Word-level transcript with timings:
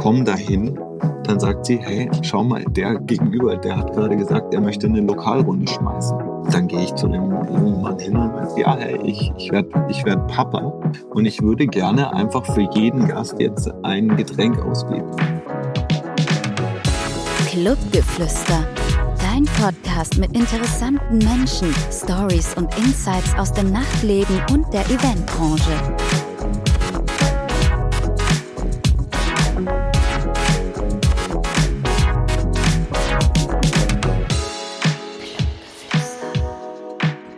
komme 0.00 0.24
dahin, 0.24 0.78
dann 1.24 1.38
sagt 1.38 1.66
sie, 1.66 1.76
hey, 1.76 2.10
schau 2.22 2.42
mal, 2.42 2.64
der 2.64 2.98
gegenüber, 3.00 3.56
der 3.56 3.76
hat 3.76 3.92
gerade 3.92 4.16
gesagt, 4.16 4.54
er 4.54 4.60
möchte 4.60 4.86
eine 4.86 5.02
Lokalrunde 5.02 5.70
schmeißen. 5.70 6.18
Dann 6.50 6.68
gehe 6.68 6.84
ich 6.84 6.94
zu 6.94 7.06
dem 7.06 7.30
jungen 7.30 7.82
Mann 7.82 7.98
hin 7.98 8.16
und 8.16 8.32
sage, 8.34 8.60
ja, 8.62 8.76
hey, 8.78 8.98
ich, 9.04 9.30
ich 9.36 9.52
werde 9.52 9.68
ich 9.90 10.02
werd 10.06 10.26
Papa 10.28 10.72
und 11.10 11.26
ich 11.26 11.42
würde 11.42 11.66
gerne 11.66 12.12
einfach 12.14 12.46
für 12.46 12.66
jeden 12.72 13.06
Gast 13.08 13.36
jetzt 13.38 13.70
ein 13.82 14.16
Getränk 14.16 14.58
ausgeben. 14.64 15.10
Clubgeflüster. 17.46 18.64
Dein 19.20 19.44
Podcast 19.44 20.16
mit 20.16 20.34
interessanten 20.34 21.18
Menschen, 21.18 21.74
Stories 21.92 22.54
und 22.54 22.74
Insights 22.78 23.34
aus 23.38 23.52
dem 23.52 23.70
Nachtleben 23.70 24.40
und 24.50 24.72
der 24.72 24.86
Eventbranche. 24.86 26.19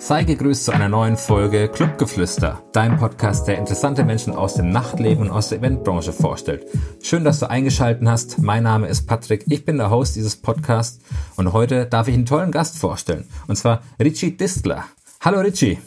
Sei 0.05 0.25
gegrüßt 0.25 0.65
zu 0.65 0.73
einer 0.73 0.89
neuen 0.89 1.17
Folge 1.17 1.69
Clubgeflüster, 1.69 2.61
dein 2.73 2.99
Podcast, 2.99 3.47
der 3.47 3.59
interessante 3.59 4.03
Menschen 4.03 4.35
aus 4.35 4.55
dem 4.55 4.71
Nachtleben 4.71 5.29
und 5.29 5.31
aus 5.31 5.51
der 5.51 5.59
Eventbranche 5.59 6.13
vorstellt. 6.13 6.67
Schön, 7.01 7.23
dass 7.23 7.39
du 7.39 7.49
eingeschaltet 7.49 8.09
hast. 8.09 8.39
Mein 8.39 8.65
Name 8.65 8.89
ist 8.89 9.07
Patrick, 9.07 9.45
ich 9.47 9.65
bin 9.65 9.79
der 9.79 9.91
Host 9.91 10.17
dieses 10.17 10.35
Podcasts 10.35 10.99
und 11.37 11.53
heute 11.53 11.87
darf 11.87 12.09
ich 12.09 12.15
einen 12.15 12.27
tollen 12.27 12.51
Gast 12.51 12.79
vorstellen, 12.79 13.29
und 13.47 13.55
zwar 13.55 13.85
Richie 14.01 14.37
Distler. 14.37 14.87
Hallo 15.21 15.39
Richie. 15.39 15.79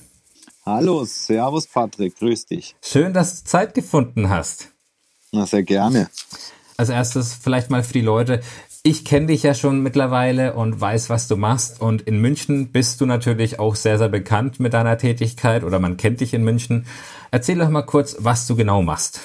Hallo, 0.65 1.03
Servus 1.03 1.67
Patrick, 1.67 2.17
grüß 2.17 2.45
dich. 2.45 2.73
Schön, 2.81 3.11
dass 3.11 3.43
du 3.43 3.49
Zeit 3.49 3.73
gefunden 3.73 4.29
hast. 4.29 4.69
Na, 5.33 5.45
sehr 5.45 5.63
gerne. 5.63 6.09
Als 6.77 6.87
erstes 6.87 7.33
vielleicht 7.33 7.69
mal 7.69 7.83
für 7.83 7.93
die 7.93 8.01
Leute, 8.01 8.39
ich 8.85 9.03
kenne 9.03 9.25
dich 9.25 9.41
ja 9.41 9.55
schon 9.55 9.81
mittlerweile 9.81 10.53
und 10.53 10.79
weiß, 10.79 11.09
was 11.09 11.27
du 11.27 11.37
machst. 11.37 11.81
Und 11.81 12.03
in 12.03 12.21
München 12.21 12.71
bist 12.71 13.01
du 13.01 13.07
natürlich 13.07 13.57
auch 13.59 13.75
sehr, 13.75 13.97
sehr 13.97 14.09
bekannt 14.09 14.59
mit 14.59 14.73
deiner 14.73 14.99
Tätigkeit 14.99 15.63
oder 15.63 15.79
man 15.79 15.97
kennt 15.97 16.21
dich 16.21 16.35
in 16.35 16.43
München. 16.43 16.85
Erzähl 17.31 17.57
doch 17.57 17.69
mal 17.69 17.81
kurz, 17.81 18.17
was 18.19 18.45
du 18.45 18.55
genau 18.55 18.83
machst. 18.83 19.21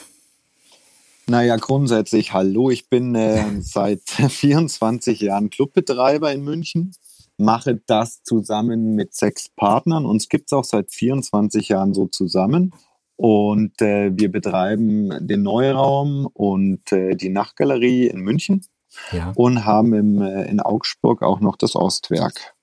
Naja, 1.27 1.57
grundsätzlich, 1.57 2.33
hallo, 2.33 2.71
ich 2.71 2.89
bin 2.89 3.15
äh, 3.15 3.45
seit 3.61 4.01
24 4.09 5.21
Jahren 5.21 5.51
Clubbetreiber 5.51 6.33
in 6.33 6.43
München, 6.43 6.95
mache 7.37 7.79
das 7.87 8.23
zusammen 8.23 8.95
mit 8.95 9.13
sechs 9.13 9.51
Partnern. 9.51 10.07
Uns 10.07 10.31
gibt 10.31 10.47
es 10.47 10.55
auch 10.55 10.65
seit 10.65 10.91
24 10.91 11.69
Jahren 11.69 11.93
so 11.93 12.07
zusammen. 12.07 12.73
Und 13.17 13.83
äh, 13.83 14.11
wir 14.15 14.33
betreiben 14.33 15.11
den 15.21 15.43
Neuraum 15.43 16.27
und 16.33 16.91
äh, 16.93 17.15
die 17.15 17.29
Nachtgalerie 17.29 18.07
in 18.07 18.21
München 18.21 18.65
ja. 19.13 19.33
und 19.37 19.65
haben 19.65 19.95
im, 19.95 20.23
äh, 20.23 20.45
in 20.45 20.61
Augsburg 20.61 21.23
auch 21.23 21.41
noch 21.41 21.57
das 21.57 21.77
Ostwerk. 21.77 22.55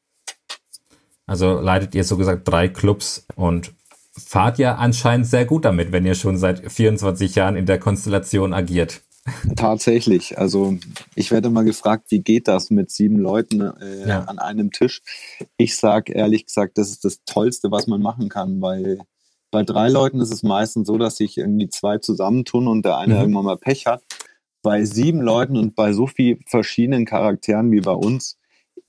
Also 1.25 1.59
leitet 1.59 1.93
ihr 1.93 2.03
so 2.03 2.17
gesagt 2.17 2.47
drei 2.47 2.69
Clubs 2.69 3.25
und 3.35 3.73
fahrt 4.17 4.57
ja 4.57 4.75
anscheinend 4.75 5.27
sehr 5.27 5.45
gut 5.45 5.65
damit, 5.65 5.91
wenn 5.91 6.05
ihr 6.05 6.15
schon 6.15 6.37
seit 6.37 6.71
24 6.71 7.35
Jahren 7.35 7.55
in 7.55 7.65
der 7.65 7.79
Konstellation 7.79 8.53
agiert. 8.53 9.01
Tatsächlich. 9.57 10.37
Also 10.37 10.77
ich 11.13 11.31
werde 11.31 11.49
mal 11.49 11.65
gefragt, 11.65 12.05
wie 12.09 12.21
geht 12.21 12.47
das 12.47 12.69
mit 12.69 12.91
sieben 12.91 13.17
Leuten 13.17 13.59
äh, 13.61 14.07
ja. 14.07 14.23
an 14.23 14.39
einem 14.39 14.71
Tisch? 14.71 15.01
Ich 15.57 15.75
sage 15.75 16.13
ehrlich 16.13 16.45
gesagt, 16.45 16.77
das 16.77 16.89
ist 16.89 17.03
das 17.03 17.19
Tollste, 17.25 17.69
was 17.69 17.87
man 17.87 18.01
machen 18.01 18.29
kann, 18.29 18.61
weil 18.61 18.99
bei 19.51 19.63
drei 19.63 19.89
Leuten 19.89 20.21
ist 20.21 20.31
es 20.31 20.43
meistens 20.43 20.87
so, 20.87 20.97
dass 20.97 21.17
sich 21.17 21.37
irgendwie 21.37 21.69
zwei 21.69 21.97
zusammentun 21.97 22.67
und 22.69 22.85
der 22.85 22.97
eine 22.97 23.15
mhm. 23.15 23.19
irgendwann 23.19 23.45
mal 23.45 23.57
Pech 23.57 23.85
hat 23.85 24.01
bei 24.67 24.83
sieben 24.83 25.21
Leuten 25.21 25.55
und 25.55 25.75
bei 25.75 25.93
so 25.93 26.07
vielen 26.07 26.41
verschiedenen 26.45 27.05
Charakteren 27.05 27.71
wie 27.71 27.79
bei 27.79 27.93
uns 27.93 28.37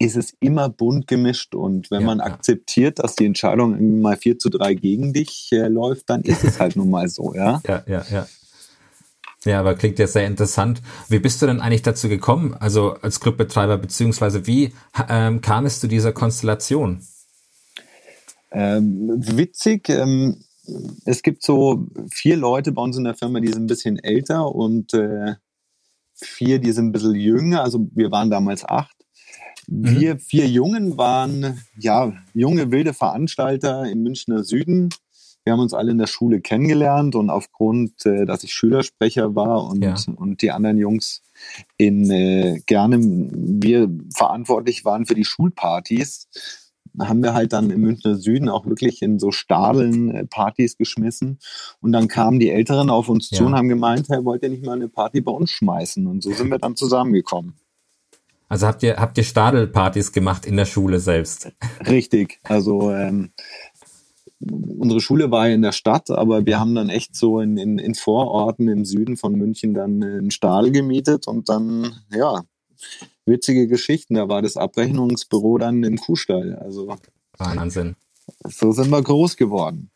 ist 0.01 0.17
es 0.17 0.34
immer 0.41 0.69
bunt 0.69 1.07
gemischt. 1.07 1.55
Und 1.55 1.93
wenn 1.93 2.01
ja, 2.01 2.07
man 2.09 2.21
akzeptiert, 2.21 2.98
dass 2.98 3.15
die 3.15 3.27
Entscheidung 3.27 4.00
mal 4.00 4.17
4 4.17 4.41
zu 4.41 4.49
3 4.49 4.75
gegen 4.75 5.12
dich 5.12 5.50
äh, 5.53 5.69
läuft, 5.69 6.11
dann 6.11 6.22
ist 6.22 6.43
es 6.43 6.59
halt 6.59 6.75
nun 6.75 6.91
mal 6.91 7.09
so, 7.09 7.33
ja? 7.33 7.62
Ja, 7.69 7.84
ja, 7.87 8.05
ja. 8.11 8.27
Ja, 9.44 9.61
aber 9.61 9.77
klingt 9.77 10.00
ja 10.00 10.09
sehr 10.09 10.27
interessant. 10.27 10.83
Wie 11.09 11.21
bist 11.21 11.41
du 11.41 11.47
denn 11.47 11.61
eigentlich 11.61 11.83
dazu 11.83 12.09
gekommen, 12.09 12.56
also 12.59 12.94
als 12.94 13.21
Clubbetreiber, 13.21 13.78
beziehungsweise 13.78 14.49
wie 14.49 14.72
ähm, 15.09 15.43
kam 15.43 15.65
es 15.65 15.78
zu 15.78 15.87
dieser 15.87 16.11
Konstellation? 16.11 17.06
Ähm, 18.50 19.12
witzig, 19.17 19.88
ähm, 19.91 20.43
es 21.05 21.22
gibt 21.22 21.44
so 21.44 21.87
vier 22.11 22.37
Leute 22.37 22.72
bei 22.72 22.83
uns 22.83 22.97
in 22.97 23.05
der 23.05 23.15
Firma, 23.15 23.38
die 23.38 23.53
sind 23.53 23.62
ein 23.62 23.69
bisschen 23.69 23.97
älter 24.00 24.53
und 24.53 24.93
äh, 24.93 25.37
vier, 26.21 26.59
die 26.59 26.73
sind 26.73 26.87
ein 26.87 26.93
bisschen 26.93 27.15
jünger, 27.15 27.62
also 27.62 27.89
wir 27.95 28.11
waren 28.11 28.31
damals 28.31 28.65
acht. 28.65 28.97
Mhm. 29.67 30.01
Wir 30.01 30.19
vier 30.19 30.49
Jungen 30.49 30.97
waren 30.97 31.61
ja 31.79 32.12
junge, 32.34 32.71
wilde 32.71 32.95
Veranstalter 32.95 33.84
im 33.91 34.03
Münchner 34.03 34.45
Süden. 34.45 34.89
Wir 35.45 35.53
haben 35.53 35.61
uns 35.61 35.73
alle 35.73 35.93
in 35.93 35.99
der 35.99 36.06
Schule 36.06 36.41
kennengelernt 36.41 37.15
und 37.15 37.31
aufgrund, 37.31 38.05
äh, 38.05 38.27
dass 38.27 38.45
ich 38.45 38.53
Schülersprecher 38.53 39.34
war 39.34 39.65
und, 39.65 39.83
ja. 39.83 39.95
und 40.17 40.43
die 40.43 40.51
anderen 40.51 40.77
Jungs 40.77 41.23
in 41.77 42.11
äh, 42.11 42.61
gerne 42.67 42.99
wir 43.00 43.89
verantwortlich 44.15 44.85
waren 44.85 45.06
für 45.06 45.15
die 45.15 45.25
Schulpartys, 45.25 46.29
haben 47.00 47.22
wir 47.22 47.34
halt 47.34 47.53
dann 47.53 47.70
im 47.70 47.81
Münchner 47.81 48.16
Süden 48.16 48.48
auch 48.48 48.66
wirklich 48.66 49.03
in 49.03 49.19
so 49.19 49.31
Stadeln 49.31 50.10
äh, 50.10 50.26
Partys 50.26 50.76
geschmissen. 50.76 51.38
Und 51.81 51.92
dann 51.92 52.09
kamen 52.09 52.38
die 52.38 52.50
Älteren 52.50 52.91
auf 52.91 53.09
uns 53.09 53.31
ja. 53.31 53.38
zu 53.38 53.44
und 53.47 53.54
haben 53.54 53.69
gemeint, 53.69 54.09
hey, 54.09 54.25
wollt 54.25 54.42
ihr 54.42 54.48
nicht 54.50 54.64
mal 54.64 54.72
eine 54.72 54.88
Party 54.88 55.20
bei 55.20 55.32
uns 55.32 55.50
schmeißen? 55.50 56.06
Und 56.06 56.22
so 56.22 56.32
sind 56.32 56.50
wir 56.50 56.58
dann 56.58 56.76
zusammengekommen. 56.76 57.54
Also 58.48 58.66
habt 58.66 58.82
ihr, 58.82 58.97
habt 58.97 59.19
ihr 59.19 59.25
Stadelpartys 59.25 60.12
gemacht 60.12 60.47
in 60.47 60.56
der 60.56 60.64
Schule 60.64 61.00
selbst? 61.00 61.53
Richtig. 61.87 62.41
Also 62.44 62.92
ähm, 62.92 63.32
unsere 64.41 65.00
Schule 65.00 65.31
war 65.31 65.48
ja 65.48 65.54
in 65.54 65.62
der 65.62 65.72
Stadt, 65.72 66.10
aber 66.10 66.47
wir 66.47 66.58
haben 66.58 66.75
dann 66.75 66.88
echt 66.88 67.14
so 67.14 67.41
in, 67.41 67.56
in, 67.56 67.78
in 67.78 67.94
Vororten 67.94 68.69
im 68.69 68.84
Süden 68.84 69.16
von 69.16 69.34
München 69.34 69.75
dann 69.75 70.03
einen 70.03 70.31
Stadel 70.31 70.70
gemietet 70.70 71.28
und 71.28 71.48
dann, 71.48 71.94
ja, 72.10 72.42
witzige 73.27 73.66
Geschichten. 73.66 74.15
Da 74.15 74.28
war 74.28 74.43
das 74.43 74.56
Abrechnungsbüro 74.56 75.59
dann 75.59 75.83
im 75.84 75.99
Kuhstall. 75.99 76.55
Also 76.56 76.94
Wahnsinn. 77.37 77.97
So 78.44 78.72
sind 78.72 78.91
wir 78.91 79.03
groß 79.03 79.37
geworden. 79.37 79.91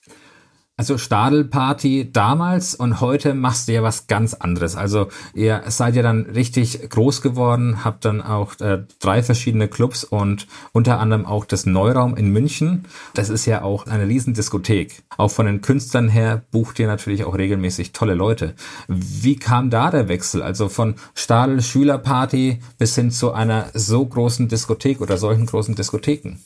Also 0.79 0.97
Stadelparty 0.97 2.13
damals 2.13 2.75
und 2.75 3.03
heute 3.03 3.35
machst 3.35 3.69
du 3.69 3.73
ja 3.73 3.83
was 3.83 4.07
ganz 4.07 4.33
anderes. 4.33 4.75
Also 4.75 5.09
ihr 5.35 5.63
seid 5.69 5.95
ja 5.95 6.03
dann 6.03 6.23
richtig 6.23 6.89
groß 6.89 7.21
geworden, 7.21 7.85
habt 7.85 8.07
dann 8.07 8.23
auch 8.23 8.59
äh, 8.59 8.85
drei 8.99 9.23
verschiedene 9.23 9.69
Clubs 9.69 10.03
und 10.03 10.47
unter 10.73 10.99
anderem 10.99 11.27
auch 11.27 11.45
das 11.45 11.67
Neuraum 11.67 12.17
in 12.17 12.31
München. 12.33 12.87
Das 13.13 13.29
ist 13.29 13.45
ja 13.45 13.63
auch 13.63 13.87
eine 13.87 14.09
Riesendiskothek. 14.09 15.03
Auch 15.19 15.31
von 15.31 15.45
den 15.45 15.61
Künstlern 15.61 16.09
her 16.09 16.43
bucht 16.51 16.79
ihr 16.79 16.87
natürlich 16.87 17.25
auch 17.25 17.37
regelmäßig 17.37 17.93
tolle 17.93 18.15
Leute. 18.15 18.55
Wie 18.89 19.37
kam 19.37 19.69
da 19.69 19.91
der 19.91 20.09
Wechsel? 20.09 20.43
Also 20.43 20.71
von 20.71 20.95
Stadel 21.15 21.61
Schülerparty 21.61 22.61
bis 22.79 22.95
hin 22.95 23.11
zu 23.11 23.33
einer 23.33 23.67
so 23.75 24.07
großen 24.07 24.49
Diskothek 24.49 25.03
oder 25.03 25.19
solchen 25.19 25.45
großen 25.45 25.75
Diskotheken? 25.75 26.39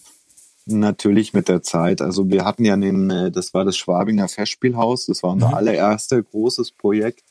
Natürlich 0.68 1.32
mit 1.32 1.48
der 1.48 1.62
Zeit. 1.62 2.02
Also 2.02 2.28
wir 2.28 2.44
hatten 2.44 2.64
ja 2.64 2.76
den, 2.76 3.08
äh, 3.08 3.30
das 3.30 3.54
war 3.54 3.64
das 3.64 3.76
Schwabinger 3.76 4.26
Festspielhaus, 4.26 5.06
das 5.06 5.22
war 5.22 5.30
unser 5.30 5.48
mhm. 5.48 5.54
allererste 5.54 6.22
großes 6.22 6.72
Projekt. 6.72 7.22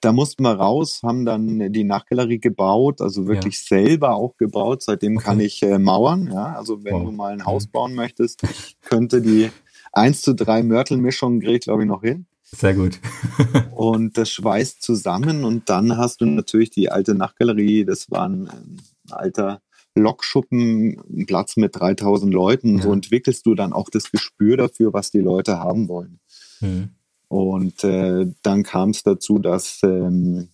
Da 0.00 0.12
mussten 0.12 0.44
wir 0.44 0.52
raus, 0.52 1.00
haben 1.02 1.24
dann 1.24 1.72
die 1.72 1.84
Nachtgalerie 1.84 2.38
gebaut, 2.38 3.00
also 3.00 3.26
wirklich 3.26 3.54
ja. 3.54 3.78
selber 3.78 4.14
auch 4.14 4.36
gebaut. 4.36 4.82
Seitdem 4.82 5.16
okay. 5.16 5.24
kann 5.24 5.40
ich 5.40 5.62
äh, 5.62 5.78
mauern. 5.78 6.30
Ja, 6.32 6.54
also 6.54 6.84
wenn 6.84 6.94
wow. 6.94 7.04
du 7.04 7.12
mal 7.12 7.32
ein 7.32 7.46
Haus 7.46 7.66
mhm. 7.66 7.70
bauen 7.72 7.94
möchtest, 7.94 8.42
könnte 8.82 9.22
die 9.22 9.50
1 9.92 10.22
zu 10.22 10.34
3 10.34 10.62
Mörtelmischung 10.62 11.40
kriege 11.40 11.54
ich 11.54 11.60
glaube 11.62 11.82
ich 11.82 11.88
noch 11.88 12.02
hin. 12.02 12.26
Sehr 12.44 12.74
gut. 12.74 13.00
und 13.74 14.16
das 14.18 14.30
schweißt 14.30 14.82
zusammen 14.82 15.44
und 15.44 15.68
dann 15.68 15.96
hast 15.96 16.20
du 16.20 16.26
natürlich 16.26 16.70
die 16.70 16.90
alte 16.90 17.14
Nachtgalerie, 17.14 17.84
das 17.84 18.10
war 18.10 18.28
ein, 18.28 18.48
ein 18.48 18.82
alter 19.10 19.62
Lokschuppen, 19.94 21.00
ein 21.10 21.26
Platz 21.26 21.56
mit 21.56 21.76
3000 21.76 22.32
Leuten. 22.32 22.76
Ja. 22.76 22.82
So 22.82 22.92
entwickelst 22.92 23.46
du 23.46 23.54
dann 23.54 23.72
auch 23.72 23.90
das 23.90 24.10
Gespür 24.10 24.56
dafür, 24.56 24.92
was 24.92 25.10
die 25.10 25.20
Leute 25.20 25.58
haben 25.58 25.88
wollen. 25.88 26.20
Mhm. 26.60 26.90
Und 27.28 27.82
äh, 27.84 28.26
dann 28.42 28.62
kam 28.62 28.90
es 28.90 29.02
dazu, 29.02 29.38
dass 29.38 29.80
ähm, 29.82 30.48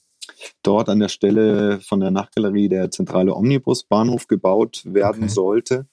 dort 0.63 0.89
an 0.89 1.01
der 1.01 1.09
Stelle 1.09 1.81
von 1.81 2.01
der 2.01 2.11
Nachtgalerie 2.11 2.69
der 2.69 2.91
zentrale 2.91 3.35
Omnibusbahnhof 3.35 4.29
gebaut 4.29 4.83
werden 4.85 5.25
okay. 5.25 5.33
sollte. 5.33 5.87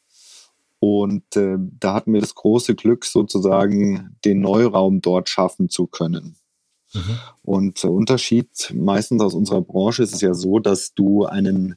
Und 0.79 1.35
äh, 1.35 1.57
da 1.57 1.95
hatten 1.95 2.13
wir 2.13 2.21
das 2.21 2.35
große 2.35 2.75
Glück, 2.75 3.05
sozusagen 3.05 4.15
den 4.23 4.41
Neuraum 4.41 5.01
dort 5.01 5.29
schaffen 5.29 5.69
zu 5.69 5.87
können. 5.87 6.35
Mhm. 6.93 7.19
Und 7.41 7.83
der 7.83 7.91
Unterschied 7.91 8.71
meistens 8.73 9.21
aus 9.21 9.33
unserer 9.33 9.61
Branche 9.61 10.03
ist 10.03 10.13
es 10.13 10.21
ja 10.21 10.33
so, 10.33 10.59
dass 10.59 10.93
du 10.93 11.25
einen 11.25 11.75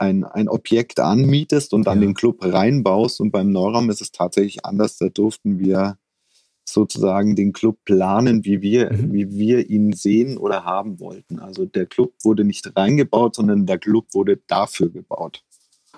ein, 0.00 0.24
ein 0.24 0.48
Objekt 0.48 0.98
anmietest 0.98 1.74
und 1.74 1.86
dann 1.86 2.00
ja. 2.00 2.06
den 2.06 2.14
Club 2.14 2.38
reinbaust. 2.40 3.20
Und 3.20 3.30
beim 3.30 3.52
Neuraum 3.52 3.90
ist 3.90 4.00
es 4.00 4.12
tatsächlich 4.12 4.64
anders. 4.64 4.96
Da 4.96 5.08
durften 5.08 5.58
wir 5.58 5.98
sozusagen 6.64 7.36
den 7.36 7.52
Club 7.52 7.78
planen, 7.84 8.44
wie 8.44 8.62
wir, 8.62 8.92
mhm. 8.92 9.12
wie 9.12 9.30
wir 9.30 9.68
ihn 9.68 9.92
sehen 9.92 10.38
oder 10.38 10.64
haben 10.64 11.00
wollten. 11.00 11.38
Also 11.38 11.66
der 11.66 11.86
Club 11.86 12.14
wurde 12.22 12.44
nicht 12.44 12.76
reingebaut, 12.76 13.36
sondern 13.36 13.66
der 13.66 13.78
Club 13.78 14.06
wurde 14.12 14.40
dafür 14.46 14.90
gebaut. 14.90 15.44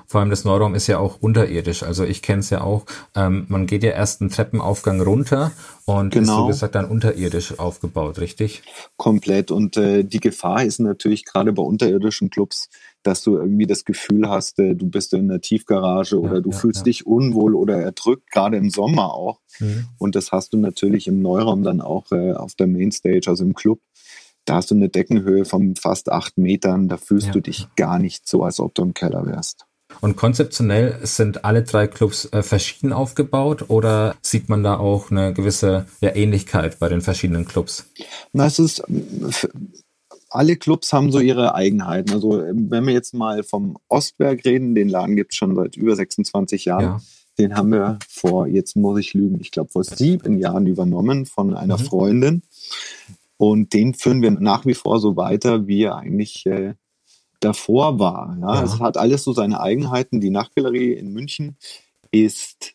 Vor 0.06 0.20
allem 0.20 0.30
das 0.30 0.44
Neuraum 0.44 0.74
ist 0.74 0.88
ja 0.88 0.98
auch 0.98 1.18
unterirdisch. 1.20 1.82
Also 1.82 2.04
ich 2.04 2.22
kenne 2.22 2.40
es 2.40 2.50
ja 2.50 2.62
auch. 2.62 2.86
Ähm, 3.14 3.46
man 3.48 3.66
geht 3.66 3.82
ja 3.82 3.90
erst 3.90 4.20
einen 4.20 4.30
Treppenaufgang 4.30 5.00
runter 5.00 5.52
und 5.84 6.12
genau. 6.12 6.32
ist 6.32 6.36
so 6.36 6.46
gesagt 6.46 6.74
dann 6.74 6.86
unterirdisch 6.86 7.58
aufgebaut, 7.58 8.18
richtig? 8.18 8.62
Komplett. 8.96 9.50
Und 9.50 9.76
äh, 9.76 10.04
die 10.04 10.20
Gefahr 10.20 10.64
ist 10.64 10.80
natürlich 10.80 11.24
gerade 11.24 11.52
bei 11.52 11.62
unterirdischen 11.62 12.30
Clubs, 12.30 12.68
dass 13.02 13.22
du 13.22 13.36
irgendwie 13.36 13.66
das 13.66 13.84
Gefühl 13.84 14.28
hast, 14.28 14.58
äh, 14.58 14.74
du 14.74 14.88
bist 14.88 15.12
in 15.12 15.30
einer 15.30 15.40
Tiefgarage 15.40 16.20
oder 16.20 16.36
ja, 16.36 16.40
du 16.40 16.50
ja, 16.50 16.56
fühlst 16.56 16.80
ja. 16.80 16.84
dich 16.84 17.06
unwohl 17.06 17.54
oder 17.54 17.80
erdrückt, 17.80 18.30
gerade 18.30 18.56
im 18.56 18.70
Sommer 18.70 19.14
auch. 19.14 19.40
Mhm. 19.58 19.86
Und 19.98 20.14
das 20.14 20.32
hast 20.32 20.52
du 20.52 20.58
natürlich 20.58 21.06
im 21.06 21.22
Neuraum 21.22 21.62
dann 21.62 21.80
auch 21.80 22.10
äh, 22.12 22.32
auf 22.32 22.54
der 22.54 22.66
Mainstage, 22.66 23.28
also 23.28 23.44
im 23.44 23.54
Club. 23.54 23.80
Da 24.44 24.56
hast 24.56 24.70
du 24.70 24.74
eine 24.74 24.88
Deckenhöhe 24.88 25.44
von 25.44 25.76
fast 25.76 26.10
acht 26.10 26.36
Metern. 26.36 26.88
Da 26.88 26.96
fühlst 26.96 27.32
du 27.32 27.40
dich 27.40 27.68
gar 27.76 28.00
nicht 28.00 28.28
so, 28.28 28.42
als 28.42 28.58
ob 28.58 28.74
du 28.74 28.82
im 28.82 28.92
Keller 28.92 29.24
wärst. 29.24 29.66
Und 30.00 30.16
konzeptionell 30.16 30.98
sind 31.02 31.44
alle 31.44 31.62
drei 31.62 31.86
Clubs 31.86 32.28
äh, 32.32 32.42
verschieden 32.42 32.92
aufgebaut 32.92 33.68
oder 33.68 34.16
sieht 34.22 34.48
man 34.48 34.62
da 34.62 34.78
auch 34.78 35.10
eine 35.10 35.32
gewisse 35.32 35.86
ja, 36.00 36.14
Ähnlichkeit 36.14 36.78
bei 36.78 36.88
den 36.88 37.02
verschiedenen 37.02 37.46
Clubs? 37.46 37.86
Na, 38.32 38.46
es 38.46 38.58
ist, 38.58 38.82
alle 40.34 40.56
Clubs 40.56 40.92
haben 40.92 41.12
so 41.12 41.20
ihre 41.20 41.54
Eigenheiten. 41.54 42.12
Also 42.12 42.42
wenn 42.42 42.86
wir 42.86 42.92
jetzt 42.92 43.14
mal 43.14 43.42
vom 43.42 43.76
Ostberg 43.88 44.44
reden, 44.44 44.74
den 44.74 44.88
Laden 44.88 45.16
gibt 45.16 45.32
es 45.32 45.36
schon 45.36 45.54
seit 45.54 45.76
über 45.76 45.94
26 45.94 46.64
Jahren. 46.64 46.84
Ja. 46.84 47.00
Den 47.38 47.56
haben 47.56 47.72
wir 47.72 47.98
vor, 48.08 48.46
jetzt 48.46 48.76
muss 48.76 49.00
ich 49.00 49.14
lügen, 49.14 49.40
ich 49.40 49.50
glaube 49.50 49.70
vor 49.70 49.84
sieben 49.84 50.38
Jahren 50.38 50.66
übernommen 50.66 51.24
von 51.24 51.54
einer 51.54 51.78
mhm. 51.78 51.82
Freundin. 51.82 52.42
Und 53.38 53.72
den 53.72 53.94
führen 53.94 54.22
wir 54.22 54.30
nach 54.30 54.66
wie 54.66 54.74
vor 54.74 55.00
so 55.00 55.16
weiter, 55.16 55.66
wie 55.66 55.82
er 55.82 55.96
eigentlich 55.96 56.46
äh, 56.46 56.74
davor 57.40 57.98
war. 57.98 58.36
Ja? 58.40 58.54
ja. 58.56 58.62
Es 58.62 58.80
hat 58.80 58.96
alles 58.96 59.24
so 59.24 59.32
seine 59.32 59.60
Eigenheiten. 59.60 60.20
Die 60.20 60.30
Nachtgalerie 60.30 60.92
in 60.92 61.12
München 61.12 61.56
ist 62.10 62.74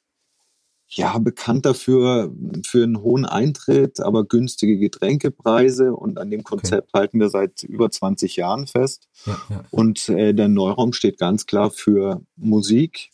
ja 0.87 1.17
bekannt 1.17 1.65
dafür 1.65 2.31
für 2.65 2.83
einen 2.83 3.01
hohen 3.01 3.25
Eintritt, 3.25 3.99
aber 3.99 4.23
günstige 4.23 4.77
Getränkepreise 4.77 5.93
und 5.93 6.17
an 6.17 6.31
dem 6.31 6.43
Konzept 6.43 6.89
okay. 6.89 6.99
halten 6.99 7.19
wir 7.19 7.29
seit 7.29 7.63
über 7.63 7.91
20 7.91 8.37
Jahren 8.37 8.67
fest. 8.67 9.07
Ja, 9.25 9.37
ja. 9.49 9.63
Und 9.71 10.09
äh, 10.09 10.33
der 10.33 10.47
Neuraum 10.47 10.93
steht 10.93 11.19
ganz 11.19 11.45
klar 11.45 11.71
für 11.71 12.21
Musik 12.35 13.09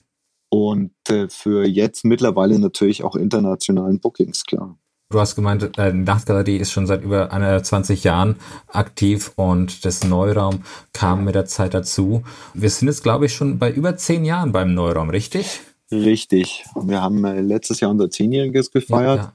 und 0.50 0.92
äh, 1.10 1.28
für 1.30 1.66
jetzt 1.68 2.06
mittlerweile 2.06 2.60
natürlich 2.60 3.04
auch 3.04 3.16
internationalen 3.16 4.00
Bookings 4.00 4.44
klar. 4.44 4.78
Du 5.10 5.20
hast 5.20 5.36
gemeint, 5.36 5.78
äh, 5.78 5.92
die 5.92 6.00
Nachtgalerie 6.00 6.58
ist 6.58 6.72
schon 6.72 6.88
seit 6.88 7.04
über 7.04 7.30
20 7.30 8.04
Jahren 8.04 8.38
aktiv 8.68 9.32
und 9.36 9.86
das 9.86 10.04
Neuraum 10.04 10.64
kam 10.92 11.24
mit 11.24 11.36
der 11.36 11.46
Zeit 11.46 11.74
dazu. 11.74 12.24
Wir 12.54 12.70
sind 12.70 12.88
jetzt, 12.88 13.04
glaube 13.04 13.26
ich, 13.26 13.34
schon 13.34 13.60
bei 13.60 13.72
über 13.72 13.96
zehn 13.96 14.26
Jahren 14.26 14.52
beim 14.52 14.74
Neuraum, 14.74 15.10
richtig? 15.10 15.62
Richtig. 15.94 16.66
Wir 16.76 17.02
haben 17.02 17.24
äh, 17.26 17.42
letztes 17.42 17.80
Jahr 17.80 17.92
unser 17.92 18.10
Zehnjähriges 18.10 18.72
gefeiert. 18.72 19.18
Ja, 19.18 19.24
ja. 19.24 19.34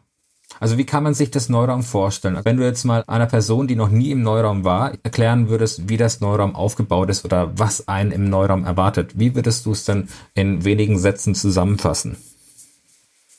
Also 0.60 0.78
wie 0.78 0.84
kann 0.84 1.04
man 1.04 1.14
sich 1.14 1.30
das 1.30 1.48
Neuraum 1.48 1.82
vorstellen? 1.82 2.38
Wenn 2.42 2.56
du 2.56 2.64
jetzt 2.64 2.84
mal 2.84 3.04
einer 3.06 3.26
Person, 3.26 3.68
die 3.68 3.76
noch 3.76 3.90
nie 3.90 4.10
im 4.10 4.22
Neuraum 4.22 4.64
war, 4.64 4.92
erklären 5.04 5.48
würdest, 5.48 5.88
wie 5.88 5.96
das 5.96 6.20
Neuraum 6.20 6.56
aufgebaut 6.56 7.10
ist 7.10 7.24
oder 7.24 7.56
was 7.58 7.86
einen 7.86 8.10
im 8.10 8.28
Neuraum 8.28 8.64
erwartet, 8.64 9.18
wie 9.18 9.34
würdest 9.34 9.66
du 9.66 9.72
es 9.72 9.84
denn 9.84 10.08
in 10.34 10.64
wenigen 10.64 10.98
Sätzen 10.98 11.34
zusammenfassen? 11.34 12.16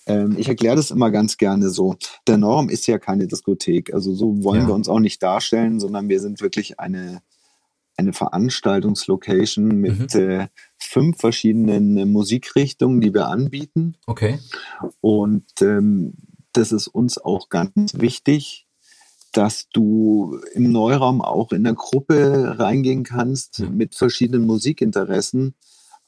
Ähm, 0.06 0.36
ich 0.38 0.48
erkläre 0.48 0.76
das 0.76 0.92
immer 0.92 1.12
ganz 1.12 1.38
gerne 1.38 1.70
so. 1.70 1.96
Der 2.28 2.38
Norm 2.38 2.70
ist 2.70 2.88
ja 2.88 3.00
keine 3.00 3.28
Diskothek. 3.28 3.94
Also 3.94 4.14
so 4.14 4.44
wollen 4.44 4.62
ja. 4.62 4.68
wir 4.68 4.74
uns 4.74 4.88
auch 4.88 5.00
nicht 5.00 5.22
darstellen, 5.22 5.80
sondern 5.80 6.08
wir 6.08 6.22
sind 6.22 6.42
wirklich 6.42 6.80
eine, 6.80 7.22
eine 8.00 8.14
Veranstaltungslocation 8.14 9.68
mit 9.68 10.14
mhm. 10.14 10.20
äh, 10.20 10.48
fünf 10.78 11.18
verschiedenen 11.20 11.98
äh, 11.98 12.06
Musikrichtungen, 12.06 13.02
die 13.02 13.14
wir 13.14 13.28
anbieten. 13.28 13.96
Okay. 14.08 14.40
Und 15.02 15.46
ähm, 15.62 16.14
das 16.54 16.72
ist 16.72 16.88
uns 16.88 17.18
auch 17.18 17.50
ganz 17.50 18.00
wichtig, 18.00 18.68
dass 19.34 19.70
du 19.70 20.40
im 20.54 20.72
Neuraum 20.72 21.22
auch 21.22 21.52
in 21.52 21.64
der 21.64 21.74
Gruppe 21.74 22.56
reingehen 22.58 23.04
kannst 23.04 23.60
mhm. 23.60 23.78
mit 23.78 23.96
verschiedenen 23.96 24.48
Musikinteressen, 24.48 25.56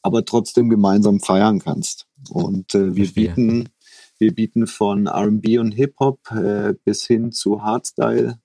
aber 0.01 0.25
trotzdem 0.25 0.69
gemeinsam 0.69 1.19
feiern 1.19 1.59
kannst. 1.59 2.07
Und 2.29 2.73
äh, 2.73 2.95
wir 2.95 3.11
bieten 3.11 3.69
wir 4.17 4.35
bieten 4.35 4.67
von 4.67 5.07
RB 5.07 5.57
und 5.57 5.71
Hip-Hop 5.71 6.29
äh, 6.29 6.75
bis 6.85 7.07
hin 7.07 7.31
zu 7.31 7.63
Hardstyle 7.63 8.39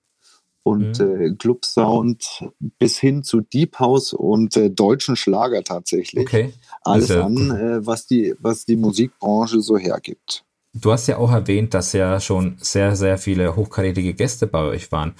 und 0.67 0.99
mhm. 0.99 1.21
äh, 1.21 1.31
Club 1.35 1.63
Sound 1.63 2.43
bis 2.77 2.99
hin 2.99 3.23
zu 3.23 3.39
Deep 3.39 3.79
House 3.79 4.11
und 4.11 4.57
äh, 4.57 4.69
deutschen 4.69 5.15
Schlager 5.15 5.63
tatsächlich. 5.63 6.25
Okay. 6.25 6.53
Alles 6.81 7.07
ja 7.07 7.25
an, 7.25 7.51
äh, 7.51 7.85
was, 7.85 8.05
die, 8.05 8.35
was 8.39 8.65
die 8.65 8.75
Musikbranche 8.75 9.61
so 9.61 9.77
hergibt. 9.77 10.43
Du 10.73 10.91
hast 10.91 11.07
ja 11.07 11.17
auch 11.17 11.31
erwähnt, 11.31 11.73
dass 11.73 11.93
ja 11.93 12.19
schon 12.19 12.57
sehr, 12.59 12.97
sehr 12.97 13.17
viele 13.17 13.55
hochkarätige 13.55 14.13
Gäste 14.13 14.45
bei 14.45 14.59
euch 14.59 14.91
waren. 14.91 15.13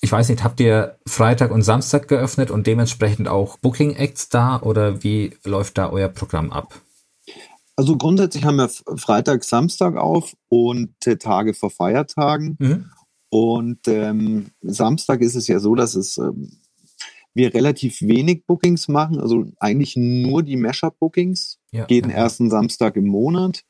Ich 0.00 0.12
weiß 0.12 0.28
nicht, 0.28 0.44
habt 0.44 0.60
ihr 0.60 0.98
Freitag 1.06 1.50
und 1.50 1.62
Samstag 1.62 2.06
geöffnet 2.06 2.50
und 2.50 2.66
dementsprechend 2.66 3.26
auch 3.26 3.56
Booking 3.58 3.96
Acts 3.96 4.28
da 4.28 4.60
oder 4.60 5.02
wie 5.02 5.32
läuft 5.44 5.78
da 5.78 5.90
euer 5.90 6.08
Programm 6.08 6.52
ab? 6.52 6.74
Also 7.74 7.96
grundsätzlich 7.96 8.44
haben 8.44 8.56
wir 8.56 8.68
Freitag, 8.68 9.44
Samstag 9.44 9.96
auf 9.96 10.36
und 10.48 10.94
äh, 11.06 11.16
Tage 11.16 11.54
vor 11.54 11.70
Feiertagen. 11.70 12.56
Mhm. 12.58 12.90
Und 13.30 13.86
ähm, 13.86 14.46
Samstag 14.62 15.20
ist 15.20 15.34
es 15.34 15.48
ja 15.48 15.58
so, 15.58 15.74
dass 15.74 15.94
es 15.94 16.18
ähm, 16.18 16.50
wir 17.34 17.54
relativ 17.54 18.02
wenig 18.02 18.46
Bookings 18.46 18.88
machen, 18.88 19.20
also 19.20 19.44
eigentlich 19.58 19.96
nur 19.96 20.42
die 20.42 20.56
Mashup-Bookings, 20.56 21.58
ja, 21.72 21.86
jeden 21.88 22.10
ja. 22.10 22.16
ersten 22.16 22.50
Samstag 22.50 22.96
im 22.96 23.06
Monat. 23.06 23.62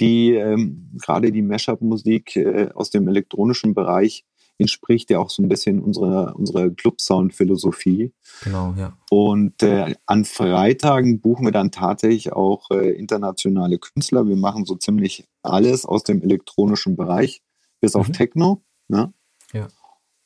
Die 0.00 0.32
ähm, 0.32 0.90
gerade 1.02 1.32
die 1.32 1.42
Mashup-Musik 1.42 2.36
äh, 2.36 2.68
aus 2.74 2.90
dem 2.90 3.08
elektronischen 3.08 3.74
Bereich 3.74 4.24
entspricht 4.58 5.10
ja 5.10 5.18
auch 5.18 5.30
so 5.30 5.42
ein 5.42 5.48
bisschen 5.48 5.80
unserer, 5.80 6.34
unserer 6.36 6.70
Club-Sound-Philosophie. 6.70 8.12
Genau, 8.42 8.74
ja. 8.78 8.96
Und 9.10 9.62
äh, 9.62 9.94
an 10.06 10.24
Freitagen 10.24 11.20
buchen 11.20 11.46
wir 11.46 11.52
dann 11.52 11.70
tatsächlich 11.70 12.32
auch 12.32 12.70
äh, 12.70 12.90
internationale 12.92 13.78
Künstler. 13.78 14.26
Wir 14.26 14.36
machen 14.36 14.64
so 14.64 14.76
ziemlich 14.76 15.28
alles 15.42 15.84
aus 15.84 16.04
dem 16.04 16.22
elektronischen 16.22 16.96
Bereich, 16.96 17.42
bis 17.80 17.94
auf 17.94 18.08
mhm. 18.08 18.12
Techno. 18.14 18.62
Ne? 18.88 19.12
Ja. 19.52 19.68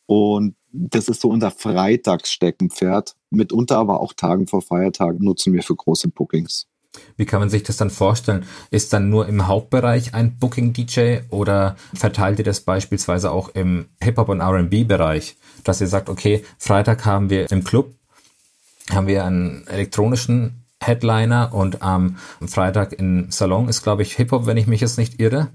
Und 0.07 0.57
das 0.73 1.09
ist 1.09 1.21
so 1.21 1.29
unser 1.29 1.51
Freitagssteckenpferd. 1.51 3.17
Mitunter 3.31 3.79
aber 3.79 4.01
auch 4.01 4.12
Tagen 4.12 4.46
vor 4.46 4.63
Feiertagen 4.63 5.25
nutzen 5.25 5.53
wir 5.53 5.63
für 5.63 5.77
große 5.77 6.08
Bookings. 6.08 6.67
Wie 7.17 7.25
kann 7.25 7.41
man 7.41 7.51
sich 7.51 7.63
das 7.63 7.77
dann 7.77 7.91
vorstellen? 7.91 8.44
Ist 8.70 8.93
dann 8.93 9.11
nur 9.11 9.29
im 9.29 9.46
Hauptbereich 9.46 10.15
ein 10.15 10.37
Booking-DJ 10.39 11.20
oder 11.31 11.77
verteilt 11.94 12.39
ihr 12.39 12.44
das 12.44 12.61
beispielsweise 12.61 13.31
auch 13.31 13.51
im 13.51 13.87
Hip-Hop- 14.03 14.29
und 14.29 14.41
RB-Bereich? 14.41 15.37
Dass 15.63 15.81
ihr 15.81 15.87
sagt, 15.87 16.08
okay, 16.08 16.44
Freitag 16.58 17.05
haben 17.05 17.31
wir 17.31 17.51
im 17.53 17.63
Club, 17.63 17.94
haben 18.91 19.06
wir 19.06 19.25
einen 19.25 19.67
elektronischen 19.69 20.65
Headliner 20.82 21.53
und 21.53 21.82
am 21.82 22.17
Freitag 22.46 22.94
im 22.94 23.31
Salon 23.31 23.69
ist, 23.69 23.82
glaube 23.82 24.03
ich, 24.03 24.17
Hip-Hop, 24.17 24.46
wenn 24.46 24.56
ich 24.56 24.67
mich 24.67 24.81
jetzt 24.81 24.99
nicht 24.99 25.20
irre. 25.20 25.49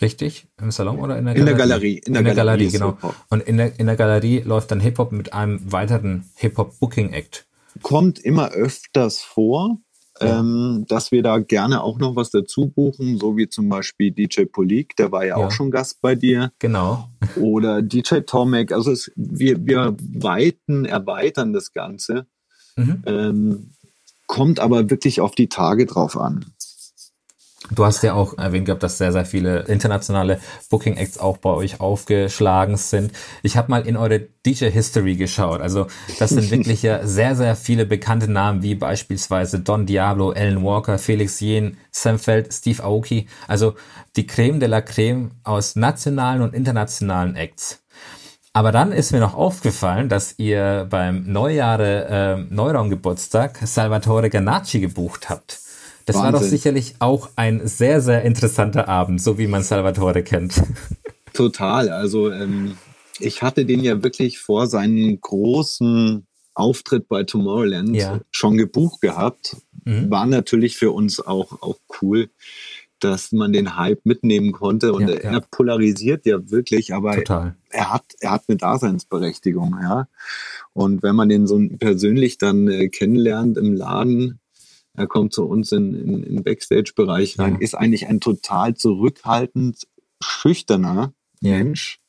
Richtig? 0.00 0.46
Im 0.60 0.70
Salon 0.70 0.98
oder 0.98 1.18
in 1.18 1.24
der 1.24 1.34
Galerie? 1.34 1.40
In 1.40 1.46
der 1.46 1.54
Galerie. 1.54 1.98
In 2.04 2.12
der, 2.12 2.20
in 2.20 2.24
der 2.24 2.34
Galerie, 2.34 2.70
Galerie 2.70 2.96
genau. 2.96 3.14
Und 3.30 3.42
in 3.42 3.56
der, 3.56 3.78
in 3.78 3.86
der 3.86 3.96
Galerie 3.96 4.40
läuft 4.40 4.70
dann 4.70 4.80
Hip-Hop 4.80 5.12
mit 5.12 5.32
einem 5.32 5.72
weiteren 5.72 6.30
Hip-Hop-Booking-Act. 6.36 7.46
Kommt 7.82 8.18
immer 8.18 8.50
öfters 8.50 9.20
vor 9.20 9.78
ähm, 10.20 10.84
dass 10.88 11.12
wir 11.12 11.22
da 11.22 11.38
gerne 11.38 11.82
auch 11.82 11.98
noch 11.98 12.16
was 12.16 12.30
dazu 12.30 12.68
buchen, 12.68 13.18
so 13.18 13.36
wie 13.36 13.48
zum 13.48 13.68
Beispiel 13.68 14.10
DJ 14.10 14.44
Polik, 14.44 14.96
der 14.96 15.12
war 15.12 15.24
ja, 15.24 15.38
ja. 15.38 15.46
auch 15.46 15.50
schon 15.50 15.70
Gast 15.70 16.00
bei 16.00 16.14
dir. 16.14 16.52
Genau. 16.58 17.08
Oder 17.36 17.82
DJ 17.82 18.20
Tomek. 18.20 18.72
Also 18.72 18.90
es, 18.90 19.10
wir, 19.16 19.64
wir 19.66 19.96
weiten, 19.98 20.84
erweitern 20.84 21.52
das 21.52 21.72
Ganze. 21.72 22.26
Mhm. 22.76 23.02
Ähm, 23.06 23.70
kommt 24.26 24.60
aber 24.60 24.90
wirklich 24.90 25.20
auf 25.20 25.34
die 25.34 25.48
Tage 25.48 25.86
drauf 25.86 26.16
an. 26.16 26.46
Du 27.70 27.84
hast 27.84 28.02
ja 28.02 28.14
auch 28.14 28.38
erwähnt 28.38 28.66
gehabt, 28.66 28.82
dass 28.82 28.98
sehr, 28.98 29.12
sehr 29.12 29.24
viele 29.24 29.60
internationale 29.62 30.40
Booking 30.70 30.96
Acts 30.96 31.18
auch 31.18 31.36
bei 31.36 31.50
euch 31.50 31.80
aufgeschlagen 31.80 32.76
sind. 32.76 33.12
Ich 33.42 33.56
habe 33.56 33.70
mal 33.70 33.86
in 33.86 33.96
eure 33.96 34.20
DJ 34.46 34.70
History 34.70 35.16
geschaut. 35.16 35.60
Also 35.60 35.86
das 36.18 36.30
sind 36.30 36.50
wirklich 36.50 36.82
ja 36.82 37.00
sehr, 37.06 37.36
sehr 37.36 37.56
viele 37.56 37.84
bekannte 37.84 38.30
Namen, 38.30 38.62
wie 38.62 38.74
beispielsweise 38.74 39.60
Don 39.60 39.86
Diablo, 39.86 40.30
Alan 40.30 40.64
Walker, 40.64 40.98
Felix 40.98 41.40
Jen, 41.40 41.76
Sam 41.90 42.18
Feld, 42.18 42.52
Steve 42.52 42.82
Aoki. 42.82 43.28
Also 43.46 43.74
die 44.16 44.26
Creme 44.26 44.60
de 44.60 44.68
la 44.68 44.80
Creme 44.80 45.32
aus 45.44 45.76
nationalen 45.76 46.42
und 46.42 46.54
internationalen 46.54 47.36
Acts. 47.36 47.82
Aber 48.54 48.72
dann 48.72 48.92
ist 48.92 49.12
mir 49.12 49.20
noch 49.20 49.34
aufgefallen, 49.34 50.08
dass 50.08 50.38
ihr 50.38 50.86
beim 50.88 51.30
Neujahre 51.30 52.46
äh, 52.48 52.52
Neuraumgeburtstag 52.52 53.58
Salvatore 53.62 54.30
Ganacci 54.30 54.80
gebucht 54.80 55.28
habt. 55.28 55.67
Das 56.08 56.16
Wahnsinn. 56.16 56.32
war 56.32 56.40
doch 56.40 56.46
sicherlich 56.46 56.94
auch 57.00 57.28
ein 57.36 57.66
sehr, 57.66 58.00
sehr 58.00 58.22
interessanter 58.22 58.88
Abend, 58.88 59.20
so 59.20 59.36
wie 59.36 59.46
man 59.46 59.62
Salvatore 59.62 60.22
kennt. 60.22 60.62
Total. 61.34 61.90
Also 61.90 62.32
ähm, 62.32 62.78
ich 63.18 63.42
hatte 63.42 63.66
den 63.66 63.80
ja 63.80 64.02
wirklich 64.02 64.38
vor 64.38 64.68
seinen 64.68 65.20
großen 65.20 66.26
Auftritt 66.54 67.08
bei 67.08 67.24
Tomorrowland 67.24 67.94
ja. 67.94 68.20
schon 68.30 68.56
gebucht 68.56 69.02
gehabt. 69.02 69.58
Mhm. 69.84 70.10
War 70.10 70.24
natürlich 70.24 70.78
für 70.78 70.92
uns 70.92 71.20
auch, 71.20 71.60
auch 71.60 71.76
cool, 72.00 72.30
dass 73.00 73.30
man 73.32 73.52
den 73.52 73.76
Hype 73.76 74.06
mitnehmen 74.06 74.52
konnte. 74.52 74.94
Und 74.94 75.10
ja, 75.10 75.14
er, 75.14 75.32
ja. 75.32 75.40
polarisiert 75.50 76.24
ja 76.24 76.50
wirklich, 76.50 76.94
aber 76.94 77.16
Total. 77.16 77.54
er 77.68 77.92
hat, 77.92 78.04
er 78.20 78.30
hat 78.30 78.44
eine 78.48 78.56
Daseinsberechtigung, 78.56 79.76
ja. 79.82 80.08
Und 80.72 81.02
wenn 81.02 81.14
man 81.14 81.28
den 81.28 81.46
so 81.46 81.60
persönlich 81.78 82.38
dann 82.38 82.66
äh, 82.66 82.88
kennenlernt 82.88 83.58
im 83.58 83.74
Laden, 83.74 84.40
er 84.98 85.06
kommt 85.06 85.32
zu 85.32 85.46
uns 85.46 85.72
in, 85.72 85.94
in, 85.94 86.22
in 86.22 86.42
Backstage-Bereich 86.42 87.38
rein, 87.38 87.56
ist 87.60 87.74
eigentlich 87.74 88.06
ein 88.06 88.20
total 88.20 88.74
zurückhaltend, 88.74 89.86
schüchterner 90.20 91.14
Mensch. 91.40 92.00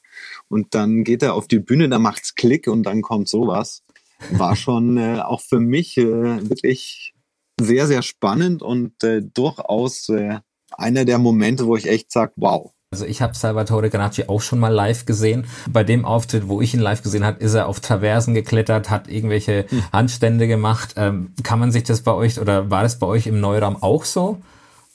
Und 0.50 0.76
dann 0.76 1.04
geht 1.04 1.24
er 1.24 1.36
auf 1.36 1.48
die 1.48 1.60
Bühne, 1.60 1.88
da 1.88 2.00
macht's 2.00 2.36
Klick 2.36 2.68
und 2.68 2.84
dann 2.84 3.02
kommt 3.02 3.30
sowas 3.30 3.84
war 4.32 4.56
schon 4.56 4.98
äh, 4.98 5.20
auch 5.20 5.42
für 5.42 5.60
mich 5.60 5.98
äh, 5.98 6.04
wirklich 6.04 7.14
sehr, 7.60 7.88
sehr 7.88 8.02
spannend 8.02 8.62
und 8.62 9.04
äh, 9.04 9.22
durchaus 9.22 10.10
äh, 10.10 10.40
einer 10.72 11.06
der 11.06 11.18
Momente, 11.18 11.66
wo 11.66 11.76
ich 11.76 11.88
echt 11.88 12.12
sage, 12.12 12.34
wow. 12.36 12.74
Also 12.92 13.06
ich 13.06 13.22
habe 13.22 13.36
Salvatore 13.36 13.92
Ganacci 13.92 14.24
auch 14.28 14.42
schon 14.42 14.58
mal 14.58 14.74
live 14.74 15.06
gesehen. 15.06 15.46
Bei 15.72 15.84
dem 15.84 16.06
Auftritt, 16.06 16.48
wo 16.48 16.60
ich 16.60 16.74
ihn 16.74 16.80
live 16.80 17.04
gesehen 17.04 17.24
habe, 17.24 17.40
ist 17.40 17.54
er 17.54 17.68
auf 17.68 17.82
Traversen 17.82 18.34
geklettert, 18.34 18.90
hat 18.90 19.08
irgendwelche 19.08 19.68
hm. 19.70 19.84
Handstände 19.92 20.48
gemacht. 20.48 20.96
Ähm, 20.98 21.32
kann 21.44 21.60
man 21.60 21.72
sich 21.72 21.84
das 21.84 22.02
bei 22.02 22.14
euch 22.14 22.40
oder 22.40 22.72
war 22.72 22.82
das 22.82 22.98
bei 22.98 23.06
euch 23.06 23.28
im 23.28 23.40
Neuraum 23.40 23.76
auch 23.76 24.06
so? 24.06 24.42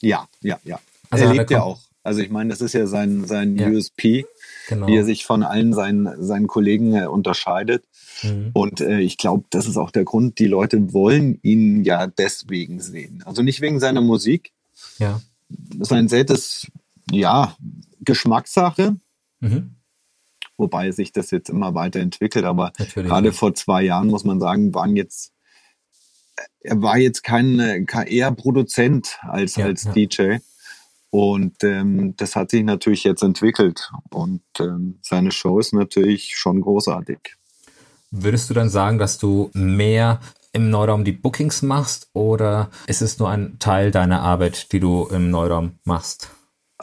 Ja, 0.00 0.26
ja, 0.40 0.58
ja. 0.64 0.80
Also 1.10 1.26
er 1.26 1.34
lebt 1.34 1.52
ja 1.52 1.62
auch. 1.62 1.78
Also 2.02 2.20
ich 2.20 2.30
meine, 2.30 2.50
das 2.50 2.60
ist 2.60 2.74
ja 2.74 2.88
sein, 2.88 3.26
sein 3.26 3.56
ja. 3.56 3.68
USP, 3.68 4.26
genau. 4.68 4.88
wie 4.88 4.96
er 4.96 5.04
sich 5.04 5.24
von 5.24 5.44
allen 5.44 5.72
seinen, 5.72 6.20
seinen 6.20 6.48
Kollegen 6.48 6.96
äh, 6.96 7.06
unterscheidet. 7.06 7.84
Mhm. 8.24 8.50
Und 8.54 8.80
äh, 8.80 8.98
ich 8.98 9.18
glaube, 9.18 9.44
das 9.50 9.68
ist 9.68 9.76
auch 9.76 9.92
der 9.92 10.04
Grund, 10.04 10.40
die 10.40 10.46
Leute 10.48 10.92
wollen 10.92 11.38
ihn 11.42 11.84
ja 11.84 12.08
deswegen 12.08 12.80
sehen. 12.80 13.22
Also 13.24 13.42
nicht 13.42 13.60
wegen 13.60 13.78
seiner 13.78 14.00
Musik. 14.00 14.50
Ja. 14.98 15.20
Sein 15.78 16.08
Set 16.08 16.30
ist, 16.30 16.72
ja, 17.14 17.56
Geschmackssache. 18.00 18.96
Mhm. 19.40 19.76
Wobei 20.56 20.92
sich 20.92 21.12
das 21.12 21.30
jetzt 21.30 21.50
immer 21.50 21.74
weiterentwickelt. 21.74 22.44
Aber 22.44 22.72
Natürlich. 22.78 23.08
gerade 23.08 23.32
vor 23.32 23.54
zwei 23.54 23.82
Jahren, 23.82 24.08
muss 24.08 24.24
man 24.24 24.40
sagen, 24.40 24.74
waren 24.74 24.96
jetzt 24.96 25.34
er 26.60 26.80
war 26.82 26.98
jetzt 26.98 27.22
kein, 27.22 27.84
kein 27.86 28.06
eher 28.06 28.32
Produzent 28.32 29.18
als, 29.22 29.56
ja, 29.56 29.66
als 29.66 29.84
ja. 29.84 29.92
DJ. 29.92 30.36
Und 31.10 31.62
ähm, 31.62 32.14
das 32.16 32.34
hat 32.34 32.50
sich 32.50 32.64
natürlich 32.64 33.04
jetzt 33.04 33.22
entwickelt. 33.22 33.92
Und 34.10 34.42
ähm, 34.58 34.98
seine 35.02 35.30
Show 35.30 35.60
ist 35.60 35.72
natürlich 35.72 36.36
schon 36.36 36.60
großartig. 36.60 37.36
Würdest 38.10 38.50
du 38.50 38.54
dann 38.54 38.68
sagen, 38.68 38.98
dass 38.98 39.18
du 39.18 39.50
mehr 39.54 40.20
im 40.52 40.70
Neuraum 40.70 41.04
die 41.04 41.12
Bookings 41.12 41.62
machst 41.62 42.08
oder 42.14 42.70
ist 42.86 43.02
es 43.02 43.18
nur 43.18 43.28
ein 43.28 43.58
Teil 43.58 43.90
deiner 43.90 44.22
Arbeit, 44.22 44.72
die 44.72 44.80
du 44.80 45.06
im 45.06 45.30
Neuraum 45.30 45.78
machst? 45.84 46.30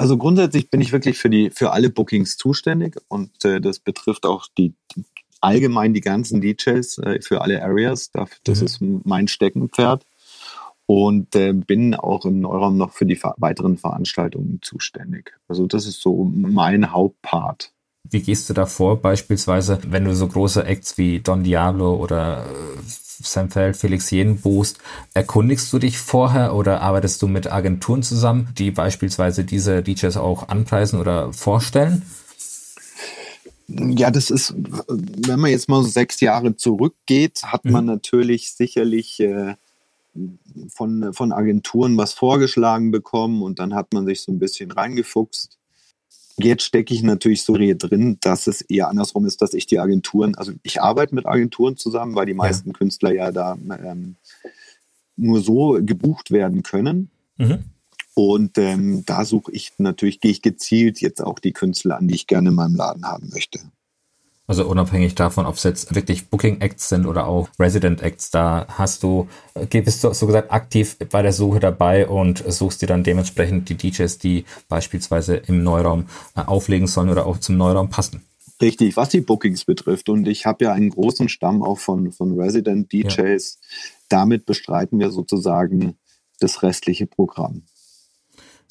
Also 0.02 0.18
grundsätzlich 0.18 0.72
bin 0.72 0.82
ich 0.82 0.92
wirklich 0.92 1.20
für 1.20 1.30
die 1.30 1.52
für 1.52 1.74
alle 1.74 1.92
Bookings 1.92 2.36
zuständig 2.36 2.98
und 3.08 3.46
äh, 3.46 3.62
das 3.62 3.78
betrifft 3.78 4.26
auch 4.26 4.48
die, 4.58 4.74
die 4.96 5.06
allgemein 5.42 5.94
die 5.94 6.02
ganzen 6.02 6.42
DJs 6.42 6.98
äh, 6.98 7.22
für 7.22 7.42
alle 7.42 7.62
Areas. 7.62 8.10
Das, 8.10 8.30
das 8.44 8.62
mhm. 8.62 8.66
ist 8.66 8.82
mein 8.82 9.28
Steckenpferd 9.28 10.08
und 10.88 11.36
äh, 11.36 11.54
bin 11.54 11.94
auch 11.94 12.26
im 12.26 12.40
Neuraum 12.40 12.78
noch 12.78 12.94
für 12.94 13.06
die 13.06 13.20
weiteren 13.38 13.78
Veranstaltungen 13.78 14.58
zuständig. 14.64 15.34
Also 15.48 15.68
das 15.68 15.86
ist 15.86 16.02
so 16.02 16.24
mein 16.24 16.92
Hauptpart. 16.92 17.72
Wie 18.10 18.24
gehst 18.24 18.50
du 18.50 18.56
da 18.56 18.66
vor, 18.66 19.04
beispielsweise, 19.04 19.78
wenn 19.88 20.06
du 20.06 20.16
so 20.16 20.28
große 20.28 20.66
Acts 20.66 20.98
wie 20.98 21.20
Don 21.20 21.44
Diablo 21.44 21.94
oder 21.94 22.48
Sam 23.24 23.50
Feld, 23.50 23.78
Felix 23.78 24.10
Jen 24.12 24.40
boost, 24.40 24.80
erkundigst 25.14 25.72
du 25.72 25.80
dich 25.80 25.98
vorher 25.98 26.56
oder 26.56 26.82
arbeitest 26.82 27.22
du 27.22 27.28
mit 27.28 27.52
Agenturen 27.52 28.04
zusammen, 28.04 28.50
die 28.58 28.72
beispielsweise 28.72 29.44
diese 29.44 29.84
DJs 29.84 30.18
auch 30.18 30.50
anpreisen 30.50 31.00
oder 31.00 31.32
vorstellen? 31.34 32.04
Ja, 33.68 34.12
das 34.12 34.30
ist, 34.30 34.54
wenn 34.88 35.40
man 35.40 35.52
jetzt 35.52 35.70
mal 35.70 35.82
so 35.82 35.90
sechs 35.90 36.20
Jahre 36.20 36.56
zurückgeht, 36.56 37.44
hat 37.44 37.64
man 37.66 37.86
mhm. 37.86 37.92
natürlich 37.92 38.52
sicherlich 38.52 39.20
äh, 39.20 39.56
von, 40.70 41.14
von 41.14 41.32
Agenturen 41.32 41.98
was 41.98 42.14
vorgeschlagen 42.14 42.92
bekommen 42.92 43.42
und 43.42 43.60
dann 43.60 43.74
hat 43.74 43.94
man 43.94 44.06
sich 44.06 44.22
so 44.22 44.32
ein 44.32 44.40
bisschen 44.40 44.72
reingefuchst. 44.72 45.58
Jetzt 46.44 46.64
stecke 46.64 46.94
ich 46.94 47.04
natürlich 47.04 47.44
so 47.44 47.56
drin, 47.56 48.18
dass 48.22 48.48
es 48.48 48.62
eher 48.62 48.90
andersrum 48.90 49.26
ist, 49.26 49.42
dass 49.42 49.54
ich 49.54 49.66
die 49.66 49.80
Agenturen, 49.80 50.36
also 50.36 50.52
ich 50.64 50.82
arbeite 50.82 51.16
mit 51.16 51.26
Agenturen 51.26 51.78
zusammen, 51.78 52.16
weil 52.16 52.26
die 52.26 52.34
meisten 52.34 52.70
ja. 52.70 52.74
Künstler 52.74 53.14
ja 53.14 53.32
da 53.32 53.58
ähm, 53.84 54.16
nur 55.16 55.42
so 55.42 55.80
gebucht 55.82 56.32
werden 56.32 56.64
können. 56.64 57.10
Mhm. 57.38 57.66
Und 58.14 58.58
ähm, 58.58 59.04
da 59.06 59.24
suche 59.24 59.52
ich 59.52 59.72
natürlich, 59.78 60.20
gehe 60.20 60.32
ich 60.32 60.42
gezielt 60.42 61.00
jetzt 61.00 61.22
auch 61.22 61.40
die 61.40 61.54
Künstler 61.54 61.98
an, 61.98 62.08
die 62.08 62.16
ich 62.16 62.28
gerne 62.28 62.50
in 62.50 62.56
meinem 62.56 62.76
Laden 62.76 63.06
haben 63.06 63.30
möchte. 63.30 63.60
Also 64.52 64.68
unabhängig 64.68 65.16
davon, 65.16 65.46
ob 65.46 65.56
es 65.56 65.64
jetzt 65.64 65.96
wirklich 65.96 66.28
Booking 66.28 66.60
Acts 66.60 66.90
sind 66.90 67.06
oder 67.06 67.26
auch 67.26 67.48
Resident 67.58 68.02
Acts, 68.02 68.32
da 68.32 68.66
hast 68.68 69.02
du, 69.02 69.30
äh, 69.54 69.82
bist 69.82 70.04
du 70.04 70.12
so 70.12 70.28
gesagt 70.28 70.52
aktiv 70.52 70.98
bei 71.10 71.22
der 71.22 71.32
Suche 71.32 71.62
dabei 71.62 72.06
und 72.06 72.44
suchst 72.46 72.82
dir 72.82 72.88
dann 72.88 73.06
dementsprechend 73.06 73.70
die 73.70 73.76
DJs, 73.76 74.18
die 74.18 74.44
beispielsweise 74.68 75.38
im 75.38 75.64
Neuraum 75.64 76.08
äh, 76.36 76.42
auflegen 76.42 76.88
sollen 76.88 77.08
oder 77.08 77.28
auch 77.28 77.38
zum 77.38 77.56
Neuraum 77.56 77.90
passen. 77.90 78.26
Richtig, 78.62 78.98
was 78.98 79.08
die 79.08 79.22
Bookings 79.22 79.64
betrifft. 79.64 80.10
Und 80.10 80.28
ich 80.28 80.46
habe 80.46 80.66
ja 80.66 80.74
einen 80.74 80.90
großen 80.90 81.30
Stamm 81.30 81.64
auch 81.64 81.80
von, 81.80 82.12
von 82.12 82.38
Resident 82.38 82.92
DJs. 82.92 83.58
Ja. 83.62 83.68
Damit 84.10 84.46
bestreiten 84.46 85.00
wir 85.00 85.12
sozusagen 85.12 85.96
das 86.42 86.62
restliche 86.62 87.08
Programm. 87.08 87.62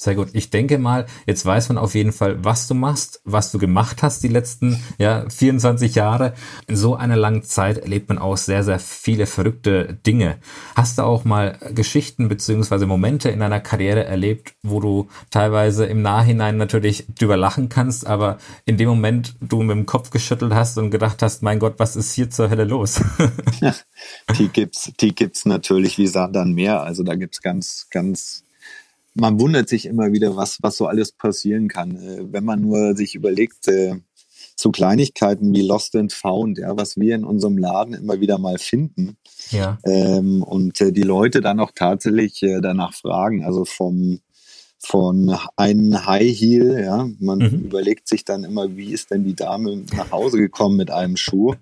Sehr 0.01 0.15
gut. 0.15 0.29
Ich 0.33 0.49
denke 0.49 0.79
mal, 0.79 1.05
jetzt 1.27 1.45
weiß 1.45 1.69
man 1.69 1.77
auf 1.77 1.95
jeden 1.95 2.13
Fall, 2.13 2.43
was 2.43 2.67
du 2.67 2.73
machst, 2.73 3.21
was 3.25 3.53
du 3.53 3.59
gemacht 3.59 4.03
hast 4.03 4.23
die 4.23 4.29
letzten 4.29 4.83
ja, 4.97 5.29
24 5.29 5.95
Jahre. 5.95 6.33
In 6.67 6.77
so 6.77 6.97
einer 6.97 7.17
langen 7.17 7.43
Zeit 7.43 7.77
erlebt 7.77 8.09
man 8.09 8.17
auch 8.17 8.39
sehr, 8.39 8.65
sehr 8.65 8.79
viele 8.79 9.27
verrückte 9.27 9.99
Dinge. 10.07 10.39
Hast 10.75 10.97
du 10.97 11.03
auch 11.03 11.27
mal 11.27 11.59
Geschichten 11.75 12.31
beziehungsweise 12.31 12.87
Momente 12.87 13.29
in 13.29 13.41
deiner 13.41 13.61
Karriere 13.61 14.07
erlebt, 14.07 14.55
wo 14.63 14.81
du 14.81 15.09
teilweise 15.29 15.85
im 15.85 16.01
Nachhinein 16.01 16.57
natürlich 16.57 17.05
drüber 17.19 17.37
lachen 17.37 17.69
kannst, 17.69 18.07
aber 18.07 18.39
in 18.65 18.79
dem 18.79 18.89
Moment 18.89 19.35
du 19.43 19.63
mit 19.63 19.77
dem 19.77 19.85
Kopf 19.85 20.09
geschüttelt 20.09 20.55
hast 20.55 20.79
und 20.79 20.91
gedacht 20.91 21.21
hast, 21.21 21.43
mein 21.43 21.59
Gott, 21.59 21.75
was 21.77 21.97
ist 21.97 22.15
hier 22.15 22.31
zur 22.31 22.49
Hölle 22.49 22.65
los? 22.65 23.03
die 24.39 24.49
gibt's, 24.49 24.93
die 24.99 25.15
gibt's 25.15 25.45
natürlich 25.45 25.99
wie 25.99 26.11
dann 26.11 26.55
mehr. 26.55 26.83
Also 26.85 27.03
da 27.03 27.17
gibt's 27.17 27.43
ganz, 27.43 27.87
ganz 27.91 28.45
man 29.15 29.41
wundert 29.41 29.69
sich 29.69 29.87
immer 29.87 30.13
wieder, 30.13 30.37
was, 30.37 30.59
was 30.63 30.77
so 30.77 30.87
alles 30.87 31.13
passieren 31.13 31.69
kann. 31.69 31.97
Äh, 31.97 32.33
wenn 32.33 32.45
man 32.45 32.61
nur 32.61 32.97
sich 32.97 33.15
überlegt, 33.15 33.69
äh, 33.69 33.97
so 34.57 34.71
Kleinigkeiten 34.71 35.55
wie 35.55 35.63
Lost 35.63 35.97
and 35.97 36.13
Found, 36.13 36.59
ja, 36.59 36.77
was 36.77 36.97
wir 36.97 37.15
in 37.15 37.25
unserem 37.25 37.57
Laden 37.57 37.95
immer 37.95 38.21
wieder 38.21 38.39
mal 38.39 38.59
finden. 38.59 39.17
Ja. 39.51 39.79
Ähm, 39.85 40.43
und 40.43 40.81
äh, 40.81 40.93
die 40.93 41.03
Leute 41.03 41.41
dann 41.41 41.61
auch 41.61 41.71
tatsächlich 41.75 42.43
äh, 42.43 42.61
danach 42.61 42.95
fragen, 42.95 43.45
also 43.45 43.65
vom 43.65 44.21
von 44.83 45.37
einem 45.57 46.07
High 46.07 46.35
Heel, 46.35 46.83
ja, 46.83 47.07
man 47.19 47.39
mhm. 47.39 47.65
überlegt 47.65 48.09
sich 48.09 48.25
dann 48.25 48.45
immer, 48.45 48.77
wie 48.77 48.93
ist 48.93 49.11
denn 49.11 49.25
die 49.25 49.35
Dame 49.37 49.85
nach 49.95 50.11
Hause 50.11 50.39
gekommen 50.39 50.79
mit 50.79 50.91
einem 50.91 51.19
Schuh? 51.19 51.55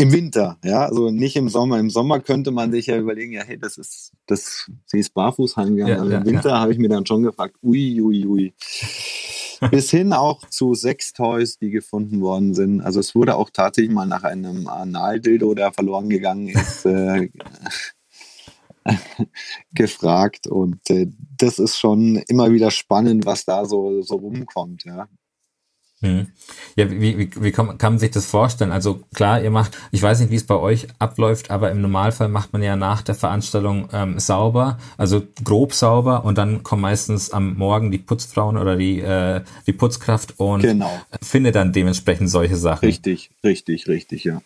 Im 0.00 0.12
Winter, 0.12 0.58
ja, 0.64 0.86
also 0.86 1.10
nicht 1.10 1.36
im 1.36 1.48
Sommer. 1.48 1.78
Im 1.78 1.90
Sommer 1.90 2.20
könnte 2.20 2.50
man 2.50 2.72
sich 2.72 2.86
ja 2.86 2.96
überlegen, 2.98 3.32
ja, 3.32 3.42
hey, 3.42 3.58
das 3.58 3.76
ist, 3.76 4.12
das, 4.26 4.70
sie 4.86 4.98
ist 4.98 5.12
barfuß 5.12 5.56
heimgegangen. 5.56 5.94
Ja, 5.94 6.00
also 6.00 6.16
Im 6.16 6.24
Winter 6.24 6.50
ja. 6.50 6.60
habe 6.60 6.72
ich 6.72 6.78
mir 6.78 6.88
dann 6.88 7.04
schon 7.04 7.22
gefragt, 7.22 7.56
ui, 7.62 8.00
ui, 8.00 8.26
ui. 8.26 8.54
Bis 9.70 9.90
hin 9.90 10.14
auch 10.14 10.48
zu 10.48 10.74
sechs 10.74 11.12
Toys, 11.12 11.58
die 11.58 11.70
gefunden 11.70 12.22
worden 12.22 12.54
sind. 12.54 12.80
Also 12.80 12.98
es 12.98 13.14
wurde 13.14 13.36
auch 13.36 13.50
tatsächlich 13.50 13.92
mal 13.92 14.06
nach 14.06 14.24
einem 14.24 14.68
Analdildo, 14.68 15.54
der 15.54 15.70
verloren 15.72 16.08
gegangen 16.08 16.48
ist, 16.48 16.86
äh, 16.86 17.28
gefragt. 19.74 20.46
Und 20.46 20.88
äh, 20.88 21.08
das 21.36 21.58
ist 21.58 21.78
schon 21.78 22.16
immer 22.28 22.50
wieder 22.52 22.70
spannend, 22.70 23.26
was 23.26 23.44
da 23.44 23.66
so, 23.66 24.00
so 24.00 24.16
rumkommt, 24.16 24.84
ja. 24.86 25.08
Hm. 26.02 26.28
Ja, 26.76 26.90
wie, 26.90 27.18
wie, 27.18 27.30
wie 27.38 27.52
kann, 27.52 27.76
kann 27.76 27.94
man 27.94 27.98
sich 27.98 28.10
das 28.10 28.24
vorstellen? 28.24 28.72
Also 28.72 29.02
klar, 29.14 29.42
ihr 29.42 29.50
macht, 29.50 29.76
ich 29.90 30.02
weiß 30.02 30.20
nicht, 30.20 30.30
wie 30.30 30.36
es 30.36 30.46
bei 30.46 30.54
euch 30.54 30.86
abläuft, 30.98 31.50
aber 31.50 31.70
im 31.70 31.82
Normalfall 31.82 32.28
macht 32.28 32.54
man 32.54 32.62
ja 32.62 32.74
nach 32.74 33.02
der 33.02 33.14
Veranstaltung 33.14 33.88
ähm, 33.92 34.18
sauber, 34.18 34.78
also 34.96 35.22
grob 35.44 35.74
sauber 35.74 36.24
und 36.24 36.38
dann 36.38 36.62
kommen 36.62 36.80
meistens 36.80 37.30
am 37.32 37.54
Morgen 37.54 37.90
die 37.90 37.98
Putzfrauen 37.98 38.56
oder 38.56 38.76
die, 38.76 39.00
äh, 39.00 39.42
die 39.66 39.74
Putzkraft 39.74 40.40
und 40.40 40.62
genau. 40.62 40.90
findet 41.20 41.54
dann 41.54 41.74
dementsprechend 41.74 42.30
solche 42.30 42.56
Sachen. 42.56 42.86
Richtig, 42.86 43.30
richtig, 43.44 43.86
richtig, 43.86 44.24
ja. 44.24 44.40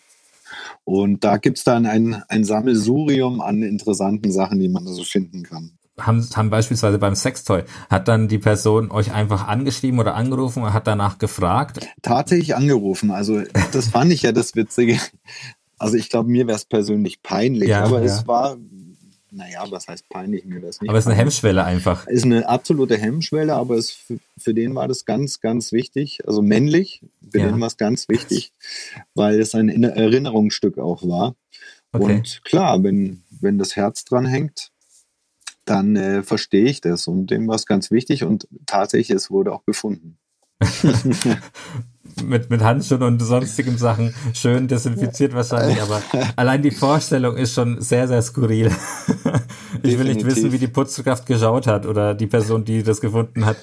Und 0.83 1.23
da 1.23 1.37
gibt's 1.37 1.63
dann 1.63 1.85
ein, 1.85 2.21
ein 2.27 2.43
Sammelsurium 2.43 3.39
an 3.39 3.63
interessanten 3.63 4.31
Sachen, 4.31 4.59
die 4.59 4.69
man 4.69 4.85
so 4.85 5.03
finden 5.03 5.43
kann. 5.43 5.71
Haben, 5.99 6.27
haben 6.35 6.49
beispielsweise 6.49 6.97
beim 6.97 7.15
Sextoy, 7.15 7.63
hat 7.89 8.07
dann 8.07 8.27
die 8.27 8.37
Person 8.37 8.91
euch 8.91 9.11
einfach 9.11 9.47
angeschrieben 9.47 9.99
oder 9.99 10.15
angerufen 10.15 10.63
und 10.63 10.73
hat 10.73 10.87
danach 10.87 11.17
gefragt? 11.17 11.87
Tatsächlich 12.01 12.55
angerufen. 12.55 13.11
Also 13.11 13.41
das 13.71 13.87
fand 13.89 14.11
ich 14.11 14.23
ja 14.23 14.31
das 14.31 14.55
Witzige. 14.55 14.99
Also 15.77 15.97
ich 15.97 16.09
glaube, 16.09 16.29
mir 16.29 16.47
wäre 16.47 16.57
es 16.57 16.65
persönlich 16.65 17.21
peinlich, 17.21 17.69
ja, 17.69 17.83
aber 17.83 17.99
ja. 17.99 18.05
es 18.05 18.27
war, 18.27 18.57
naja, 19.31 19.65
was 19.69 19.87
heißt 19.87 20.07
peinlich? 20.09 20.45
Mir 20.45 20.61
das 20.61 20.81
nicht. 20.81 20.89
Aber 20.89 20.97
es 20.97 21.05
ist 21.05 21.11
eine 21.11 21.19
Hemmschwelle 21.19 21.63
einfach. 21.63 22.07
Ist 22.07 22.25
eine 22.25 22.47
absolute 22.47 22.97
Hemmschwelle, 22.97 23.53
aber 23.53 23.75
es, 23.75 23.91
für, 23.91 24.19
für 24.37 24.53
den 24.53 24.75
war 24.75 24.87
das 24.87 25.05
ganz, 25.05 25.41
ganz 25.41 25.71
wichtig. 25.71 26.25
Also 26.25 26.41
männlich, 26.41 27.01
für 27.29 27.39
ja. 27.39 27.47
den 27.47 27.59
war 27.59 27.67
es 27.67 27.77
ganz 27.77 28.07
wichtig, 28.07 28.53
weil 29.15 29.39
es 29.39 29.55
ein 29.55 29.83
Erinnerungsstück 29.83 30.77
auch 30.77 31.03
war. 31.03 31.35
Okay. 31.91 32.15
Und 32.15 32.41
klar, 32.43 32.83
wenn, 32.83 33.23
wenn 33.41 33.57
das 33.57 33.75
Herz 33.75 34.05
dran 34.05 34.25
hängt, 34.25 34.71
dann 35.65 35.95
äh, 35.95 36.23
verstehe 36.23 36.65
ich 36.65 36.81
das. 36.81 37.07
Und 37.07 37.27
dem 37.27 37.47
war 37.47 37.55
es 37.55 37.65
ganz 37.65 37.91
wichtig 37.91 38.23
und 38.23 38.47
tatsächlich, 38.65 39.15
es 39.15 39.29
wurde 39.31 39.51
auch 39.51 39.65
gefunden. 39.65 40.17
mit, 42.23 42.49
mit 42.49 42.61
Handschuhen 42.61 43.03
und 43.03 43.19
sonstigen 43.19 43.77
Sachen 43.77 44.13
schön 44.33 44.67
desinfiziert 44.67 45.33
wahrscheinlich, 45.33 45.81
aber 45.81 46.01
allein 46.35 46.61
die 46.61 46.71
Vorstellung 46.71 47.35
ist 47.35 47.53
schon 47.53 47.81
sehr, 47.81 48.07
sehr 48.07 48.21
skurril. 48.21 48.71
ich 49.83 49.99
will 49.99 50.13
nicht 50.13 50.25
wissen, 50.25 50.51
wie 50.51 50.57
die 50.57 50.67
Putzkraft 50.67 51.25
geschaut 51.25 51.67
hat 51.67 51.85
oder 51.85 52.13
die 52.13 52.27
Person, 52.27 52.63
die 52.63 52.83
das 52.83 53.01
gefunden 53.01 53.45
hat. 53.45 53.57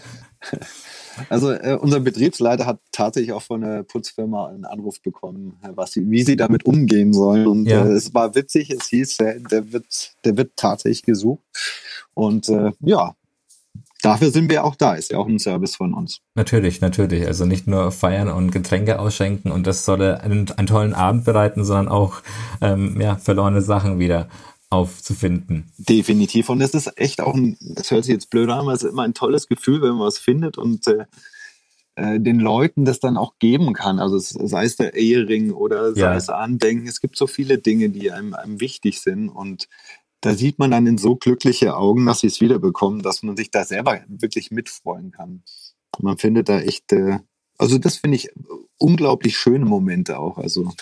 Also 1.29 1.51
äh, 1.51 1.79
unser 1.81 2.01
Betriebsleiter 2.01 2.67
hat 2.67 2.81
tatsächlich 2.91 3.33
auch 3.33 3.43
von 3.43 3.61
der 3.61 3.83
Putzfirma 3.83 4.49
einen 4.49 4.65
Anruf 4.65 5.01
bekommen, 5.03 5.59
was 5.75 5.93
sie, 5.93 6.11
wie 6.11 6.23
sie 6.23 6.37
damit 6.37 6.65
umgehen 6.65 7.13
sollen. 7.13 7.47
Und 7.47 7.67
ja. 7.67 7.85
äh, 7.85 7.93
es 7.93 8.15
war 8.15 8.35
witzig, 8.35 8.71
es 8.71 8.87
hieß, 8.87 9.21
äh, 9.21 9.41
der 9.41 9.73
wird, 9.73 10.15
der 10.25 10.37
wird 10.37 10.53
tatsächlich 10.57 11.03
gesucht. 11.03 11.43
Und 12.15 12.49
äh, 12.49 12.73
ja, 12.81 13.15
dafür 14.03 14.31
sind 14.31 14.51
wir 14.51 14.65
auch 14.65 14.77
da. 14.77 14.95
Ist 14.95 15.13
ja 15.13 15.19
auch 15.19 15.27
ein 15.27 15.39
Service 15.39 15.77
von 15.77 15.95
uns. 15.95 16.21
Natürlich, 16.35 16.81
natürlich. 16.81 17.27
Also 17.27 17.47
nicht 17.47 17.67
nur 17.67 17.93
feiern 17.93 18.29
und 18.29 18.51
Getränke 18.51 18.99
ausschenken 18.99 19.51
und 19.51 19.67
das 19.67 19.85
solle 19.85 20.21
einen, 20.21 20.51
einen 20.51 20.67
tollen 20.67 20.95
Abend 20.95 21.25
bereiten, 21.25 21.65
sondern 21.65 21.89
auch 21.89 22.23
ähm, 22.61 23.01
ja, 23.01 23.17
verlorene 23.17 23.63
Sachen 23.63 23.99
wieder 23.99 24.29
aufzufinden. 24.73 25.71
Definitiv. 25.77 26.49
Und 26.49 26.61
es 26.63 26.75
ist 26.75 26.99
echt 26.99 27.21
auch 27.21 27.35
ein, 27.35 27.57
das 27.61 27.91
hört 27.91 28.05
sich 28.05 28.15
jetzt 28.15 28.31
blöd 28.31 28.49
an, 28.49 28.61
aber 28.61 28.73
es 28.73 28.83
ist 28.83 28.91
immer 28.91 29.03
ein 29.03 29.15
tolles 29.15 29.47
Gefühl, 29.47 29.83
wenn 29.83 29.91
man 29.91 30.07
was 30.07 30.19
findet 30.19 30.57
und 30.57 30.87
äh, 30.87 31.05
äh 31.95 32.19
den 32.19 32.41
Leuten 32.41 32.87
das 32.87 32.99
dann 32.99 33.19
auch 33.19 33.35
geben 33.39 33.75
kann. 33.75 33.99
Also 33.99 34.19
sei 34.19 34.65
es 34.65 34.77
der 34.77 34.95
Ehering 34.95 35.53
oder 35.53 35.93
sei 35.93 36.01
ja. 36.01 36.17
es 36.17 36.31
Andenken. 36.31 36.89
Es 36.89 37.03
gibt 37.03 37.19
so 37.19 37.27
viele 37.27 37.59
Dinge, 37.59 37.91
die 37.91 38.11
einem, 38.13 38.33
einem 38.33 38.61
wichtig 38.61 39.03
sind 39.03 39.29
und 39.29 39.69
da 40.23 40.35
sieht 40.35 40.59
man 40.59 40.71
dann 40.71 40.87
in 40.87 40.99
so 40.99 41.17
glückliche 41.17 41.77
Augen, 41.77 42.07
dass 42.07 42.21
sie 42.21 42.29
es 42.29 42.41
wiederbekommen, 42.41 43.03
dass 43.03 43.23
man 43.23 43.37
sich 43.37 43.51
da 43.51 43.65
selber 43.65 44.01
wirklich 44.09 44.51
mitfreuen 44.51 45.11
kann. 45.11 45.43
Man 46.01 46.17
findet 46.17 46.49
da 46.49 46.61
echt, 46.61 46.93
äh, 46.93 47.19
also 47.59 47.77
das 47.77 47.97
finde 47.97 48.17
ich 48.17 48.31
unglaublich 48.79 49.37
schöne 49.37 49.65
Momente 49.65 50.19
auch. 50.19 50.39
Also 50.39 50.73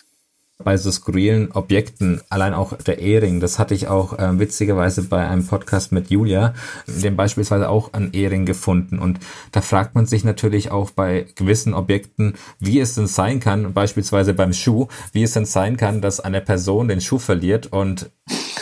bei 0.63 0.77
so 0.77 0.91
skurrilen 0.91 1.53
Objekten, 1.53 2.21
allein 2.29 2.53
auch 2.53 2.75
der 2.75 2.99
Ehering, 2.99 3.41
das 3.41 3.59
hatte 3.59 3.75
ich 3.75 3.89
auch 3.89 4.19
äh, 4.19 4.39
witzigerweise 4.39 5.05
bei 5.05 5.27
einem 5.27 5.47
Podcast 5.47 5.91
mit 5.91 6.11
Julia, 6.11 6.53
dem 6.87 7.17
beispielsweise 7.17 7.71
auch 7.71 7.95
ein 7.95 8.13
Ehering 8.13 8.45
gefunden. 8.45 8.99
Und 8.99 9.21
da 9.53 9.63
fragt 9.63 9.95
man 9.95 10.05
sich 10.05 10.23
natürlich 10.23 10.71
auch 10.71 10.91
bei 10.91 11.27
gewissen 11.35 11.73
Objekten, 11.73 12.35
wie 12.59 12.79
es 12.79 12.95
denn 12.95 13.07
sein 13.07 13.41
kann, 13.41 13.73
beispielsweise 13.73 14.35
beim 14.35 14.53
Schuh, 14.53 14.89
wie 15.13 15.23
es 15.23 15.33
denn 15.33 15.47
sein 15.47 15.79
kann, 15.79 16.03
dass 16.03 16.21
eine 16.21 16.43
Person 16.43 16.89
den 16.89 17.01
Schuh 17.01 17.19
verliert 17.19 17.73
und 17.73 18.11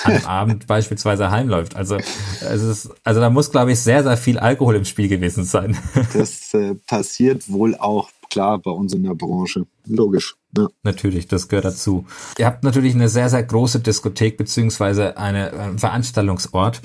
am 0.08 0.24
Abend 0.24 0.66
beispielsweise 0.66 1.30
heimläuft. 1.30 1.76
Also 1.76 1.96
es 1.96 2.62
ist, 2.62 2.90
also 3.04 3.20
da 3.20 3.30
muss, 3.30 3.50
glaube 3.50 3.72
ich, 3.72 3.80
sehr, 3.80 4.02
sehr 4.02 4.16
viel 4.16 4.38
Alkohol 4.38 4.76
im 4.76 4.84
Spiel 4.84 5.08
gewesen 5.08 5.44
sein. 5.44 5.76
Das 6.14 6.54
äh, 6.54 6.74
passiert 6.74 7.50
wohl 7.50 7.74
auch 7.76 8.10
klar 8.30 8.58
bei 8.58 8.70
uns 8.70 8.92
in 8.92 9.02
der 9.02 9.14
Branche. 9.14 9.66
Logisch. 9.87 10.37
Ja. 10.56 10.68
Natürlich, 10.82 11.28
das 11.28 11.49
gehört 11.49 11.66
dazu. 11.66 12.06
Ihr 12.38 12.47
habt 12.47 12.64
natürlich 12.64 12.94
eine 12.94 13.08
sehr, 13.08 13.28
sehr 13.28 13.42
große 13.42 13.80
Diskothek 13.80 14.37
beziehungsweise 14.37 15.16
eine, 15.16 15.52
ein 15.52 15.76
äh, 15.76 15.78
Veranstaltungsort. 15.78 16.80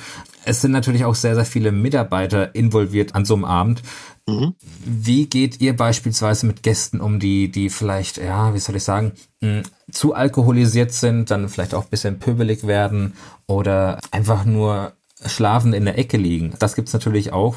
Es 0.46 0.62
sind 0.62 0.72
natürlich 0.72 1.06
auch 1.06 1.15
sehr, 1.15 1.36
sehr 1.36 1.46
viele 1.46 1.72
Mitarbeiter 1.72 2.54
involviert 2.56 3.15
an 3.15 3.24
so 3.24 3.36
einem 3.36 3.46
Abend. 3.46 3.82
Mhm. 4.28 4.56
Wie 4.86 5.28
geht 5.28 5.62
ihr 5.62 5.76
beispielsweise 5.76 6.46
mit 6.46 6.63
Gästen 6.63 7.00
um, 7.00 7.20
die, 7.20 7.50
die 7.50 7.70
vielleicht, 7.70 8.17
ja, 8.17 8.54
wie 8.54 8.60
soll 8.60 8.76
ich 8.76 8.84
sagen, 8.84 9.13
mh, 9.41 9.63
zu 9.91 10.13
alkoholisiert 10.13 10.91
sind, 10.91 11.32
dann 11.32 11.50
vielleicht 11.50 11.74
auch 11.74 11.84
ein 11.84 11.89
bisschen 11.89 12.20
pöbelig 12.20 12.67
werden 12.67 13.13
oder 13.48 14.00
einfach 14.12 14.44
nur 14.46 14.94
schlafend 15.26 15.76
in 15.76 15.86
der 15.86 15.98
Ecke 15.98 16.17
liegen? 16.17 16.54
Das 16.60 16.76
gibt's 16.76 16.94
natürlich 16.94 17.32
auch. 17.32 17.56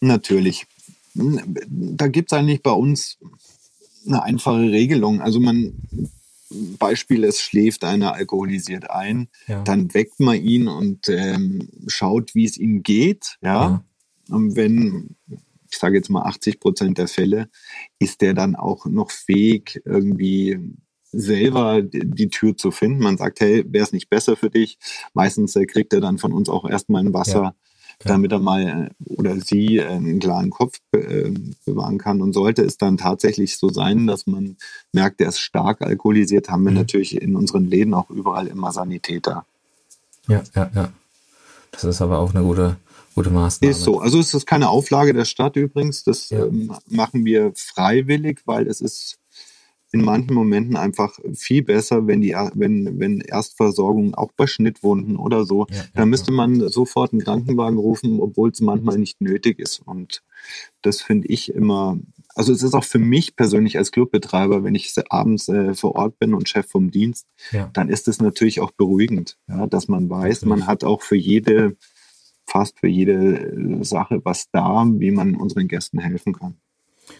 Natürlich. 0.00 0.66
Da 1.14 2.08
gibt's 2.08 2.32
eigentlich 2.32 2.62
bei 2.62 2.72
uns 2.72 3.18
eine 4.06 4.22
einfache 4.22 4.70
Regelung. 4.70 5.20
Also 5.20 5.40
man, 5.40 5.74
Beispiel, 6.78 7.24
es 7.24 7.40
schläft 7.40 7.84
einer 7.84 8.14
alkoholisiert 8.14 8.90
ein, 8.90 9.28
ja. 9.46 9.62
dann 9.62 9.92
weckt 9.94 10.20
man 10.20 10.36
ihn 10.36 10.68
und 10.68 11.08
ähm, 11.08 11.68
schaut, 11.86 12.34
wie 12.34 12.44
es 12.44 12.56
ihm 12.56 12.82
geht. 12.82 13.38
Ja. 13.42 13.54
ja. 13.54 13.84
Und 14.28 14.56
wenn, 14.56 15.16
ich 15.70 15.78
sage 15.78 15.96
jetzt 15.96 16.10
mal 16.10 16.22
80 16.22 16.60
Prozent 16.60 16.98
der 16.98 17.08
Fälle, 17.08 17.48
ist 17.98 18.20
der 18.20 18.34
dann 18.34 18.56
auch 18.56 18.86
noch 18.86 19.10
fähig, 19.10 19.80
irgendwie 19.84 20.58
selber 21.14 21.82
die 21.82 22.30
Tür 22.30 22.56
zu 22.56 22.70
finden. 22.70 23.02
Man 23.02 23.18
sagt, 23.18 23.40
hey, 23.40 23.64
wäre 23.68 23.84
es 23.84 23.92
nicht 23.92 24.08
besser 24.08 24.34
für 24.34 24.48
dich? 24.48 24.78
Meistens 25.12 25.54
äh, 25.56 25.66
kriegt 25.66 25.92
er 25.92 26.00
dann 26.00 26.18
von 26.18 26.32
uns 26.32 26.48
auch 26.48 26.68
erstmal 26.68 27.04
ein 27.04 27.12
Wasser. 27.12 27.42
Ja 27.42 27.54
damit 28.04 28.32
er 28.32 28.38
mal 28.38 28.90
äh, 29.00 29.14
oder 29.14 29.38
sie 29.40 29.78
äh, 29.78 29.86
einen 29.86 30.18
klaren 30.18 30.50
Kopf 30.50 30.80
äh, 30.92 31.30
bewahren 31.64 31.98
kann. 31.98 32.20
Und 32.20 32.32
sollte 32.32 32.62
es 32.62 32.78
dann 32.78 32.96
tatsächlich 32.96 33.58
so 33.58 33.68
sein, 33.68 34.06
dass 34.06 34.26
man 34.26 34.56
merkt, 34.92 35.20
er 35.20 35.28
ist 35.28 35.40
stark 35.40 35.82
alkoholisiert, 35.82 36.48
haben 36.48 36.64
wir 36.64 36.70
mhm. 36.70 36.78
natürlich 36.78 37.20
in 37.20 37.36
unseren 37.36 37.64
Läden 37.64 37.94
auch 37.94 38.10
überall 38.10 38.46
immer 38.46 38.72
Sanitäter. 38.72 39.44
Ja, 40.28 40.42
ja, 40.54 40.70
ja. 40.74 40.92
Das 41.72 41.84
ist 41.84 42.02
aber 42.02 42.18
auch 42.18 42.34
eine 42.34 42.44
gute, 42.44 42.76
gute 43.14 43.30
Maßnahme. 43.30 43.70
Ist 43.70 43.82
so. 43.82 44.00
Also 44.00 44.20
es 44.20 44.34
ist 44.34 44.46
keine 44.46 44.68
Auflage 44.68 45.14
der 45.14 45.24
Stadt 45.24 45.56
übrigens. 45.56 46.04
Das 46.04 46.30
ja. 46.30 46.44
ähm, 46.44 46.72
machen 46.88 47.24
wir 47.24 47.52
freiwillig, 47.56 48.40
weil 48.44 48.66
es 48.66 48.80
ist 48.80 49.18
in 49.92 50.02
manchen 50.02 50.34
Momenten 50.34 50.76
einfach 50.76 51.18
viel 51.34 51.62
besser, 51.62 52.06
wenn 52.06 52.22
die, 52.22 52.34
wenn, 52.54 52.98
wenn 52.98 53.20
Erstversorgung 53.20 54.14
auch 54.14 54.32
bei 54.34 54.46
Schnittwunden 54.46 55.16
oder 55.16 55.44
so, 55.44 55.66
ja, 55.70 55.84
da 55.94 56.06
müsste 56.06 56.32
man 56.32 56.68
sofort 56.68 57.12
einen 57.12 57.22
Krankenwagen 57.22 57.78
rufen, 57.78 58.20
obwohl 58.20 58.50
es 58.50 58.60
manchmal 58.60 58.98
nicht 58.98 59.20
nötig 59.20 59.58
ist. 59.58 59.80
Und 59.80 60.22
das 60.80 61.02
finde 61.02 61.28
ich 61.28 61.54
immer, 61.54 61.98
also 62.34 62.52
es 62.52 62.62
ist 62.62 62.74
auch 62.74 62.84
für 62.84 62.98
mich 62.98 63.36
persönlich 63.36 63.76
als 63.76 63.92
Clubbetreiber, 63.92 64.64
wenn 64.64 64.74
ich 64.74 64.94
abends 65.10 65.48
äh, 65.48 65.74
vor 65.74 65.94
Ort 65.94 66.18
bin 66.18 66.32
und 66.32 66.48
Chef 66.48 66.66
vom 66.66 66.90
Dienst, 66.90 67.26
ja. 67.50 67.68
dann 67.74 67.90
ist 67.90 68.08
es 68.08 68.20
natürlich 68.20 68.60
auch 68.60 68.70
beruhigend, 68.70 69.36
ja, 69.46 69.66
dass 69.66 69.88
man 69.88 70.08
weiß, 70.08 70.46
man 70.46 70.66
hat 70.66 70.84
auch 70.84 71.02
für 71.02 71.16
jede, 71.16 71.76
fast 72.46 72.80
für 72.80 72.88
jede 72.88 73.84
Sache 73.84 74.22
was 74.24 74.50
da, 74.50 74.86
wie 74.86 75.10
man 75.10 75.36
unseren 75.36 75.68
Gästen 75.68 75.98
helfen 75.98 76.32
kann. 76.32 76.56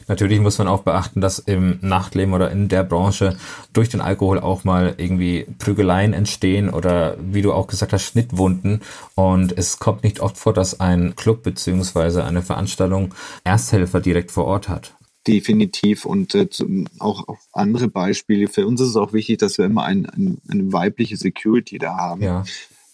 Natürlich 0.08 0.40
muss 0.40 0.58
man 0.58 0.68
auch 0.68 0.82
beachten, 0.82 1.20
dass 1.20 1.38
im 1.38 1.78
Nachtleben 1.80 2.34
oder 2.34 2.50
in 2.50 2.68
der 2.68 2.84
Branche 2.84 3.36
durch 3.72 3.88
den 3.88 4.00
Alkohol 4.00 4.38
auch 4.38 4.64
mal 4.64 4.94
irgendwie 4.96 5.46
Prügeleien 5.58 6.12
entstehen 6.12 6.68
oder 6.68 7.16
wie 7.20 7.42
du 7.42 7.52
auch 7.52 7.66
gesagt 7.66 7.92
hast, 7.92 8.02
Schnittwunden. 8.02 8.80
Und 9.14 9.56
es 9.56 9.78
kommt 9.78 10.02
nicht 10.02 10.20
oft 10.20 10.36
vor, 10.36 10.52
dass 10.52 10.80
ein 10.80 11.16
Club 11.16 11.42
beziehungsweise 11.42 12.24
eine 12.24 12.42
Veranstaltung 12.42 13.14
Ersthelfer 13.44 14.00
direkt 14.00 14.30
vor 14.30 14.44
Ort 14.44 14.68
hat. 14.68 14.94
Definitiv 15.26 16.04
und 16.04 16.34
äh, 16.34 16.48
auch, 16.98 17.28
auch 17.28 17.38
andere 17.52 17.86
Beispiele. 17.88 18.48
Für 18.48 18.66
uns 18.66 18.80
ist 18.80 18.88
es 18.88 18.96
auch 18.96 19.12
wichtig, 19.12 19.38
dass 19.38 19.56
wir 19.56 19.66
immer 19.66 19.84
ein, 19.84 20.06
ein, 20.06 20.38
eine 20.48 20.72
weibliche 20.72 21.16
Security 21.16 21.78
da 21.78 21.96
haben. 21.96 22.22
Ja. 22.22 22.44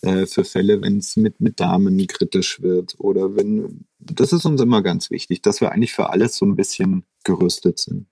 Äh, 0.02 0.26
für 0.26 0.44
Fälle, 0.44 0.80
wenn 0.82 0.98
es 0.98 1.16
mit, 1.16 1.40
mit 1.40 1.58
Damen 1.58 2.06
kritisch 2.06 2.62
wird 2.62 2.94
oder 2.98 3.34
wenn, 3.34 3.84
das 4.10 4.32
ist 4.32 4.44
uns 4.44 4.60
immer 4.60 4.82
ganz 4.82 5.10
wichtig, 5.10 5.42
dass 5.42 5.60
wir 5.60 5.72
eigentlich 5.72 5.92
für 5.92 6.10
alles 6.10 6.36
so 6.36 6.46
ein 6.46 6.56
bisschen 6.56 7.04
gerüstet 7.24 7.78
sind. 7.78 8.06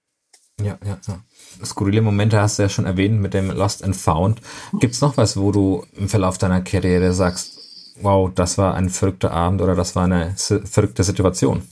Ja, 0.60 0.78
ja, 0.84 0.98
ja. 1.06 1.22
Skurrile 1.64 2.00
Momente 2.00 2.40
hast 2.40 2.58
du 2.58 2.62
ja 2.62 2.68
schon 2.68 2.86
erwähnt 2.86 3.20
mit 3.20 3.34
dem 3.34 3.50
Lost 3.50 3.84
and 3.84 3.94
Found. 3.96 4.40
Gibt 4.80 4.94
es 4.94 5.00
noch 5.00 5.16
was, 5.16 5.36
wo 5.36 5.52
du 5.52 5.84
im 5.94 6.08
Verlauf 6.08 6.38
deiner 6.38 6.62
Karriere 6.62 7.12
sagst, 7.12 7.58
wow, 8.00 8.30
das 8.34 8.56
war 8.58 8.74
ein 8.74 8.88
verrückter 8.88 9.32
Abend 9.32 9.60
oder 9.60 9.74
das 9.74 9.96
war 9.96 10.04
eine 10.04 10.34
verrückte 10.36 11.04
Situation? 11.04 11.62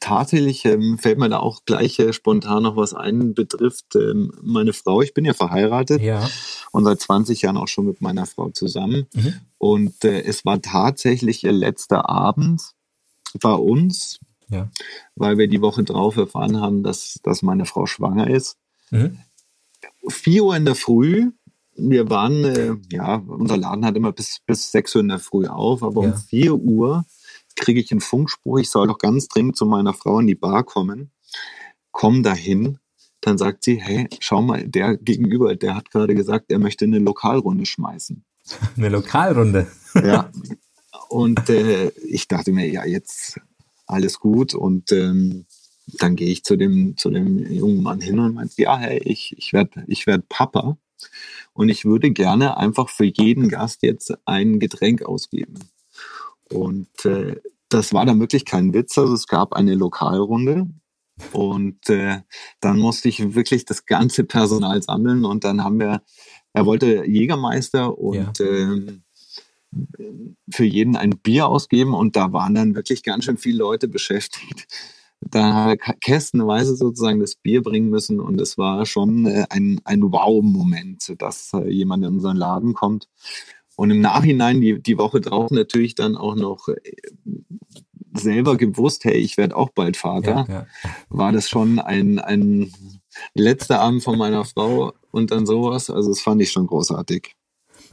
Tatsächlich 0.00 0.64
ähm, 0.64 0.98
fällt 0.98 1.18
mir 1.18 1.28
da 1.28 1.38
auch 1.38 1.64
gleich 1.64 1.98
äh, 1.98 2.12
spontan 2.12 2.62
noch 2.62 2.76
was 2.76 2.94
ein, 2.94 3.34
betrifft 3.34 3.96
ähm, 3.96 4.32
meine 4.42 4.72
Frau. 4.72 5.02
Ich 5.02 5.14
bin 5.14 5.24
ja 5.24 5.34
verheiratet 5.34 6.00
ja. 6.02 6.28
und 6.72 6.84
seit 6.84 7.00
20 7.00 7.42
Jahren 7.42 7.56
auch 7.56 7.68
schon 7.68 7.86
mit 7.86 8.00
meiner 8.00 8.26
Frau 8.26 8.50
zusammen. 8.50 9.06
Mhm. 9.14 9.34
Und 9.58 10.04
äh, 10.04 10.22
es 10.22 10.44
war 10.44 10.60
tatsächlich 10.60 11.44
ihr 11.44 11.52
letzter 11.52 12.08
Abend 12.08 12.62
bei 13.40 13.54
uns, 13.54 14.20
ja. 14.48 14.70
weil 15.16 15.38
wir 15.38 15.48
die 15.48 15.62
Woche 15.62 15.84
drauf 15.84 16.16
erfahren 16.16 16.60
haben, 16.60 16.82
dass, 16.82 17.20
dass 17.22 17.42
meine 17.42 17.64
Frau 17.64 17.86
schwanger 17.86 18.28
ist. 18.28 18.56
Mhm. 18.90 19.18
4 20.08 20.44
Uhr 20.44 20.56
in 20.56 20.64
der 20.64 20.74
Früh 20.74 21.30
wir 21.74 22.10
waren, 22.10 22.44
äh, 22.44 22.74
ja, 22.90 23.16
unser 23.16 23.56
Laden 23.56 23.84
hat 23.84 23.96
immer 23.96 24.12
bis, 24.12 24.40
bis 24.44 24.70
6 24.72 24.96
Uhr 24.96 25.00
in 25.00 25.08
der 25.08 25.18
Früh 25.18 25.46
auf, 25.46 25.82
aber 25.82 26.04
Ja. 26.04 26.10
um 26.10 26.16
4 26.16 26.54
Uhr 26.54 27.04
kriege 27.56 27.80
ich 27.80 27.90
einen 27.90 28.00
Funkspruch, 28.00 28.58
ich 28.58 28.70
soll 28.70 28.86
doch 28.86 28.98
ganz 28.98 29.28
dringend 29.28 29.56
zu 29.56 29.66
meiner 29.66 29.94
Frau 29.94 30.20
in 30.20 30.26
die 30.26 30.34
Bar 30.34 30.64
kommen. 30.64 31.10
Komm 31.90 32.22
dahin. 32.22 32.78
Dann 33.20 33.38
sagt 33.38 33.64
sie, 33.64 33.80
hey, 33.80 34.08
schau 34.18 34.42
mal, 34.42 34.66
der 34.66 34.96
gegenüber, 34.96 35.54
der 35.54 35.76
hat 35.76 35.90
gerade 35.90 36.14
gesagt, 36.14 36.50
er 36.50 36.58
möchte 36.58 36.84
eine 36.84 36.98
Lokalrunde 36.98 37.66
schmeißen. 37.66 38.24
Eine 38.76 38.88
Lokalrunde. 38.88 39.70
Ja. 39.94 40.32
Und 41.10 41.50
äh, 41.50 41.90
ich 42.06 42.26
dachte 42.26 42.50
mir, 42.50 42.66
ja, 42.66 42.86
jetzt 42.86 43.38
alles 43.86 44.18
gut. 44.18 44.54
Und 44.54 44.90
ähm, 44.90 45.44
dann 45.98 46.16
gehe 46.16 46.28
ich 46.28 46.44
zu 46.44 46.56
dem, 46.56 46.96
zu 46.96 47.10
dem 47.10 47.38
jungen 47.52 47.82
Mann 47.82 48.00
hin 48.00 48.18
und 48.18 48.34
meinte, 48.34 48.62
ja, 48.62 48.78
hey, 48.78 48.98
ich, 49.04 49.34
ich 49.36 49.52
werde 49.52 49.84
ich 49.86 50.06
werd 50.06 50.28
Papa. 50.30 50.78
Und 51.52 51.68
ich 51.68 51.84
würde 51.84 52.10
gerne 52.10 52.56
einfach 52.56 52.88
für 52.88 53.04
jeden 53.04 53.48
Gast 53.48 53.82
jetzt 53.82 54.14
ein 54.24 54.58
Getränk 54.58 55.02
ausgeben. 55.02 55.54
Und 56.52 57.04
äh, 57.04 57.36
das 57.68 57.92
war 57.92 58.04
dann 58.06 58.20
wirklich 58.20 58.44
kein 58.44 58.74
Witz. 58.74 58.98
Also 58.98 59.14
es 59.14 59.26
gab 59.26 59.54
eine 59.54 59.74
Lokalrunde. 59.74 60.66
Und 61.32 61.88
äh, 61.88 62.20
dann 62.60 62.78
musste 62.78 63.08
ich 63.08 63.34
wirklich 63.34 63.64
das 63.64 63.86
ganze 63.86 64.24
Personal 64.24 64.82
sammeln. 64.82 65.24
Und 65.24 65.44
dann 65.44 65.62
haben 65.62 65.78
wir, 65.78 66.02
er 66.52 66.66
wollte 66.66 67.04
Jägermeister 67.06 67.98
und 67.98 68.40
ähm, 68.40 69.02
für 70.50 70.64
jeden 70.64 70.96
ein 70.96 71.18
Bier 71.18 71.46
ausgeben 71.48 71.94
und 71.94 72.16
da 72.16 72.32
waren 72.32 72.54
dann 72.54 72.74
wirklich 72.74 73.02
ganz 73.02 73.24
schön 73.24 73.38
viele 73.38 73.58
Leute 73.58 73.88
beschäftigt. 73.88 74.66
Da 75.20 75.54
hat 75.54 75.78
er 75.80 75.94
kästenweise 75.94 76.74
sozusagen 76.74 77.20
das 77.20 77.36
Bier 77.36 77.62
bringen 77.62 77.90
müssen 77.90 78.20
und 78.20 78.40
es 78.40 78.58
war 78.58 78.84
schon 78.86 79.26
äh, 79.26 79.46
ein, 79.50 79.80
ein 79.84 80.02
Wow-Moment, 80.02 81.14
dass 81.18 81.52
äh, 81.54 81.70
jemand 81.70 82.04
in 82.04 82.14
unseren 82.14 82.36
Laden 82.36 82.74
kommt. 82.74 83.08
Und 83.76 83.90
im 83.90 84.00
Nachhinein, 84.00 84.60
die, 84.60 84.80
die 84.80 84.98
Woche 84.98 85.20
drauf 85.20 85.50
natürlich 85.50 85.94
dann 85.94 86.16
auch 86.16 86.34
noch 86.34 86.68
äh, 86.68 86.74
selber 88.14 88.56
gewusst, 88.56 89.04
hey, 89.04 89.16
ich 89.16 89.36
werde 89.36 89.56
auch 89.56 89.70
bald 89.70 89.96
Vater, 89.96 90.44
Ja, 90.48 90.54
ja. 90.54 90.66
war 91.08 91.32
das 91.32 91.48
schon 91.48 91.78
ein, 91.78 92.18
ein 92.18 92.72
letzter 93.34 93.80
Abend 93.80 94.02
von 94.02 94.18
meiner 94.18 94.44
Frau 94.44 94.92
und 95.10 95.30
dann 95.30 95.46
sowas. 95.46 95.90
Also 95.90 96.10
das 96.10 96.20
fand 96.20 96.42
ich 96.42 96.52
schon 96.52 96.66
großartig. 96.66 97.34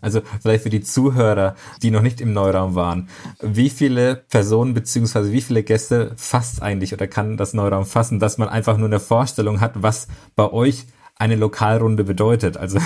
Also 0.02 0.22
vielleicht 0.42 0.64
für 0.64 0.70
die 0.70 0.82
Zuhörer, 0.82 1.56
die 1.82 1.92
noch 1.92 2.02
nicht 2.02 2.22
im 2.22 2.34
Neuraum 2.34 2.76
waren, 2.76 3.10
wie 3.42 3.70
viele 3.70 4.16
Personen 4.16 4.74
beziehungsweise 4.74 5.32
wie 5.32 5.42
viele 5.42 5.64
Gäste 5.64 6.14
fasst 6.16 6.62
eigentlich 6.62 6.94
oder 6.94 7.08
kann 7.08 7.36
das 7.36 7.54
Neuraum 7.54 7.86
fassen, 7.86 8.20
dass 8.20 8.38
man 8.38 8.48
einfach 8.48 8.78
nur 8.78 8.88
eine 8.88 9.00
Vorstellung 9.00 9.60
hat, 9.60 9.82
was 9.82 10.08
bei 10.36 10.50
euch 10.52 10.86
eine 11.16 11.36
Lokalrunde 11.36 12.06
bedeutet? 12.06 12.56
Also 12.56 12.80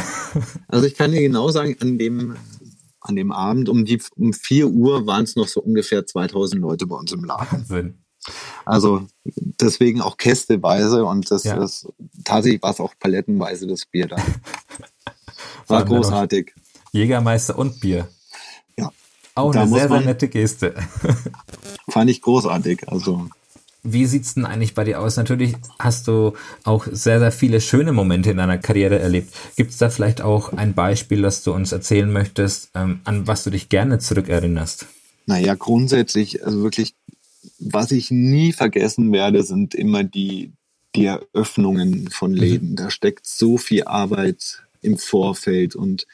Also 0.67 0.87
ich 0.87 0.95
kann 0.95 1.11
dir 1.11 1.21
genau 1.21 1.49
sagen, 1.49 1.75
an 1.81 1.99
dem, 1.99 2.35
an 3.03 3.15
dem 3.15 3.31
Abend 3.31 3.69
um, 3.69 3.85
die, 3.85 4.01
um 4.15 4.33
4 4.33 4.67
Uhr 4.67 5.05
waren 5.05 5.23
es 5.25 5.35
noch 5.35 5.47
so 5.47 5.61
ungefähr 5.61 6.05
2000 6.05 6.61
Leute 6.61 6.87
bei 6.87 6.95
uns 6.95 7.11
im 7.11 7.23
Laden. 7.23 7.59
Wahnsinn. 7.69 7.97
Also 8.65 9.05
deswegen 9.35 10.01
auch 10.01 10.15
kästeweise 10.17 11.03
und 11.05 11.29
das, 11.29 11.43
Ja. 11.43 11.57
das 11.57 11.87
tatsächlich 12.23 12.61
war 12.63 12.71
es 12.71 12.79
auch 12.79 12.93
palettenweise 12.99 13.67
das 13.67 13.85
Bier 13.85 14.07
da. 14.07 14.15
War 15.67 15.83
großartig. 15.85 16.53
Jägermeister 16.91 17.57
und 17.57 17.79
Bier. 17.79 18.07
Ja, 18.77 18.91
Auch 19.35 19.51
Da 19.53 19.63
eine 19.63 19.71
sehr, 19.73 19.87
sehr 19.89 20.01
nette 20.01 20.27
Geste. 20.29 20.75
fand 21.89 22.09
ich 22.09 22.21
großartig. 22.21 22.87
Also 22.87 23.27
Wie 23.85 24.05
sieht's 24.05 24.35
denn 24.35 24.45
eigentlich 24.45 24.75
bei 24.75 24.85
dir 24.85 25.01
aus? 25.01 25.17
Natürlich 25.17 25.55
hast 25.77 26.07
du 26.07 26.33
auch 26.63 26.87
sehr, 26.89 27.19
sehr 27.19 27.33
viele 27.33 27.59
schöne 27.59 27.91
Momente 27.91 28.31
in 28.31 28.37
deiner 28.37 28.57
Karriere 28.57 28.97
erlebt. 28.97 29.33
Gibt's 29.57 29.77
da 29.77 29.89
vielleicht 29.89 30.21
auch 30.21 30.53
ein 30.53 30.73
Beispiel, 30.73 31.21
das 31.21 31.43
du 31.43 31.53
uns 31.53 31.73
erzählen 31.73 32.09
möchtest, 32.09 32.71
ähm, 32.75 33.01
an 33.03 33.27
was 33.27 33.43
du 33.43 33.49
dich 33.49 33.67
gerne 33.67 33.99
zurückerinnerst? 33.99 34.85
Naja, 35.25 35.55
grundsätzlich, 35.55 36.45
also 36.45 36.63
wirklich, 36.63 36.95
was 37.59 37.91
ich 37.91 38.09
nie 38.09 38.53
vergessen 38.53 39.11
werde, 39.11 39.43
sind 39.43 39.75
immer 39.75 40.05
die, 40.05 40.53
die 40.95 41.05
Eröffnungen 41.05 42.09
von 42.09 42.33
Läden. 42.33 42.77
Da 42.77 42.89
steckt 42.89 43.25
so 43.27 43.57
viel 43.57 43.83
Arbeit 43.83 44.63
im 44.81 44.97
Vorfeld 44.97 45.75
und 45.75 46.05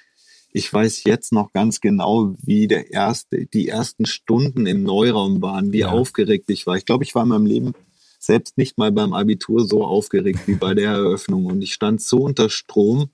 ich 0.51 0.71
weiß 0.71 1.03
jetzt 1.03 1.31
noch 1.31 1.53
ganz 1.53 1.79
genau, 1.79 2.35
wie 2.41 2.67
der 2.67 2.91
erste, 2.91 3.45
die 3.45 3.67
ersten 3.67 4.05
Stunden 4.05 4.65
im 4.65 4.83
Neuraum 4.83 5.41
waren, 5.41 5.71
wie 5.71 5.79
Ja. 5.79 5.89
aufgeregt 5.89 6.45
ich 6.49 6.65
war. 6.65 6.75
Ich 6.75 6.85
glaube, 6.85 7.03
ich 7.03 7.13
war 7.15 7.23
in 7.23 7.29
meinem 7.29 7.45
Leben 7.45 7.73
selbst 8.19 8.57
nicht 8.57 8.77
mal 8.77 8.91
beim 8.91 9.13
Abitur 9.13 9.65
so 9.65 9.83
aufgeregt 9.85 10.41
wie 10.45 10.55
bei 10.55 10.73
der 10.73 10.91
Eröffnung. 10.91 11.45
Und 11.45 11.61
ich 11.61 11.73
stand 11.73 12.01
so 12.01 12.17
unter 12.17 12.49
Strom 12.49 13.09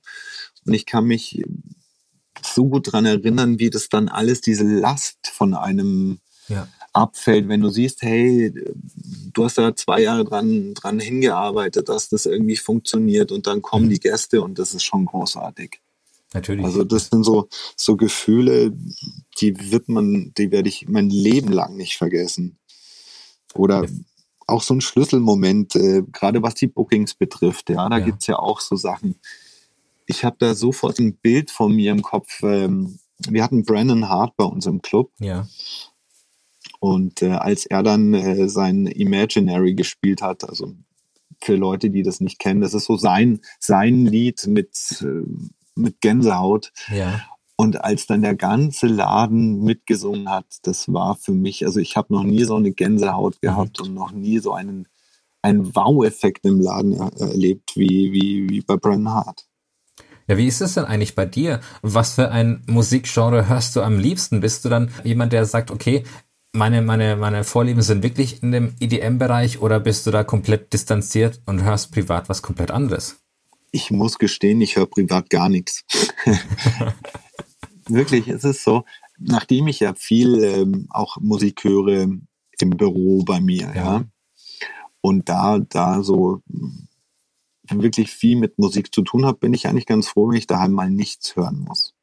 und 0.65 0.73
ich 0.73 0.85
kann 0.85 1.05
mich 1.05 1.43
so 2.43 2.65
gut 2.65 2.91
dran 2.91 3.05
erinnern, 3.05 3.59
wie 3.59 3.69
das 3.69 3.89
dann 3.89 4.07
alles, 4.07 4.41
diese 4.41 4.63
Last 4.63 5.27
von 5.27 5.53
einem 5.53 6.19
Ja. 6.47 6.67
abfällt, 6.93 7.47
wenn 7.49 7.61
du 7.61 7.69
siehst, 7.69 8.01
hey, 8.01 8.53
du 9.33 9.43
hast 9.43 9.57
da 9.57 9.75
zwei 9.75 10.01
Jahre 10.01 10.23
dran, 10.23 10.73
dran 10.73 10.99
hingearbeitet, 10.99 11.89
dass 11.89 12.09
das 12.09 12.25
irgendwie 12.25 12.55
funktioniert 12.55 13.31
und 13.31 13.47
dann 13.47 13.61
kommen 13.61 13.89
die 13.89 13.99
Gäste 13.99 14.41
und 14.41 14.57
das 14.57 14.73
ist 14.73 14.83
schon 14.83 15.05
großartig. 15.05 15.81
Natürlich. 16.35 16.65
Also 16.65 16.83
das 16.83 17.07
sind 17.07 17.23
so, 17.23 17.47
so 17.77 17.95
Gefühle, 17.95 18.73
die 19.39 19.71
wird 19.71 19.87
man, 19.87 20.33
die 20.37 20.51
werde 20.51 20.67
ich 20.67 20.87
mein 20.89 21.09
Leben 21.09 21.51
lang 21.51 21.77
nicht 21.77 21.95
vergessen. 21.95 22.59
Oder 23.53 23.85
auch 24.45 24.61
so 24.61 24.73
ein 24.73 24.81
Schlüsselmoment, 24.81 25.75
äh, 25.75 26.03
gerade 26.11 26.43
was 26.43 26.55
die 26.55 26.67
Bookings 26.67 27.15
betrifft, 27.15 27.69
ja, 27.69 27.87
da 27.87 27.97
Ja. 27.97 28.05
gibt's 28.05 28.27
ja 28.27 28.37
auch 28.37 28.59
so 28.59 28.75
Sachen. 28.75 29.15
Ich 30.07 30.23
habe 30.25 30.35
da 30.37 30.53
sofort 30.53 30.99
ein 30.99 31.15
Bild 31.15 31.49
von 31.51 31.73
mir 31.73 31.91
im 31.91 32.01
Kopf. 32.01 32.43
Ähm, 32.43 32.99
wir 33.27 33.41
hatten 33.41 33.63
Brandon 33.63 34.09
Hart 34.09 34.35
bei 34.35 34.43
uns 34.43 34.65
im 34.65 34.81
Club 34.81 35.11
ja. 35.19 35.47
und 36.79 37.21
äh, 37.21 37.29
als 37.31 37.65
er 37.65 37.81
dann 37.81 38.13
äh, 38.13 38.49
sein 38.49 38.87
Imaginary 38.87 39.73
gespielt 39.73 40.21
hat, 40.21 40.43
also 40.47 40.73
für 41.41 41.55
Leute, 41.55 41.89
die 41.89 42.03
das 42.03 42.19
nicht 42.19 42.39
kennen, 42.39 42.61
das 42.61 42.73
ist 42.73 42.85
so 42.85 42.97
sein, 42.97 43.39
sein 43.59 44.05
Lied 44.05 44.45
mit, 44.47 45.01
äh, 45.01 45.23
mit 45.75 46.01
Gänsehaut. 46.01 46.71
Ja. 46.89 47.21
Und 47.57 47.83
als 47.83 48.05
dann 48.05 48.21
der 48.21 48.35
ganze 48.35 48.87
Laden 48.87 49.63
mitgesungen 49.63 50.29
hat, 50.29 50.45
das 50.63 50.91
war 50.91 51.15
für 51.15 51.31
mich, 51.31 51.65
also 51.65 51.79
ich 51.79 51.95
habe 51.95 52.13
noch 52.13 52.23
nie 52.23 52.43
so 52.43 52.55
eine 52.55 52.71
Gänsehaut 52.71 53.41
gehabt 53.41 53.79
und 53.79 53.93
noch 53.93 54.11
nie 54.11 54.39
so 54.39 54.51
einen, 54.51 54.87
einen 55.41 55.73
Wow-Effekt 55.73 56.45
im 56.45 56.59
Laden 56.59 56.93
er, 56.93 57.13
erlebt 57.19 57.75
wie, 57.75 58.11
wie, 58.11 58.49
wie 58.49 58.61
bei 58.61 58.75
Brennan 58.75 59.13
Hart. 59.13 59.47
Ja, 60.27 60.37
wie 60.37 60.47
ist 60.47 60.61
es 60.61 60.73
denn 60.73 60.85
eigentlich 60.85 61.15
bei 61.15 61.25
dir? 61.25 61.61
Was 61.81 62.15
für 62.15 62.31
ein 62.31 62.63
Musikgenre 62.67 63.47
hörst 63.47 63.75
du 63.75 63.81
am 63.81 63.99
liebsten? 63.99 64.41
Bist 64.41 64.65
du 64.65 64.69
dann 64.69 64.89
jemand, 65.03 65.31
der 65.31 65.45
sagt, 65.45 65.71
okay, 65.71 66.03
meine, 66.51 66.81
meine, 66.81 67.15
meine 67.15 67.43
Vorlieben 67.43 67.83
sind 67.83 68.01
wirklich 68.01 68.41
in 68.41 68.51
dem 68.51 68.75
EDM-Bereich 68.79 69.61
oder 69.61 69.79
bist 69.79 70.07
du 70.07 70.11
da 70.11 70.23
komplett 70.23 70.73
distanziert 70.73 71.41
und 71.45 71.63
hörst 71.63 71.91
privat 71.91 72.27
was 72.27 72.41
komplett 72.41 72.71
anderes? 72.71 73.24
Ich 73.75 73.91
muss 73.91 74.17
gestehen, 74.19 74.61
ich 74.61 74.77
höre 74.77 74.85
privat 74.85 75.29
gar 75.29 75.49
nichts. 75.49 75.83
Wirklich, 77.89 78.29
es 78.29 78.45
ist 78.45 78.63
so, 78.63 78.85
nachdem 79.19 79.67
ich 79.67 79.81
ja 79.81 79.93
viel 79.95 80.41
ähm, 80.43 80.87
auch 80.91 81.17
Musik 81.19 81.61
höre 81.65 82.03
im 82.59 82.69
Büro 82.69 83.23
bei 83.23 83.41
mir, 83.41 83.73
ja, 83.75 83.75
Ja. 83.75 84.03
und 85.01 85.27
da, 85.27 85.59
da 85.59 86.01
so 86.03 86.41
mh, 86.47 86.69
wirklich 87.69 88.11
viel 88.11 88.37
mit 88.37 88.57
Musik 88.59 88.95
zu 88.95 89.01
tun 89.01 89.25
habe, 89.25 89.39
bin 89.39 89.53
ich 89.53 89.67
eigentlich 89.67 89.85
ganz 89.87 90.07
froh, 90.07 90.29
wenn 90.29 90.37
ich 90.37 90.47
daheim 90.47 90.71
mal 90.71 90.89
nichts 90.89 91.35
hören 91.35 91.59
muss. 91.67 91.93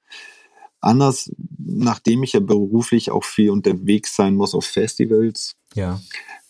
Anders, 0.81 1.33
nachdem 1.59 2.23
ich 2.23 2.35
ja 2.35 2.41
beruflich 2.41 3.11
auch 3.11 3.25
viel 3.25 3.49
unterwegs 3.49 4.15
sein 4.15 4.35
muss 4.35 4.55
auf 4.55 4.67
Festivals, 4.67 5.57
Ja. 5.75 6.01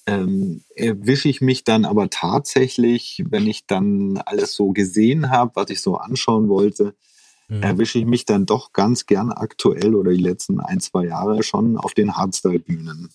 Ähm, 0.06 0.62
erwische 0.74 1.28
ich 1.28 1.40
mich 1.40 1.64
dann 1.64 1.84
aber 1.84 2.10
tatsächlich, 2.10 3.22
wenn 3.28 3.46
ich 3.46 3.66
dann 3.66 4.18
alles 4.26 4.54
so 4.54 4.70
gesehen 4.72 5.30
habe, 5.30 5.52
was 5.54 5.70
ich 5.70 5.80
so 5.80 5.96
anschauen 5.96 6.48
wollte, 6.48 6.94
Mhm. 7.48 7.62
erwische 7.62 7.98
ich 7.98 8.06
mich 8.06 8.24
dann 8.24 8.46
doch 8.46 8.72
ganz 8.72 9.04
gern 9.06 9.30
aktuell 9.30 9.94
oder 9.94 10.12
die 10.12 10.22
letzten 10.22 10.60
ein, 10.60 10.80
zwei 10.80 11.06
Jahre 11.06 11.42
schon 11.42 11.76
auf 11.76 11.92
den 11.92 12.16
Hardstyle-Bühnen. 12.16 13.10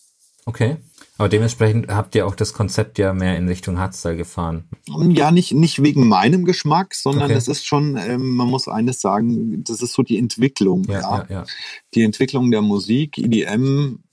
Okay. 0.46 0.78
Aber 1.18 1.28
dementsprechend 1.30 1.88
habt 1.90 2.14
ihr 2.14 2.28
auch 2.28 2.36
das 2.36 2.54
Konzept 2.54 3.00
ja 3.00 3.14
mehr 3.14 3.38
in 3.38 3.48
Richtung 3.48 3.80
Hardstyle 3.80 4.16
gefahren. 4.16 4.66
Ja, 4.88 5.32
nicht, 5.32 5.54
nicht 5.54 5.82
wegen 5.82 6.08
meinem 6.08 6.46
Geschmack, 6.46 6.94
sondern 6.94 7.26
Okay. 7.26 7.34
es 7.34 7.48
ist 7.48 7.66
schon, 7.66 7.98
ähm, 7.98 8.36
man 8.36 8.48
muss 8.48 8.68
eines 8.68 9.02
sagen, 9.02 9.64
das 9.64 9.82
ist 9.82 9.94
so 9.94 10.04
die 10.04 10.18
Entwicklung. 10.20 10.84
Ja, 10.86 10.94
Ja, 11.02 11.18
ja, 11.18 11.26
ja. 11.30 11.46
Die 11.96 12.04
Entwicklung 12.04 12.52
der 12.52 12.62
Musik, 12.62 13.18
EDM, 13.18 14.04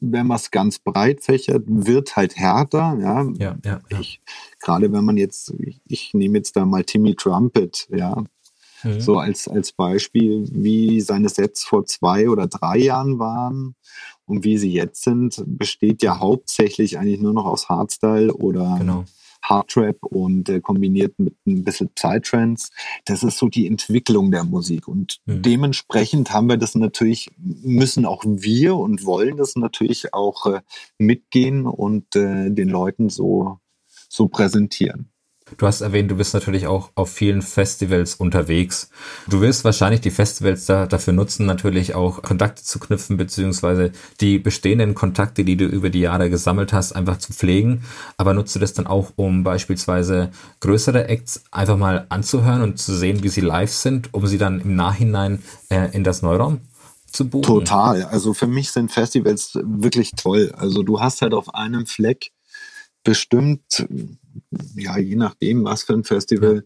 wenn 0.00 0.26
man 0.26 0.36
es 0.36 0.50
ganz 0.50 0.78
breit 0.78 1.22
fächert, 1.22 1.64
wird 1.66 2.16
halt 2.16 2.36
härter. 2.36 2.96
Ja, 3.00 3.22
Ja, 3.38 3.56
ja, 3.64 3.80
ja. 3.90 4.00
Gerade 4.60 4.92
wenn 4.92 5.04
man 5.04 5.16
jetzt, 5.16 5.52
ich, 5.58 5.80
ich 5.86 6.14
nehme 6.14 6.38
jetzt 6.38 6.56
da 6.56 6.64
mal 6.64 6.84
Timmy 6.84 7.14
Trumpet, 7.14 7.88
ja, 7.90 8.22
Mhm. 8.84 9.00
so 9.00 9.18
als, 9.18 9.48
als 9.48 9.72
Beispiel, 9.72 10.46
wie 10.52 11.00
seine 11.00 11.28
Sets 11.28 11.64
vor 11.64 11.84
zwei 11.86 12.28
oder 12.30 12.46
drei 12.46 12.78
Jahren 12.78 13.18
waren 13.18 13.74
und 14.24 14.44
wie 14.44 14.56
sie 14.56 14.72
jetzt 14.72 15.02
sind, 15.02 15.42
besteht 15.44 16.00
ja 16.02 16.20
hauptsächlich 16.20 16.96
eigentlich 16.96 17.20
nur 17.20 17.32
noch 17.32 17.46
aus 17.46 17.68
Hardstyle 17.68 18.32
oder 18.32 18.76
Genau. 18.78 19.04
Hardtrap 19.48 20.04
und 20.04 20.48
äh, 20.48 20.60
kombiniert 20.60 21.18
mit 21.18 21.34
ein 21.46 21.64
bisschen 21.64 21.88
Psytrance. 21.90 22.70
Das 23.04 23.22
ist 23.22 23.38
so 23.38 23.48
die 23.48 23.66
Entwicklung 23.66 24.30
der 24.30 24.44
Musik. 24.44 24.88
Und 24.88 25.18
mhm. 25.26 25.42
dementsprechend 25.42 26.32
haben 26.32 26.48
wir 26.48 26.56
das 26.56 26.74
natürlich, 26.74 27.30
müssen 27.38 28.04
auch 28.04 28.24
wir 28.26 28.76
und 28.76 29.04
wollen 29.04 29.36
das 29.36 29.56
natürlich 29.56 30.12
auch 30.14 30.46
äh, 30.46 30.60
mitgehen 30.98 31.66
und 31.66 32.14
äh, 32.16 32.50
den 32.50 32.68
Leuten 32.68 33.08
so, 33.08 33.58
so 34.08 34.28
präsentieren. 34.28 35.10
Du 35.56 35.66
hast 35.66 35.80
erwähnt, 35.80 36.10
du 36.10 36.16
bist 36.16 36.34
natürlich 36.34 36.66
auch 36.66 36.90
auf 36.94 37.10
vielen 37.10 37.42
Festivals 37.42 38.14
unterwegs. 38.14 38.90
Du 39.28 39.40
wirst 39.40 39.64
wahrscheinlich 39.64 40.00
die 40.00 40.10
Festivals 40.10 40.66
da, 40.66 40.86
dafür 40.86 41.12
nutzen, 41.12 41.46
natürlich 41.46 41.94
auch 41.94 42.22
Kontakte 42.22 42.62
zu 42.62 42.78
knüpfen, 42.78 43.16
beziehungsweise 43.16 43.92
die 44.20 44.38
bestehenden 44.38 44.94
Kontakte, 44.94 45.44
die 45.44 45.56
du 45.56 45.64
über 45.64 45.90
die 45.90 46.00
Jahre 46.00 46.30
gesammelt 46.30 46.72
hast, 46.72 46.92
einfach 46.92 47.18
zu 47.18 47.32
pflegen. 47.32 47.84
Aber 48.16 48.34
nutzt 48.34 48.54
du 48.54 48.58
das 48.58 48.74
dann 48.74 48.86
auch, 48.86 49.12
um 49.16 49.42
beispielsweise 49.42 50.30
größere 50.60 51.08
Acts 51.08 51.42
einfach 51.50 51.76
mal 51.76 52.06
anzuhören 52.10 52.62
und 52.62 52.78
zu 52.78 52.94
sehen, 52.94 53.22
wie 53.22 53.28
sie 53.28 53.40
live 53.40 53.72
sind, 53.72 54.12
um 54.12 54.26
sie 54.26 54.38
dann 54.38 54.60
im 54.60 54.76
Nachhinein 54.76 55.42
äh, 55.70 55.90
in 55.92 56.04
das 56.04 56.22
Neuraum 56.22 56.60
zu 57.10 57.28
buchen? 57.28 57.44
Total. 57.44 58.04
Also 58.04 58.34
für 58.34 58.46
mich 58.46 58.70
sind 58.70 58.92
Festivals 58.92 59.58
wirklich 59.62 60.12
toll. 60.12 60.52
Also 60.56 60.82
du 60.82 61.00
hast 61.00 61.22
halt 61.22 61.34
auf 61.34 61.54
einem 61.54 61.86
Fleck 61.86 62.32
bestimmt 63.04 63.86
ja, 64.76 64.98
je 64.98 65.16
nachdem, 65.16 65.64
was 65.64 65.82
für 65.82 65.94
ein 65.94 66.04
Festival, 66.04 66.64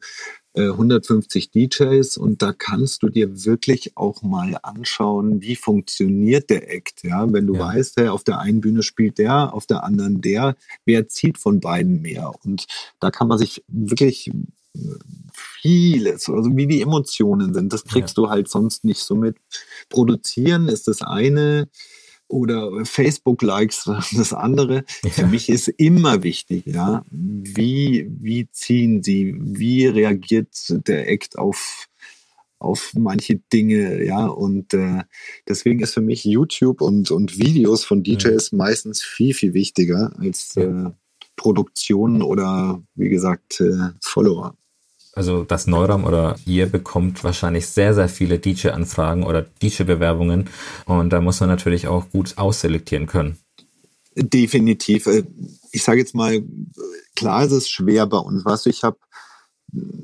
äh, 0.55 0.69
150 0.69 1.51
DJs 1.51 2.17
und 2.19 2.43
da 2.43 2.53
kannst 2.53 3.03
du 3.03 3.09
dir 3.09 3.45
wirklich 3.45 3.97
auch 3.97 4.23
mal 4.23 4.59
anschauen, 4.63 5.41
wie 5.41 5.57
funktioniert 5.57 6.51
der 6.51 6.71
Act. 6.71 7.03
Ja, 7.05 7.33
wenn 7.33 7.47
du 7.47 7.55
ja. 7.55 7.61
weißt, 7.61 7.97
hey, 7.97 8.09
auf 8.09 8.25
der 8.25 8.39
einen 8.41 8.61
Bühne 8.61 8.83
spielt 8.83 9.19
der, 9.19 9.55
auf 9.55 9.67
der 9.67 9.83
anderen 9.85 10.21
der, 10.21 10.57
wer 10.85 11.09
zieht 11.09 11.39
von 11.39 11.61
beiden 11.61 12.03
mehr? 12.03 12.33
Und 12.45 12.67
da 13.01 13.11
kann 13.11 13.29
man 13.29 13.39
sich 13.39 13.65
wirklich 13.67 14.29
äh, 14.29 14.81
vieles, 15.33 16.29
also 16.29 16.55
wie 16.55 16.67
die 16.67 16.83
Emotionen 16.83 17.55
sind, 17.55 17.73
das 17.73 17.85
kriegst 17.85 18.17
ja. 18.19 18.25
du 18.25 18.31
halt 18.31 18.49
sonst 18.49 18.85
nicht 18.85 19.01
so 19.01 19.15
mit. 19.15 19.37
Produzieren 19.89 20.69
ist 20.69 20.87
das 20.87 21.03
eine, 21.03 21.69
oder 22.33 22.85
Facebook-Likes 22.85 23.85
das 24.17 24.33
andere. 24.33 24.85
Ja. 25.05 25.11
Für 25.11 25.27
mich 25.27 25.49
ist 25.49 25.69
immer 25.69 26.23
wichtig, 26.23 26.65
ja, 26.67 27.05
wie, 27.11 28.09
wie 28.21 28.51
ziehen 28.51 29.03
sie, 29.03 29.37
wie 29.39 29.87
reagiert 29.87 30.49
der 30.89 31.09
Act 31.11 31.39
auf, 31.39 31.89
auf 32.59 32.93
manche 32.97 33.37
Dinge, 33.53 34.03
ja, 34.05 34.27
und 34.27 34.73
äh, 34.73 35.03
deswegen 35.47 35.81
ist 35.81 35.95
für 35.95 36.01
mich 36.01 36.25
YouTube 36.25 36.81
und, 36.81 37.11
und 37.11 37.39
Videos 37.39 37.85
von 37.85 38.03
DJs 38.03 38.53
mhm. 38.53 38.59
meistens 38.59 39.03
viel, 39.03 39.35
viel 39.35 39.53
wichtiger 39.53 40.13
als 40.19 40.57
äh, 40.57 40.91
Produktionen 41.37 42.23
oder, 42.23 42.83
wie 42.95 43.09
gesagt, 43.11 43.61
äh, 43.61 43.91
Follower 44.01 44.57
also 45.15 45.45
das 45.45 45.67
Neuram 45.67 46.05
oder 46.05 46.37
ihr 46.47 46.67
bekommt 46.67 47.23
wahrscheinlich 47.25 47.67
sehr, 47.69 47.95
sehr 47.95 48.09
viele 48.09 48.39
DJ-Anfragen 48.39 49.25
oder 49.25 49.43
DJ-Bewerbungen 49.63 50.49
und 50.87 51.11
da 51.11 51.21
muss 51.21 51.41
man 51.41 51.49
natürlich 51.49 51.87
auch 51.87 52.11
gut 52.11 52.39
ausselektieren 52.39 53.07
können. 53.07 53.39
Definitiv. 54.15 55.07
Äh, 55.07 55.25
ich 55.71 55.83
sage 55.83 56.01
jetzt 56.01 56.15
mal, 56.15 56.43
klar 57.17 57.45
ist 57.45 57.53
es 57.53 57.69
schwer 57.69 58.07
bei 58.07 58.19
uns. 58.19 58.45
Was 58.45 58.67
ich 58.67 58.85
habe 58.85 58.99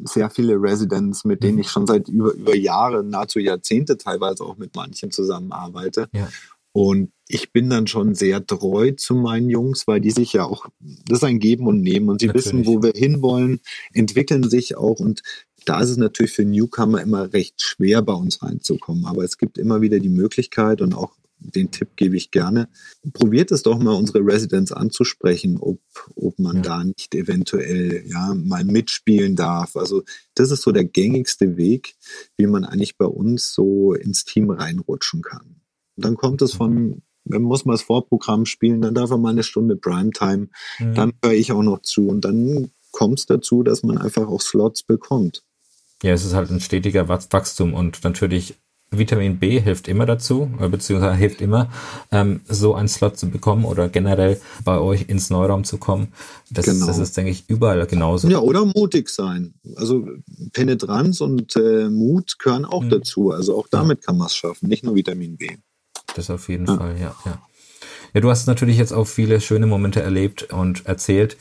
sehr 0.05 0.31
viele 0.31 0.55
Residents, 0.55 1.25
mit 1.25 1.43
denen 1.43 1.57
mhm. 1.57 1.61
ich 1.61 1.71
schon 1.71 1.87
seit 1.87 2.09
über, 2.09 2.33
über 2.33 2.57
Jahre, 2.57 3.05
nahezu 3.05 3.39
Jahrzehnte 3.39 3.99
teilweise 3.99 4.45
auch 4.45 4.57
mit 4.57 4.75
manchen 4.75 5.11
zusammenarbeite. 5.11 6.09
Ja. 6.13 6.29
Und 6.73 7.13
ich 7.27 7.53
bin 7.53 7.69
dann 7.69 7.87
schon 7.87 8.15
sehr 8.15 8.45
treu 8.47 8.93
zu 8.93 9.15
meinen 9.15 9.51
Jungs, 9.51 9.87
weil 9.87 10.01
die 10.01 10.11
sich 10.11 10.33
ja 10.33 10.45
auch, 10.45 10.67
das 10.81 11.19
ist 11.19 11.25
ein 11.25 11.41
Geben 11.41 11.67
und 11.67 11.81
Nehmen 11.81 12.09
und 12.09 12.21
sie 12.21 12.29
natürlich. 12.29 12.47
wissen, 12.47 12.67
wo 12.67 12.83
wir 12.83 12.93
hinwollen, 12.95 13.61
entwickeln 13.93 14.49
sich 14.49 14.77
auch 14.77 15.01
und 15.01 15.23
da 15.65 15.81
ist 15.81 15.91
es 15.91 15.97
natürlich 15.99 16.33
für 16.33 16.45
Newcomer 16.45 17.03
immer 17.03 17.33
recht 17.33 17.61
schwer, 17.61 18.01
bei 18.01 18.15
uns 18.15 18.43
reinzukommen. 18.43 19.05
Aber 19.05 19.25
es 19.25 19.37
gibt 19.37 19.59
immer 19.59 19.83
wieder 19.83 19.99
die 19.99 20.09
Möglichkeit 20.09 20.81
und 20.81 20.95
auch 20.95 21.13
den 21.41 21.71
Tipp 21.71 21.91
gebe 21.97 22.17
ich 22.17 22.31
gerne. 22.31 22.69
Probiert 23.13 23.53
es 23.53 23.63
doch 23.63 23.79
mal, 23.79 23.95
unsere 23.95 24.21
Residents 24.21 24.73
anzusprechen, 24.73 25.59
ob, 25.59 25.81
ob 26.17 26.39
man 26.39 26.57
ja. 26.57 26.63
da 26.63 26.85
nicht 26.85 27.15
eventuell 27.15 28.05
ja, 28.07 28.35
mal 28.35 28.65
mitspielen 28.65 29.37
darf. 29.37 29.77
Also 29.77 30.03
das 30.35 30.51
ist 30.51 30.63
so 30.63 30.73
der 30.73 30.85
gängigste 30.85 31.57
Weg, 31.57 31.97
wie 32.37 32.47
man 32.47 32.65
eigentlich 32.65 32.97
bei 32.97 33.07
uns 33.07 33.53
so 33.53 33.95
ins 33.95 34.25
Team 34.25 34.51
reinrutschen 34.51 35.23
kann. 35.23 35.58
Dann 35.99 36.17
kommt 36.17 36.43
es 36.43 36.55
von 36.55 37.03
dann 37.31 37.43
muss 37.43 37.65
man 37.65 37.75
das 37.75 37.83
Vorprogramm 37.83 38.47
spielen, 38.47 38.81
dann 38.81 38.95
darf 38.95 39.11
er 39.11 39.19
mal 39.19 39.31
eine 39.31 39.43
Stunde 39.43 39.77
Primetime, 39.77 40.49
mhm. 40.79 40.95
dann 40.95 41.13
höre 41.23 41.35
ich 41.35 41.53
auch 41.53 41.63
noch 41.63 41.83
zu 41.83 42.09
und 42.09 42.25
dann 42.25 42.71
kommt 42.91 43.19
es 43.19 43.27
dazu, 43.27 43.63
dass 43.63 43.83
man 43.83 43.99
einfach 43.99 44.27
auch 44.27 44.41
Slots 44.41 44.83
bekommt. 44.83 45.43
Ja, 46.03 46.13
es 46.13 46.25
ist 46.25 46.35
halt 46.35 46.51
ein 46.51 46.61
stetiger 46.61 47.09
Wachstum 47.09 47.75
und 47.75 48.03
natürlich 48.05 48.55
Vitamin 48.91 49.39
B 49.39 49.61
hilft 49.61 49.87
immer 49.87 50.07
dazu, 50.07 50.49
äh, 50.61 50.69
beziehungsweise 50.69 51.17
hilft 51.17 51.43
immer, 51.43 51.71
ähm, 52.11 52.41
so 52.49 52.75
einen 52.75 52.89
Slot 52.89 53.19
zu 53.19 53.29
bekommen 53.29 53.67
oder 53.67 53.89
generell 53.89 54.41
bei 54.65 54.79
euch 54.79 55.09
ins 55.09 55.29
Neuraum 55.29 55.65
zu 55.65 55.77
kommen. 55.77 56.09
Das, 56.51 56.65
genau. 56.65 56.87
das 56.87 56.97
ist, 56.97 57.15
denke 57.17 57.31
ich, 57.31 57.45
überall 57.49 57.87
genauso. 57.87 58.29
Ja, 58.29 58.39
oder 58.39 58.65
mutig 58.65 59.11
sein. 59.11 59.55
Also 59.77 60.07
Penetranz 60.55 61.21
und 61.21 61.55
äh, 61.57 61.91
Mut 61.91 62.39
gehören 62.39 62.65
auch 62.65 62.85
mhm. 62.85 62.91
dazu. 62.91 63.31
Also 63.31 63.59
auch 63.59 63.69
damit 63.69 64.03
kann 64.03 64.17
man 64.17 64.29
es 64.29 64.37
schaffen, 64.37 64.69
nicht 64.69 64.85
nur 64.85 64.95
Vitamin 64.95 65.37
B. 65.37 65.51
Das 66.19 66.31
auf 66.31 66.49
jeden 66.49 66.67
ja. 66.67 66.77
Fall, 66.77 66.99
ja, 67.01 67.15
ja. 67.25 67.41
Ja, 68.13 68.21
du 68.21 68.31
hast 68.31 68.49
natürlich 68.49 68.77
jetzt 68.77 68.93
auch 68.93 69.07
viele 69.07 69.41
schöne 69.41 69.67
Momente 69.67 70.03
erlebt 70.03 70.53
und 70.53 70.85
erzählt. 70.87 71.37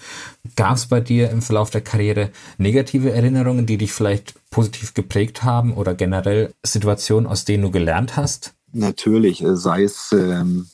Gab 0.56 0.76
es 0.76 0.86
bei 0.86 1.00
dir 1.00 1.32
im 1.32 1.42
Verlauf 1.42 1.72
der 1.72 1.82
Karriere 1.82 2.30
negative 2.60 3.12
Erinnerungen, 3.12 3.66
die 3.66 3.80
dich 3.80 3.92
vielleicht 3.92 4.36
positiv 4.52 4.94
geprägt 4.94 5.44
haben 5.44 5.74
oder 5.74 5.96
generell 5.96 6.54
Situationen, 6.64 7.26
aus 7.26 7.46
denen 7.46 7.64
du 7.64 7.72
gelernt 7.72 8.18
hast? 8.18 8.54
Natürlich, 8.74 9.42
äh, 9.44 9.56
sei 9.56 9.84
es, 9.84 10.12
ähm, 10.12 10.68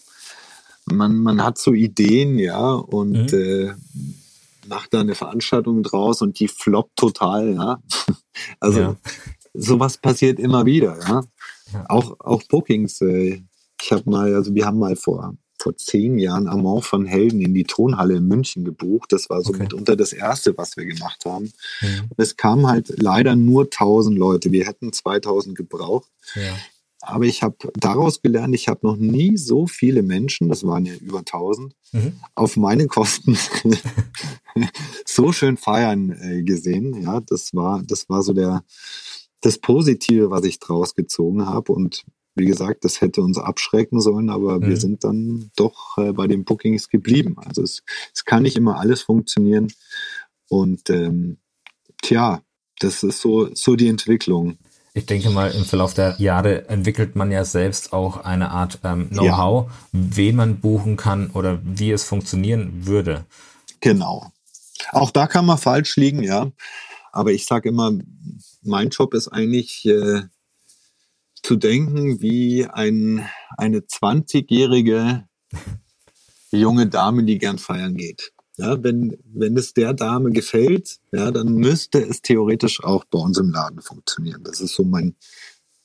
man, 0.85 1.15
man 1.15 1.41
hat 1.41 1.57
so 1.57 1.71
Ideen, 1.71 2.39
ja, 2.39 2.73
und 2.73 3.31
mhm. 3.31 3.39
äh, 3.39 3.73
macht 4.67 4.93
da 4.93 4.99
eine 4.99 5.15
Veranstaltung 5.15 5.83
draus 5.83 6.21
und 6.21 6.39
die 6.39 6.49
floppt 6.49 6.97
total, 6.97 7.53
ja. 7.53 7.77
Also 8.59 8.79
ja. 8.79 8.95
sowas 9.53 9.99
passiert 9.99 10.39
immer 10.39 10.65
wieder, 10.65 10.97
ja. 11.07 11.21
ja. 11.71 11.85
Auch, 11.87 12.19
auch 12.19 12.41
Bookings. 12.49 12.99
Äh, 12.99 13.43
ich 13.83 13.91
habe 13.91 14.09
mal, 14.09 14.33
also 14.33 14.55
wir 14.55 14.65
haben 14.65 14.79
mal 14.79 14.95
vor, 14.95 15.35
vor 15.59 15.75
zehn 15.75 16.17
Jahren 16.17 16.47
Amant 16.47 16.85
von 16.85 17.05
Helden 17.05 17.41
in 17.41 17.53
die 17.53 17.65
Tonhalle 17.65 18.15
in 18.15 18.27
München 18.27 18.63
gebucht. 18.63 19.11
Das 19.11 19.29
war 19.29 19.41
so 19.41 19.49
okay. 19.49 19.63
mitunter 19.63 19.95
das 19.95 20.13
erste, 20.13 20.57
was 20.57 20.77
wir 20.77 20.85
gemacht 20.85 21.25
haben. 21.25 21.51
Mhm. 21.81 22.09
Es 22.17 22.37
kamen 22.37 22.67
halt 22.67 22.93
leider 23.01 23.35
nur 23.35 23.63
1000 23.63 24.17
Leute. 24.17 24.51
Wir 24.51 24.65
hätten 24.65 24.93
2000 24.93 25.57
gebraucht. 25.57 26.09
Ja. 26.35 26.55
Aber 27.01 27.25
ich 27.25 27.43
habe 27.43 27.57
daraus 27.73 28.21
gelernt, 28.21 28.55
ich 28.55 28.69
habe 28.69 28.87
noch 28.87 28.95
nie 28.95 29.35
so 29.35 29.67
viele 29.67 30.03
Menschen, 30.03 30.47
das 30.47 30.65
waren 30.65 30.85
ja 30.85 30.93
über 30.93 31.19
1000, 31.19 31.75
mhm. 31.91 32.13
auf 32.33 32.55
meine 32.55 32.87
Kosten 32.87 33.37
so 35.05 35.33
schön 35.33 35.57
feiern 35.57 36.11
äh, 36.11 36.43
gesehen. 36.43 37.01
Ja, 37.01 37.19
das 37.19 37.53
war, 37.53 37.83
das 37.85 38.07
war 38.07 38.23
so 38.23 38.31
der, 38.31 38.63
das 39.41 39.57
Positive, 39.57 40.29
was 40.29 40.45
ich 40.45 40.59
draus 40.59 40.95
gezogen 40.95 41.45
habe. 41.45 41.73
Und 41.73 42.05
wie 42.35 42.45
gesagt, 42.45 42.83
das 42.83 43.01
hätte 43.01 43.21
uns 43.21 43.37
abschrecken 43.37 44.01
sollen, 44.01 44.29
aber 44.29 44.59
mhm. 44.59 44.67
wir 44.67 44.77
sind 44.77 45.03
dann 45.03 45.51
doch 45.55 45.97
äh, 45.97 46.11
bei 46.13 46.27
den 46.27 46.45
Bookings 46.45 46.89
geblieben. 46.89 47.35
Also 47.37 47.61
es, 47.61 47.83
es 48.13 48.25
kann 48.25 48.43
nicht 48.43 48.55
immer 48.55 48.79
alles 48.79 49.03
funktionieren. 49.03 49.71
Und 50.49 50.89
ähm, 50.89 51.37
tja, 52.01 52.41
das 52.79 53.03
ist 53.03 53.21
so, 53.21 53.53
so 53.53 53.75
die 53.75 53.87
Entwicklung. 53.87 54.57
Ich 54.95 55.07
denke 55.07 55.31
mal, 55.31 55.49
im 55.51 55.65
Verlauf 55.65 55.93
der 55.95 56.15
Jahre 56.19 56.67
entwickelt 56.69 57.15
man 57.15 57.31
ja 57.31 57.45
selbst 57.45 57.93
auch 57.93 58.17
eine 58.17 58.51
Art 58.51 58.79
ähm, 58.83 59.09
Know-how, 59.09 59.67
ja. 59.67 59.73
wen 59.91 60.35
man 60.35 60.59
buchen 60.59 60.97
kann 60.97 61.31
oder 61.31 61.59
wie 61.63 61.91
es 61.91 62.03
funktionieren 62.03 62.85
würde. 62.85 63.25
Genau. 63.79 64.31
Auch 64.91 65.09
da 65.09 65.25
kann 65.27 65.45
man 65.45 65.57
falsch 65.57 65.95
liegen, 65.95 66.21
ja. 66.21 66.51
Aber 67.11 67.31
ich 67.31 67.45
sage 67.45 67.69
immer, 67.69 67.91
mein 68.61 68.89
Job 68.89 69.13
ist 69.13 69.27
eigentlich, 69.29 69.85
äh, 69.85 70.23
zu 71.43 71.57
denken 71.57 72.21
wie 72.21 72.65
ein, 72.65 73.27
eine 73.57 73.79
20-jährige 73.79 75.25
junge 76.51 76.87
Dame, 76.87 77.23
die 77.23 77.37
gern 77.37 77.57
feiern 77.57 77.95
geht. 77.95 78.31
Ja, 78.57 78.81
wenn, 78.83 79.17
wenn 79.25 79.57
es 79.57 79.73
der 79.73 79.93
Dame 79.93 80.31
gefällt, 80.31 80.99
ja, 81.11 81.31
dann 81.31 81.55
müsste 81.55 81.99
es 81.99 82.21
theoretisch 82.21 82.83
auch 82.83 83.03
bei 83.05 83.19
uns 83.19 83.37
im 83.39 83.49
Laden 83.49 83.81
funktionieren. 83.81 84.43
Das 84.43 84.61
ist 84.61 84.75
so 84.75 84.83
mein, 84.83 85.15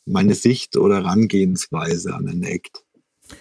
meine 0.04 0.34
Sicht 0.34 0.76
oder 0.76 0.96
Herangehensweise 0.96 2.14
an 2.14 2.26
den 2.26 2.42
Act. 2.42 2.84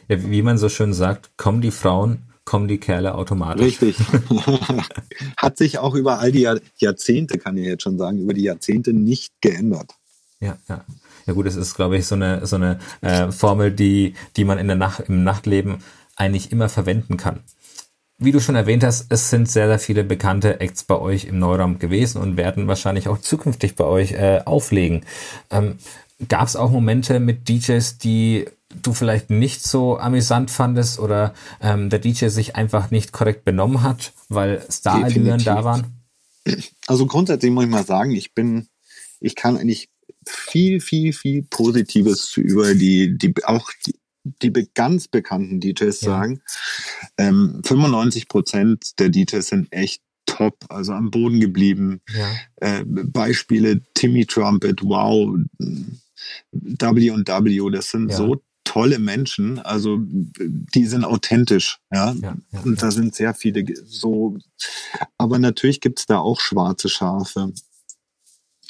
Ja, 0.07 0.29
wie 0.29 0.41
man 0.41 0.57
so 0.57 0.69
schön 0.69 0.93
sagt, 0.93 1.37
kommen 1.37 1.61
die 1.61 1.71
Frauen, 1.71 2.23
kommen 2.45 2.69
die 2.69 2.77
Kerle 2.77 3.15
automatisch. 3.15 3.81
Richtig. 3.81 3.97
Hat 5.37 5.57
sich 5.57 5.79
auch 5.79 5.93
über 5.93 6.19
all 6.19 6.31
die 6.31 6.47
Jahrzehnte, 6.77 7.37
kann 7.37 7.57
ich 7.57 7.65
jetzt 7.65 7.83
schon 7.83 7.97
sagen, 7.97 8.19
über 8.19 8.33
die 8.33 8.43
Jahrzehnte 8.43 8.93
nicht 8.93 9.33
geändert. 9.41 9.91
Ja, 10.39 10.57
ja. 10.69 10.85
Ja 11.27 11.33
gut, 11.33 11.45
es 11.45 11.55
ist, 11.55 11.75
glaube 11.75 11.97
ich, 11.97 12.07
so 12.07 12.15
eine, 12.15 12.45
so 12.45 12.55
eine 12.55 12.79
äh, 13.01 13.31
Formel, 13.31 13.71
die, 13.71 14.15
die 14.37 14.45
man 14.45 14.57
in 14.57 14.67
der 14.67 14.77
Nacht, 14.77 15.01
im 15.07 15.23
Nachtleben 15.23 15.79
eigentlich 16.15 16.51
immer 16.51 16.69
verwenden 16.69 17.17
kann. 17.17 17.41
wie 18.17 18.31
du 18.31 18.39
schon 18.39 18.55
erwähnt 18.55 18.83
hast, 18.83 19.05
es 19.09 19.29
sind 19.29 19.47
sehr, 19.47 19.67
sehr 19.67 19.77
viele 19.77 20.03
bekannte 20.03 20.59
Acts 20.59 20.83
bei 20.83 20.97
euch 20.97 21.25
im 21.25 21.37
Neuraum 21.37 21.77
gewesen 21.77 22.19
und 22.19 22.35
werden 22.35 22.67
wahrscheinlich 22.67 23.07
auch 23.07 23.19
zukünftig 23.19 23.75
bei 23.75 23.83
euch 23.83 24.13
äh, 24.13 24.41
auflegen. 24.45 25.05
Ähm, 25.51 25.77
Gab 26.27 26.47
es 26.47 26.55
auch 26.55 26.71
Momente 26.71 27.19
mit 27.19 27.47
DJs, 27.47 27.99
die 27.99 28.47
du 28.81 28.93
vielleicht 28.93 29.29
nicht 29.29 29.63
so 29.63 29.99
amüsant 29.99 30.49
fandest 30.49 30.99
oder 30.99 31.35
ähm, 31.61 31.91
der 31.91 31.99
DJ 31.99 32.27
sich 32.29 32.55
einfach 32.55 32.89
nicht 32.89 33.11
korrekt 33.11 33.45
benommen 33.45 33.83
hat, 33.83 34.13
weil 34.27 34.65
Star-Allüren 34.69 35.43
da 35.43 35.63
waren? 35.63 35.85
Also 36.87 37.05
grundsätzlich 37.05 37.51
muss 37.51 37.65
ich 37.65 37.69
mal 37.69 37.85
sagen, 37.85 38.11
ich 38.11 38.33
bin, 38.33 38.67
ich 39.19 39.35
kann 39.35 39.57
eigentlich 39.57 39.89
viel, 40.27 40.79
viel, 40.79 41.13
viel 41.13 41.43
Positives 41.43 42.37
über 42.37 42.73
die, 42.73 43.17
die 43.17 43.33
auch 43.45 43.69
die, 43.85 43.95
die 44.51 44.69
ganz 44.73 45.07
bekannten 45.07 45.59
DJs 45.59 46.01
ja. 46.01 46.09
sagen. 46.09 46.41
Ähm, 47.17 47.61
95 47.63 48.27
Prozent 48.27 48.99
der 48.99 49.09
DJs 49.09 49.47
sind 49.47 49.71
echt 49.71 50.01
top, 50.25 50.65
also 50.69 50.93
am 50.93 51.09
Boden 51.09 51.39
geblieben. 51.39 52.01
Ja. 52.13 52.29
Äh, 52.57 52.83
Beispiele 52.85 53.81
Timmy 53.93 54.25
Trumpet, 54.25 54.83
wow, 54.83 55.35
W&W, 56.51 57.71
das 57.71 57.91
sind 57.91 58.11
ja. 58.11 58.17
so 58.17 58.41
tolle 58.63 58.99
Menschen, 58.99 59.59
also 59.59 59.97
die 60.01 60.85
sind 60.85 61.05
authentisch, 61.05 61.79
ja. 61.91 62.11
ja, 62.11 62.35
ja 62.51 62.59
und 62.61 62.81
da 62.81 62.91
sind 62.91 63.15
sehr 63.15 63.33
viele 63.33 63.63
so, 63.85 64.37
aber 65.17 65.39
natürlich 65.39 65.79
gibt's 65.79 66.05
da 66.05 66.19
auch 66.19 66.41
schwarze 66.41 66.89
Schafe. 66.89 67.53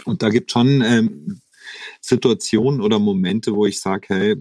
Und 0.06 0.22
da 0.22 0.30
gibt 0.30 0.52
schon 0.52 0.82
ähm, 0.82 1.42
Situationen 2.02 2.82
oder 2.82 3.00
Momente, 3.00 3.56
wo 3.56 3.66
ich 3.66 3.80
sage, 3.80 4.08
hey, 4.10 4.36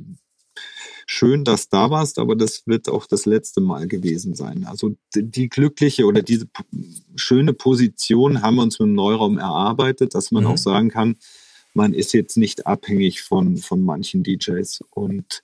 schön, 1.07 1.45
dass 1.45 1.69
du 1.69 1.77
da 1.77 1.91
warst, 1.91 2.19
aber 2.19 2.35
das 2.35 2.67
wird 2.67 2.89
auch 2.89 3.07
das 3.07 3.27
letzte 3.27 3.61
Mal 3.61 3.87
gewesen 3.87 4.35
sein. 4.35 4.65
Also 4.65 4.97
die 5.15 5.49
glückliche 5.49 6.05
oder 6.05 6.23
diese 6.23 6.49
schöne 7.15 7.53
Position 7.53 8.43
haben 8.43 8.57
wir 8.57 8.63
uns 8.63 8.79
mit 8.79 8.89
dem 8.89 8.95
Neuraum 8.95 9.39
erarbeitet, 9.39 10.15
dass 10.15 10.33
man 10.33 10.45
mhm. 10.45 10.51
auch 10.51 10.59
sagen 10.59 10.91
kann, 10.91 11.17
man 11.75 11.93
ist 11.93 12.13
jetzt 12.13 12.37
nicht 12.37 12.67
abhängig 12.67 13.23
von, 13.23 13.59
von 13.59 13.83
manchen 13.83 14.25
DJs. 14.25 14.81
Und 14.91 15.43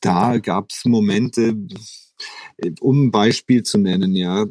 da 0.00 0.38
gab 0.38 0.70
es 0.70 0.84
Momente, 0.84 1.56
um 2.80 3.06
ein 3.06 3.10
Beispiel 3.10 3.62
zu 3.62 3.78
nennen, 3.78 4.14
ja. 4.16 4.46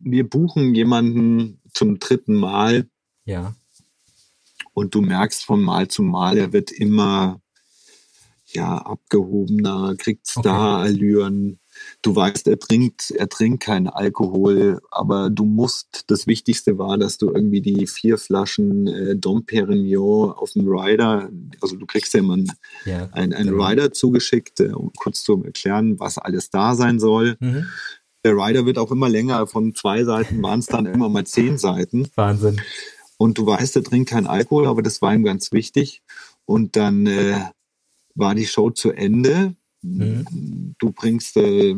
Wir 0.00 0.28
buchen 0.28 0.74
jemanden 0.74 1.60
zum 1.72 1.98
dritten 1.98 2.34
Mal. 2.34 2.88
Ja. 3.28 3.54
Und 4.72 4.94
du 4.94 5.02
merkst 5.02 5.44
von 5.44 5.60
Mal 5.60 5.88
zu 5.88 6.02
Mal, 6.02 6.38
er 6.38 6.52
wird 6.52 6.70
immer 6.70 7.40
ja, 8.46 8.78
abgehobener, 8.78 9.94
kriegt 9.98 10.26
Star-Allüren. 10.26 11.58
Du 12.00 12.16
weißt, 12.16 12.48
er 12.48 12.58
trinkt, 12.58 13.10
er 13.10 13.28
trinkt 13.28 13.62
keinen 13.62 13.88
Alkohol, 13.88 14.80
aber 14.90 15.30
du 15.30 15.44
musst, 15.44 16.04
das 16.06 16.26
Wichtigste 16.26 16.78
war, 16.78 16.96
dass 16.96 17.18
du 17.18 17.30
irgendwie 17.30 17.60
die 17.60 17.86
vier 17.86 18.18
Flaschen 18.18 18.86
äh, 18.86 19.16
Dom 19.16 19.44
Perignon 19.44 20.32
auf 20.32 20.52
dem 20.52 20.66
Rider, 20.66 21.28
also 21.60 21.76
du 21.76 21.86
kriegst 21.86 22.14
ja 22.14 22.20
immer 22.20 22.34
einen, 22.34 22.50
ja, 22.84 23.10
einen, 23.12 23.34
einen 23.34 23.50
genau. 23.50 23.64
Rider 23.64 23.92
zugeschickt, 23.92 24.60
äh, 24.60 24.72
um 24.72 24.90
kurz 24.96 25.22
zu 25.22 25.42
erklären, 25.44 26.00
was 26.00 26.18
alles 26.18 26.50
da 26.50 26.74
sein 26.74 26.98
soll. 26.98 27.36
Mhm. 27.40 27.66
Der 28.24 28.34
Rider 28.34 28.66
wird 28.66 28.78
auch 28.78 28.90
immer 28.90 29.08
länger, 29.08 29.46
von 29.46 29.74
zwei 29.74 30.02
Seiten 30.04 30.42
waren 30.42 30.60
es 30.60 30.66
dann 30.66 30.86
immer 30.86 31.08
mal 31.08 31.24
zehn 31.24 31.58
Seiten. 31.58 32.08
Wahnsinn. 32.16 32.60
Und 33.18 33.36
du 33.36 33.46
weißt, 33.46 33.76
er 33.76 33.82
trinkt 33.82 34.10
keinen 34.10 34.26
Alkohol, 34.26 34.66
aber 34.66 34.80
das 34.80 35.02
war 35.02 35.12
ihm 35.12 35.24
ganz 35.24 35.52
wichtig. 35.52 36.02
Und 36.46 36.76
dann 36.76 37.06
äh, 37.06 37.40
war 38.14 38.34
die 38.34 38.46
Show 38.46 38.70
zu 38.70 38.92
Ende. 38.92 39.54
Mhm. 39.82 40.74
Du 40.78 40.92
bringst 40.92 41.36
äh, 41.36 41.76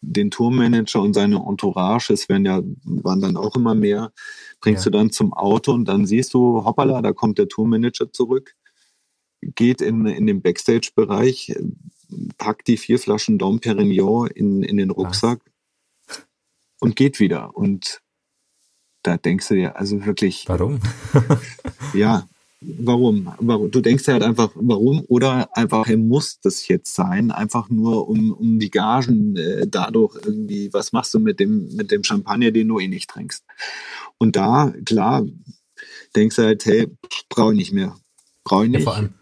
den 0.00 0.30
Tourmanager 0.30 1.00
und 1.00 1.14
seine 1.14 1.36
Entourage, 1.36 2.12
es 2.12 2.28
werden 2.28 2.44
ja, 2.44 2.62
waren 2.84 3.20
dann 3.20 3.36
auch 3.36 3.56
immer 3.56 3.74
mehr, 3.74 4.12
bringst 4.60 4.84
ja. 4.84 4.90
du 4.90 4.98
dann 4.98 5.10
zum 5.10 5.32
Auto 5.32 5.72
und 5.72 5.86
dann 5.86 6.06
siehst 6.06 6.34
du, 6.34 6.64
hoppala, 6.64 7.02
da 7.02 7.12
kommt 7.12 7.38
der 7.38 7.48
Tourmanager 7.48 8.12
zurück, 8.12 8.54
geht 9.40 9.80
in, 9.80 10.06
in 10.06 10.26
den 10.26 10.42
Backstage-Bereich, 10.42 11.56
packt 12.38 12.68
die 12.68 12.76
vier 12.76 12.98
Flaschen 12.98 13.38
Dom 13.38 13.60
Perignon 13.60 14.28
in, 14.28 14.62
in 14.62 14.76
den 14.76 14.90
Rucksack 14.90 15.40
ja. 16.08 16.16
und 16.80 16.96
geht 16.96 17.18
wieder. 17.18 17.56
Und 17.56 18.02
da 19.06 19.16
denkst 19.16 19.48
du 19.48 19.54
dir 19.54 19.76
also 19.76 20.04
wirklich. 20.04 20.44
Warum? 20.48 20.80
ja, 21.94 22.26
warum? 22.60 23.32
warum? 23.38 23.70
Du 23.70 23.80
denkst 23.80 24.06
ja 24.06 24.14
halt 24.14 24.22
einfach, 24.22 24.50
warum? 24.54 25.04
Oder 25.08 25.48
einfach, 25.56 25.86
hey, 25.86 25.96
muss 25.96 26.40
das 26.40 26.66
jetzt 26.68 26.94
sein? 26.94 27.30
Einfach 27.30 27.68
nur 27.70 28.08
um, 28.08 28.32
um 28.32 28.58
die 28.58 28.70
Gagen 28.70 29.36
äh, 29.36 29.66
dadurch 29.68 30.16
irgendwie, 30.24 30.72
was 30.72 30.92
machst 30.92 31.14
du 31.14 31.20
mit 31.20 31.38
dem, 31.38 31.68
mit 31.76 31.90
dem 31.90 32.02
Champagner, 32.02 32.50
den 32.50 32.68
du 32.68 32.80
eh 32.80 32.88
nicht 32.88 33.08
trinkst? 33.08 33.44
Und 34.18 34.36
da, 34.36 34.72
klar, 34.84 35.24
denkst 36.16 36.36
du 36.36 36.42
halt, 36.42 36.64
hey, 36.66 36.88
brauche 37.28 37.52
ich 37.52 37.58
nicht 37.58 37.72
mehr. 37.72 37.96
Brauche 38.44 38.64
ich 38.64 38.70
nicht. 38.70 38.80
Ja, 38.80 38.84
vor 38.84 38.96
allem, 38.96 39.14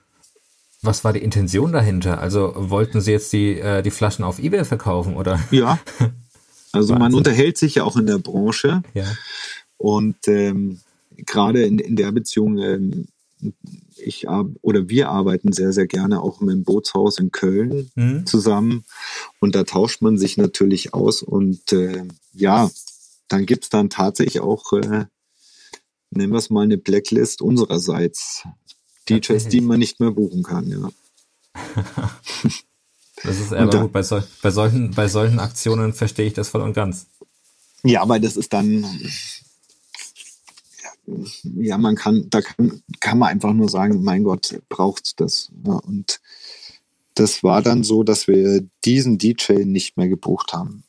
was 0.82 1.04
war 1.04 1.12
die 1.12 1.22
Intention 1.22 1.72
dahinter? 1.72 2.20
Also 2.20 2.52
wollten 2.56 3.00
sie 3.00 3.12
jetzt 3.12 3.32
die, 3.32 3.58
äh, 3.58 3.82
die 3.82 3.90
Flaschen 3.90 4.24
auf 4.24 4.38
Ebay 4.38 4.64
verkaufen, 4.64 5.16
oder? 5.16 5.40
Ja. 5.50 5.78
Also 6.74 6.96
man 6.96 7.14
unterhält 7.14 7.56
sich 7.56 7.76
ja 7.76 7.84
auch 7.84 7.96
in 7.96 8.06
der 8.06 8.18
Branche. 8.18 8.82
Ja. 8.94 9.06
Und 9.84 10.28
ähm, 10.28 10.80
gerade 11.14 11.62
in, 11.64 11.78
in 11.78 11.94
der 11.94 12.10
Beziehung, 12.10 12.56
ähm, 12.56 13.06
ich 13.96 14.26
oder 14.26 14.88
wir 14.88 15.10
arbeiten 15.10 15.52
sehr, 15.52 15.74
sehr 15.74 15.86
gerne 15.86 16.22
auch 16.22 16.40
im 16.40 16.64
Bootshaus 16.64 17.18
in 17.18 17.30
Köln 17.32 17.90
mhm. 17.94 18.24
zusammen. 18.24 18.86
Und 19.40 19.54
da 19.54 19.64
tauscht 19.64 20.00
man 20.00 20.16
sich 20.16 20.38
natürlich 20.38 20.94
aus. 20.94 21.22
Und 21.22 21.70
äh, 21.74 22.04
ja, 22.32 22.70
dann 23.28 23.44
gibt 23.44 23.64
es 23.64 23.68
dann 23.68 23.90
tatsächlich 23.90 24.40
auch, 24.40 24.72
äh, 24.72 25.04
nennen 26.08 26.32
wir 26.32 26.38
es 26.38 26.48
mal, 26.48 26.62
eine 26.62 26.78
Blacklist 26.78 27.42
unsererseits. 27.42 28.44
DJs, 29.10 29.48
die 29.48 29.60
man 29.60 29.80
nicht 29.80 30.00
mehr 30.00 30.12
buchen 30.12 30.42
kann, 30.42 30.66
ja. 30.66 30.88
das 33.22 33.38
ist 33.38 33.52
aber 33.52 33.82
gut. 33.82 33.92
Bei, 33.92 34.02
sol 34.02 34.24
bei, 34.40 34.50
solchen, 34.50 34.92
bei 34.92 35.08
solchen 35.08 35.40
Aktionen 35.40 35.92
verstehe 35.92 36.26
ich 36.26 36.32
das 36.32 36.48
voll 36.48 36.62
und 36.62 36.72
ganz. 36.72 37.04
Ja, 37.82 38.00
aber 38.00 38.18
das 38.18 38.38
ist 38.38 38.54
dann, 38.54 38.86
ja, 41.42 41.78
man 41.78 41.96
kann, 41.96 42.28
da 42.30 42.40
kann, 42.40 42.82
kann 43.00 43.18
man 43.18 43.28
einfach 43.30 43.52
nur 43.52 43.68
sagen, 43.68 44.02
mein 44.02 44.24
Gott, 44.24 44.60
braucht 44.68 45.20
das. 45.20 45.50
Ja, 45.66 45.74
und 45.74 46.20
das 47.14 47.42
war 47.42 47.62
dann 47.62 47.84
so, 47.84 48.02
dass 48.02 48.26
wir 48.26 48.66
diesen 48.84 49.18
DJ 49.18 49.64
nicht 49.64 49.96
mehr 49.96 50.08
gebucht 50.08 50.52
haben 50.52 50.84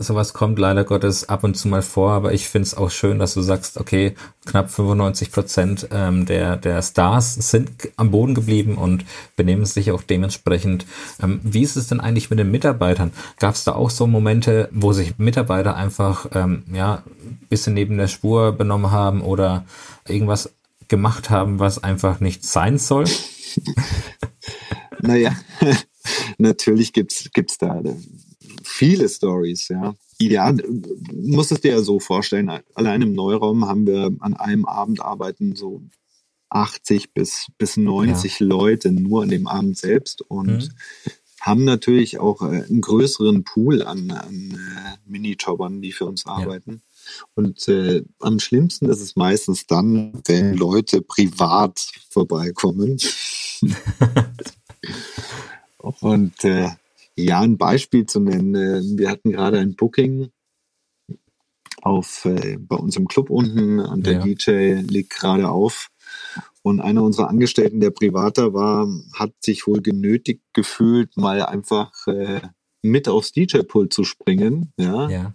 sowas 0.00 0.32
kommt 0.32 0.58
leider 0.58 0.84
Gottes 0.84 1.28
ab 1.28 1.44
und 1.44 1.56
zu 1.56 1.68
mal 1.68 1.82
vor, 1.82 2.12
aber 2.12 2.32
ich 2.32 2.48
finde 2.48 2.66
es 2.66 2.74
auch 2.74 2.90
schön, 2.90 3.18
dass 3.18 3.34
du 3.34 3.42
sagst, 3.42 3.78
okay, 3.78 4.14
knapp 4.46 4.70
95 4.70 5.30
Prozent 5.30 5.88
ähm, 5.92 6.24
der, 6.24 6.56
der 6.56 6.80
Stars 6.82 7.34
sind 7.34 7.70
am 7.96 8.10
Boden 8.10 8.34
geblieben 8.34 8.76
und 8.76 9.04
benehmen 9.36 9.66
sich 9.66 9.92
auch 9.92 10.02
dementsprechend. 10.02 10.86
Ähm, 11.22 11.40
wie 11.42 11.62
ist 11.62 11.76
es 11.76 11.88
denn 11.88 12.00
eigentlich 12.00 12.30
mit 12.30 12.38
den 12.38 12.50
Mitarbeitern? 12.50 13.12
Gab 13.38 13.54
es 13.54 13.64
da 13.64 13.72
auch 13.72 13.90
so 13.90 14.06
Momente, 14.06 14.70
wo 14.72 14.92
sich 14.92 15.18
Mitarbeiter 15.18 15.76
einfach 15.76 16.26
ähm, 16.32 16.64
ja 16.72 17.02
bisschen 17.50 17.74
neben 17.74 17.98
der 17.98 18.08
Spur 18.08 18.52
benommen 18.52 18.90
haben 18.90 19.20
oder 19.20 19.66
irgendwas 20.08 20.50
gemacht 20.88 21.28
haben, 21.28 21.58
was 21.58 21.82
einfach 21.84 22.20
nicht 22.20 22.44
sein 22.44 22.78
soll? 22.78 23.04
naja, 25.02 25.36
natürlich 26.38 26.94
gibt's 26.94 27.28
gibt's 27.34 27.58
da 27.58 27.82
viele 28.80 29.10
Stories, 29.10 29.68
ja. 29.68 29.94
Ja, 30.18 30.54
musst 31.12 31.52
es 31.52 31.60
dir 31.60 31.72
ja 31.72 31.82
so 31.82 32.00
vorstellen. 32.00 32.50
Allein 32.74 33.02
im 33.02 33.12
Neuraum 33.12 33.66
haben 33.66 33.86
wir 33.86 34.10
an 34.20 34.34
einem 34.34 34.64
Abend 34.64 35.02
arbeiten 35.02 35.54
so 35.54 35.82
80 36.48 37.12
bis, 37.12 37.48
bis 37.58 37.76
90 37.76 38.40
ja. 38.40 38.46
Leute 38.46 38.90
nur 38.90 39.22
an 39.22 39.28
dem 39.28 39.46
Abend 39.46 39.76
selbst 39.76 40.22
und 40.22 40.46
mhm. 40.46 40.70
haben 41.42 41.64
natürlich 41.64 42.18
auch 42.18 42.40
äh, 42.40 42.64
einen 42.64 42.80
größeren 42.80 43.44
Pool 43.44 43.82
an, 43.82 44.10
an 44.10 44.52
äh, 44.52 44.96
Minijobbern, 45.04 45.82
die 45.82 45.92
für 45.92 46.06
uns 46.06 46.24
arbeiten. 46.24 46.80
Ja. 46.82 47.24
Und 47.34 47.68
äh, 47.68 48.02
am 48.20 48.40
schlimmsten 48.40 48.88
ist 48.88 49.00
es 49.00 49.14
meistens 49.14 49.66
dann, 49.66 50.22
wenn 50.24 50.54
Leute 50.54 51.02
privat 51.02 51.86
vorbeikommen. 52.08 52.98
und 56.00 56.44
äh, 56.44 56.70
ja, 57.24 57.40
ein 57.40 57.58
Beispiel 57.58 58.06
zu 58.06 58.20
nennen. 58.20 58.54
Äh, 58.54 58.98
wir 58.98 59.10
hatten 59.10 59.30
gerade 59.30 59.58
ein 59.58 59.76
Booking 59.76 60.30
auf, 61.82 62.24
äh, 62.24 62.58
bei 62.58 62.76
uns 62.76 62.96
im 62.96 63.08
Club 63.08 63.30
unten 63.30 63.80
und 63.80 64.06
der 64.06 64.14
ja. 64.14 64.24
DJ 64.24 64.80
legt 64.80 65.10
gerade 65.10 65.48
auf. 65.48 65.90
Und 66.62 66.80
einer 66.80 67.02
unserer 67.02 67.28
Angestellten, 67.28 67.80
der 67.80 67.90
Privater 67.90 68.52
war, 68.52 68.86
hat 69.14 69.32
sich 69.40 69.66
wohl 69.66 69.80
genötigt 69.80 70.42
gefühlt, 70.52 71.16
mal 71.16 71.42
einfach 71.42 71.90
äh, 72.06 72.40
mit 72.82 73.08
aufs 73.08 73.32
DJ-Pult 73.32 73.92
zu 73.92 74.04
springen. 74.04 74.72
Ja. 74.78 75.08
ja. 75.08 75.34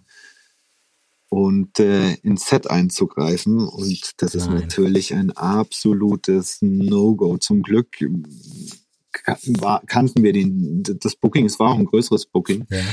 Und 1.28 1.80
äh, 1.80 2.14
ins 2.22 2.46
Set 2.46 2.70
einzugreifen. 2.70 3.66
Und 3.66 4.22
das 4.22 4.34
Nein. 4.34 4.44
ist 4.44 4.50
natürlich 4.50 5.14
ein 5.14 5.32
absolutes 5.32 6.58
No-Go. 6.60 7.38
Zum 7.38 7.62
Glück 7.62 7.88
war, 9.60 9.82
kannten 9.86 10.22
wir 10.22 10.32
den, 10.32 10.82
das 10.82 11.16
Booking, 11.16 11.46
es 11.46 11.58
war 11.58 11.72
auch 11.72 11.78
ein 11.78 11.86
größeres 11.86 12.26
Booking. 12.26 12.66
Ja. 12.70 12.84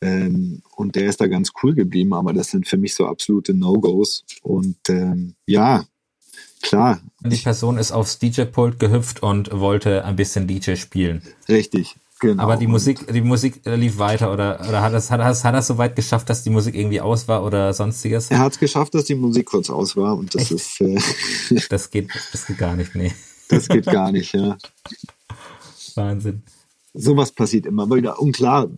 Ähm, 0.00 0.62
und 0.76 0.94
der 0.96 1.06
ist 1.06 1.20
da 1.20 1.26
ganz 1.26 1.52
cool 1.62 1.74
geblieben, 1.74 2.14
aber 2.14 2.32
das 2.32 2.50
sind 2.50 2.66
für 2.66 2.76
mich 2.76 2.94
so 2.94 3.06
absolute 3.06 3.54
No-Gos. 3.54 4.24
Und 4.42 4.76
ähm, 4.88 5.34
ja, 5.46 5.84
klar. 6.62 7.00
Die 7.24 7.36
Person 7.36 7.78
ist 7.78 7.92
aufs 7.92 8.18
DJ-Pult 8.18 8.78
gehüpft 8.78 9.22
und 9.22 9.50
wollte 9.52 10.04
ein 10.04 10.16
bisschen 10.16 10.46
DJ 10.46 10.76
spielen. 10.76 11.22
Richtig. 11.48 11.96
Genau. 12.20 12.42
Aber 12.42 12.56
die 12.58 12.66
Musik, 12.66 13.10
die 13.10 13.22
Musik 13.22 13.62
lief 13.64 13.98
weiter 13.98 14.30
oder, 14.30 14.60
oder 14.68 14.82
hat 14.82 14.92
es 14.92 15.10
hat 15.10 15.20
das, 15.20 15.42
hat 15.42 15.54
das 15.54 15.66
so 15.66 15.78
weit 15.78 15.96
geschafft, 15.96 16.28
dass 16.28 16.42
die 16.42 16.50
Musik 16.50 16.74
irgendwie 16.74 17.00
aus 17.00 17.28
war 17.28 17.42
oder 17.42 17.72
sonstiges? 17.72 18.30
Er 18.30 18.40
hat 18.40 18.52
es 18.52 18.58
geschafft, 18.58 18.94
dass 18.94 19.04
die 19.04 19.14
Musik 19.14 19.46
kurz 19.46 19.70
aus 19.70 19.96
war 19.96 20.18
und 20.18 20.34
das 20.34 20.42
Echt? 20.42 20.52
ist. 20.52 20.80
Äh, 20.82 21.00
das 21.70 21.90
geht, 21.90 22.10
das 22.32 22.46
geht 22.46 22.58
gar 22.58 22.76
nicht, 22.76 22.94
nee. 22.94 23.12
Das 23.48 23.68
geht 23.68 23.86
gar 23.86 24.12
nicht, 24.12 24.34
ja. 24.34 24.58
Wahnsinn. 26.00 26.42
Sowas 26.92 27.30
passiert 27.32 27.66
immer 27.66 27.88
wieder. 27.88 28.20
Und 28.20 28.32
klar, 28.32 28.68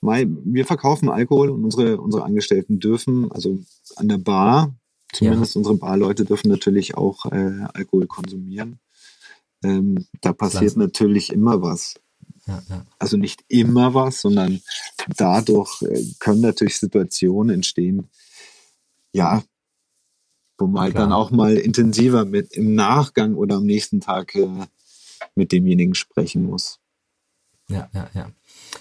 wir 0.00 0.66
verkaufen 0.66 1.08
Alkohol 1.08 1.50
und 1.50 1.64
unsere, 1.64 2.00
unsere 2.00 2.22
Angestellten 2.22 2.78
dürfen, 2.78 3.30
also 3.32 3.58
an 3.96 4.08
der 4.08 4.18
Bar, 4.18 4.76
zumindest 5.12 5.54
ja. 5.54 5.58
unsere 5.58 5.76
Barleute 5.76 6.24
dürfen 6.24 6.48
natürlich 6.48 6.96
auch 6.96 7.26
äh, 7.26 7.64
Alkohol 7.74 8.06
konsumieren. 8.06 8.78
Ähm, 9.64 10.06
da 10.20 10.32
passiert 10.32 10.62
Lass. 10.62 10.76
natürlich 10.76 11.32
immer 11.32 11.60
was. 11.60 11.94
Ja, 12.46 12.62
ja. 12.68 12.86
Also 12.98 13.16
nicht 13.16 13.44
immer 13.48 13.94
was, 13.94 14.20
sondern 14.20 14.60
dadurch 15.16 15.82
äh, 15.82 16.04
können 16.20 16.40
natürlich 16.40 16.78
Situationen 16.78 17.56
entstehen, 17.56 18.08
ja, 19.12 19.42
wo 20.56 20.66
man 20.66 20.84
halt 20.84 20.96
dann 20.96 21.12
auch 21.12 21.30
mal 21.30 21.56
intensiver 21.56 22.24
mit 22.24 22.52
im 22.52 22.74
Nachgang 22.74 23.34
oder 23.34 23.56
am 23.56 23.66
nächsten 23.66 24.00
Tag 24.00 24.34
äh, 24.34 24.66
mit 25.40 25.52
demjenigen 25.52 25.94
sprechen 25.94 26.44
muss. 26.44 26.80
Ja, 27.70 27.88
ja, 27.94 28.08
ja. 28.14 28.26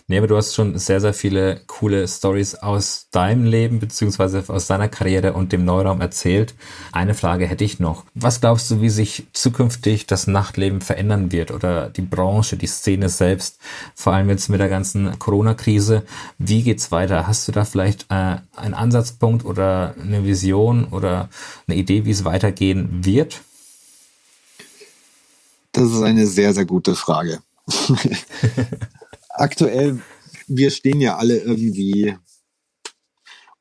Nee, 0.07 0.17
aber 0.17 0.27
du 0.27 0.35
hast 0.35 0.55
schon 0.55 0.77
sehr, 0.77 0.99
sehr 0.99 1.13
viele 1.13 1.61
coole 1.67 2.07
Stories 2.07 2.55
aus 2.55 3.07
deinem 3.11 3.45
Leben 3.45 3.79
beziehungsweise 3.79 4.43
aus 4.47 4.65
deiner 4.65 4.87
Karriere 4.87 5.33
und 5.33 5.51
dem 5.51 5.65
Neuraum 5.65 6.01
erzählt. 6.01 6.55
Eine 6.91 7.13
Frage 7.13 7.45
hätte 7.45 7.63
ich 7.63 7.79
noch. 7.79 8.05
Was 8.15 8.41
glaubst 8.41 8.69
du, 8.71 8.81
wie 8.81 8.89
sich 8.89 9.27
zukünftig 9.33 10.07
das 10.07 10.25
Nachtleben 10.25 10.81
verändern 10.81 11.31
wird 11.31 11.51
oder 11.51 11.89
die 11.89 12.01
Branche, 12.01 12.57
die 12.57 12.67
Szene 12.67 13.09
selbst, 13.09 13.59
vor 13.93 14.13
allem 14.13 14.29
jetzt 14.29 14.49
mit 14.49 14.59
der 14.59 14.69
ganzen 14.69 15.17
Corona-Krise? 15.19 16.03
Wie 16.39 16.63
geht's 16.63 16.91
weiter? 16.91 17.27
Hast 17.27 17.47
du 17.47 17.51
da 17.51 17.65
vielleicht 17.65 18.07
äh, 18.09 18.37
einen 18.55 18.73
Ansatzpunkt 18.73 19.45
oder 19.45 19.93
eine 20.01 20.25
Vision 20.25 20.85
oder 20.85 21.29
eine 21.67 21.77
Idee, 21.77 22.05
wie 22.05 22.11
es 22.11 22.25
weitergehen 22.25 23.05
wird? 23.05 23.41
Das 25.71 25.91
ist 25.91 26.01
eine 26.01 26.27
sehr, 26.27 26.53
sehr 26.53 26.65
gute 26.65 26.95
Frage. 26.95 27.41
Aktuell, 29.29 29.99
wir 30.47 30.71
stehen 30.71 30.99
ja 30.99 31.17
alle 31.17 31.37
irgendwie 31.37 32.15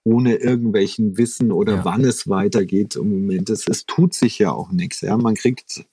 ohne 0.04 0.36
irgendwelchen 0.36 1.18
Wissen 1.18 1.52
oder 1.52 1.76
ja. 1.76 1.84
wann 1.84 2.04
es 2.04 2.28
weitergeht 2.28 2.96
im 2.96 3.10
Moment. 3.10 3.50
Es, 3.50 3.66
es 3.68 3.84
tut 3.84 4.14
sich 4.14 4.38
ja 4.38 4.52
auch 4.52 4.72
nichts. 4.72 5.02
Ja? 5.02 5.16
Man 5.18 5.34
kriegt, 5.34 5.84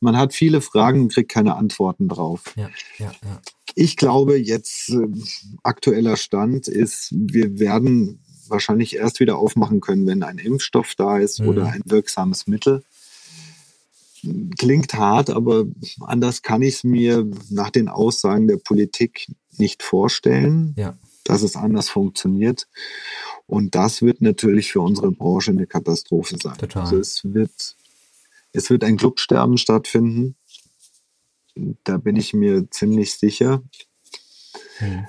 man 0.00 0.18
hat 0.18 0.34
viele 0.34 0.60
Fragen 0.60 1.02
und 1.02 1.12
kriegt 1.12 1.30
keine 1.30 1.56
Antworten 1.56 2.08
drauf. 2.08 2.52
Ja, 2.56 2.70
ja. 2.98 3.12
Ich 3.74 3.96
glaube, 3.96 4.36
jetzt 4.36 4.90
äh, 4.90 5.06
aktueller 5.62 6.16
Stand 6.16 6.68
ist, 6.68 7.08
wir 7.12 7.58
werden 7.58 8.20
wahrscheinlich 8.48 8.96
erst 8.96 9.20
wieder 9.20 9.38
aufmachen 9.38 9.80
können, 9.80 10.06
wenn 10.06 10.22
ein 10.22 10.38
Impfstoff 10.38 10.94
da 10.94 11.18
ist 11.18 11.40
mhm. 11.40 11.48
oder 11.48 11.66
ein 11.68 11.82
wirksames 11.86 12.46
Mittel 12.46 12.84
klingt 14.58 14.94
hart, 14.94 15.30
aber 15.30 15.64
anders 16.00 16.42
kann 16.42 16.62
ich 16.62 16.76
es 16.76 16.84
mir 16.84 17.28
nach 17.50 17.70
den 17.70 17.88
Aussagen 17.88 18.48
der 18.48 18.56
Politik 18.56 19.26
nicht 19.58 19.82
vorstellen, 19.82 20.74
ja. 20.76 20.96
dass 21.24 21.42
es 21.42 21.56
anders 21.56 21.88
funktioniert. 21.88 22.68
Und 23.46 23.74
das 23.74 24.02
wird 24.02 24.20
natürlich 24.20 24.72
für 24.72 24.80
unsere 24.80 25.12
Branche 25.12 25.50
eine 25.50 25.66
Katastrophe 25.66 26.36
sein. 26.42 26.56
Total. 26.56 26.82
Also 26.82 26.98
es 26.98 27.22
wird, 27.24 27.76
es 28.52 28.70
wird 28.70 28.84
ein 28.84 28.96
Clubsterben 28.96 29.58
stattfinden. 29.58 30.36
Da 31.84 31.98
bin 31.98 32.16
ich 32.16 32.32
mir 32.34 32.70
ziemlich 32.70 33.14
sicher. 33.14 33.62
Hm. 34.78 35.06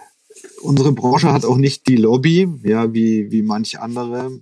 Unsere 0.62 0.92
Branche 0.92 1.32
hat 1.32 1.46
auch 1.46 1.58
nicht 1.58 1.88
die 1.88 1.96
Lobby, 1.96 2.48
ja, 2.64 2.94
wie, 2.94 3.32
wie 3.32 3.42
manch 3.42 3.80
andere. 3.80 4.42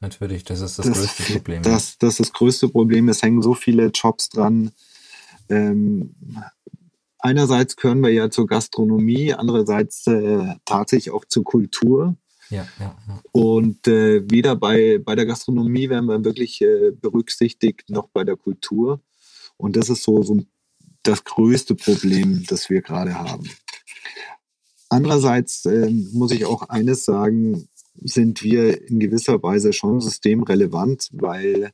Natürlich, 0.00 0.44
das 0.44 0.60
ist 0.60 0.78
das, 0.78 0.86
das 0.86 0.96
größte 0.96 1.22
Problem. 1.32 1.62
Das, 1.62 1.98
das 1.98 2.14
ist 2.14 2.20
das 2.20 2.32
größte 2.32 2.68
Problem. 2.68 3.08
Es 3.08 3.22
hängen 3.22 3.42
so 3.42 3.54
viele 3.54 3.86
Jobs 3.88 4.28
dran. 4.28 4.72
Ähm, 5.48 6.14
einerseits 7.18 7.76
gehören 7.76 8.02
wir 8.02 8.10
ja 8.10 8.30
zur 8.30 8.46
Gastronomie, 8.46 9.32
andererseits 9.32 10.06
äh, 10.06 10.54
tatsächlich 10.64 11.12
auch 11.12 11.24
zur 11.24 11.44
Kultur. 11.44 12.16
Ja, 12.50 12.66
ja, 12.78 12.96
ja. 13.08 13.20
Und 13.32 13.88
äh, 13.88 14.22
weder 14.30 14.54
bei, 14.54 14.98
bei 14.98 15.14
der 15.14 15.26
Gastronomie 15.26 15.88
werden 15.88 16.06
wir 16.06 16.24
wirklich 16.24 16.60
äh, 16.60 16.92
berücksichtigt, 16.92 17.88
noch 17.88 18.08
bei 18.08 18.22
der 18.22 18.36
Kultur. 18.36 19.00
Und 19.56 19.76
das 19.76 19.88
ist 19.88 20.02
so, 20.02 20.22
so 20.22 20.42
das 21.02 21.24
größte 21.24 21.74
Problem, 21.74 22.44
das 22.46 22.68
wir 22.68 22.82
gerade 22.82 23.14
haben. 23.14 23.48
Andererseits 24.88 25.64
äh, 25.64 25.90
muss 26.12 26.30
ich 26.30 26.44
auch 26.44 26.68
eines 26.68 27.04
sagen, 27.04 27.68
sind 28.02 28.42
wir 28.42 28.88
in 28.88 29.00
gewisser 29.00 29.42
Weise 29.42 29.72
schon 29.72 30.00
systemrelevant, 30.00 31.08
weil 31.12 31.72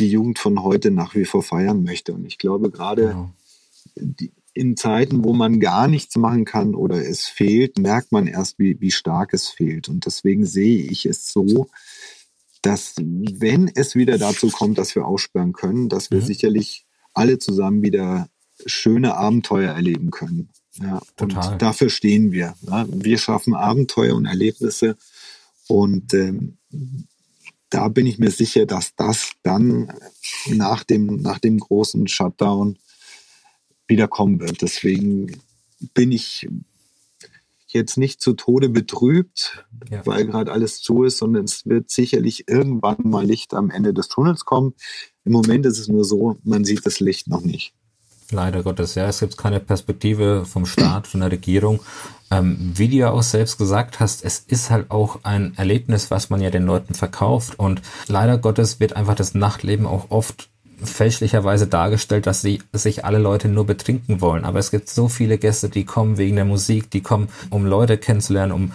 die 0.00 0.10
Jugend 0.10 0.38
von 0.38 0.62
heute 0.62 0.90
nach 0.90 1.14
wie 1.14 1.24
vor 1.24 1.42
feiern 1.42 1.84
möchte. 1.84 2.14
Und 2.14 2.24
ich 2.24 2.38
glaube, 2.38 2.70
gerade 2.70 3.32
genau. 3.96 4.24
in 4.52 4.76
Zeiten, 4.76 5.24
wo 5.24 5.32
man 5.32 5.60
gar 5.60 5.88
nichts 5.88 6.16
machen 6.16 6.44
kann 6.44 6.74
oder 6.74 6.96
es 6.96 7.26
fehlt, 7.26 7.78
merkt 7.78 8.12
man 8.12 8.26
erst, 8.26 8.58
wie, 8.58 8.80
wie 8.80 8.90
stark 8.90 9.32
es 9.34 9.48
fehlt. 9.48 9.88
Und 9.88 10.06
deswegen 10.06 10.44
sehe 10.44 10.82
ich 10.82 11.06
es 11.06 11.28
so, 11.28 11.68
dass 12.62 12.94
wenn 12.98 13.70
es 13.74 13.94
wieder 13.94 14.18
dazu 14.18 14.48
kommt, 14.48 14.78
dass 14.78 14.94
wir 14.94 15.06
aussperren 15.06 15.52
können, 15.52 15.88
dass 15.88 16.10
wir 16.10 16.20
mhm. 16.20 16.26
sicherlich 16.26 16.86
alle 17.12 17.38
zusammen 17.38 17.82
wieder 17.82 18.28
schöne 18.66 19.14
Abenteuer 19.14 19.72
erleben 19.72 20.10
können. 20.10 20.50
Ja, 20.80 21.00
Total. 21.16 21.52
Und 21.52 21.62
dafür 21.62 21.88
stehen 21.88 22.32
wir. 22.32 22.54
Ja. 22.62 22.86
Wir 22.90 23.18
schaffen 23.18 23.54
Abenteuer 23.54 24.16
und 24.16 24.26
Erlebnisse 24.26 24.96
und 25.68 26.12
ähm, 26.14 26.58
da 27.70 27.88
bin 27.88 28.06
ich 28.06 28.18
mir 28.18 28.30
sicher, 28.30 28.66
dass 28.66 28.94
das 28.94 29.32
dann 29.42 29.92
nach 30.46 30.84
dem, 30.84 31.20
nach 31.22 31.38
dem 31.38 31.58
großen 31.58 32.06
Shutdown 32.06 32.78
wieder 33.88 34.08
kommen 34.08 34.40
wird. 34.40 34.62
Deswegen 34.62 35.40
bin 35.92 36.12
ich 36.12 36.48
jetzt 37.66 37.98
nicht 37.98 38.22
zu 38.22 38.34
Tode 38.34 38.68
betrübt, 38.68 39.66
ja. 39.90 40.06
weil 40.06 40.24
gerade 40.26 40.52
alles 40.52 40.80
zu 40.80 41.02
ist, 41.02 41.18
sondern 41.18 41.44
es 41.44 41.66
wird 41.66 41.90
sicherlich 41.90 42.48
irgendwann 42.48 42.98
mal 43.02 43.26
Licht 43.26 43.52
am 43.52 43.70
Ende 43.70 43.92
des 43.92 44.08
Tunnels 44.08 44.44
kommen. 44.44 44.74
Im 45.24 45.32
Moment 45.32 45.66
ist 45.66 45.78
es 45.78 45.88
nur 45.88 46.04
so, 46.04 46.38
man 46.44 46.64
sieht 46.64 46.86
das 46.86 47.00
Licht 47.00 47.26
noch 47.26 47.42
nicht. 47.42 47.74
Leider 48.30 48.62
Gottes, 48.62 48.94
ja. 48.94 49.08
Es 49.08 49.20
gibt 49.20 49.36
keine 49.36 49.60
Perspektive 49.60 50.44
vom 50.46 50.64
Staat, 50.64 51.06
von 51.06 51.20
der 51.20 51.30
Regierung. 51.30 51.80
Ähm, 52.34 52.72
wie 52.74 52.88
du 52.88 52.96
ja 52.96 53.10
auch 53.10 53.22
selbst 53.22 53.58
gesagt 53.58 54.00
hast, 54.00 54.24
es 54.24 54.38
ist 54.40 54.70
halt 54.70 54.90
auch 54.90 55.20
ein 55.22 55.54
Erlebnis, 55.56 56.10
was 56.10 56.30
man 56.30 56.40
ja 56.40 56.50
den 56.50 56.64
Leuten 56.64 56.94
verkauft. 56.94 57.58
Und 57.58 57.82
leider 58.08 58.38
Gottes 58.38 58.80
wird 58.80 58.96
einfach 58.96 59.14
das 59.14 59.34
Nachtleben 59.34 59.86
auch 59.86 60.10
oft 60.10 60.48
fälschlicherweise 60.82 61.66
dargestellt, 61.66 62.26
dass 62.26 62.42
sie 62.42 62.60
sich 62.72 63.04
alle 63.04 63.18
Leute 63.18 63.48
nur 63.48 63.66
betrinken 63.66 64.20
wollen. 64.20 64.44
Aber 64.44 64.58
es 64.58 64.70
gibt 64.70 64.88
so 64.88 65.08
viele 65.08 65.38
Gäste, 65.38 65.68
die 65.68 65.84
kommen 65.84 66.18
wegen 66.18 66.36
der 66.36 66.44
Musik, 66.44 66.90
die 66.90 67.00
kommen, 67.00 67.28
um 67.50 67.66
Leute 67.66 67.98
kennenzulernen, 67.98 68.52
um 68.52 68.72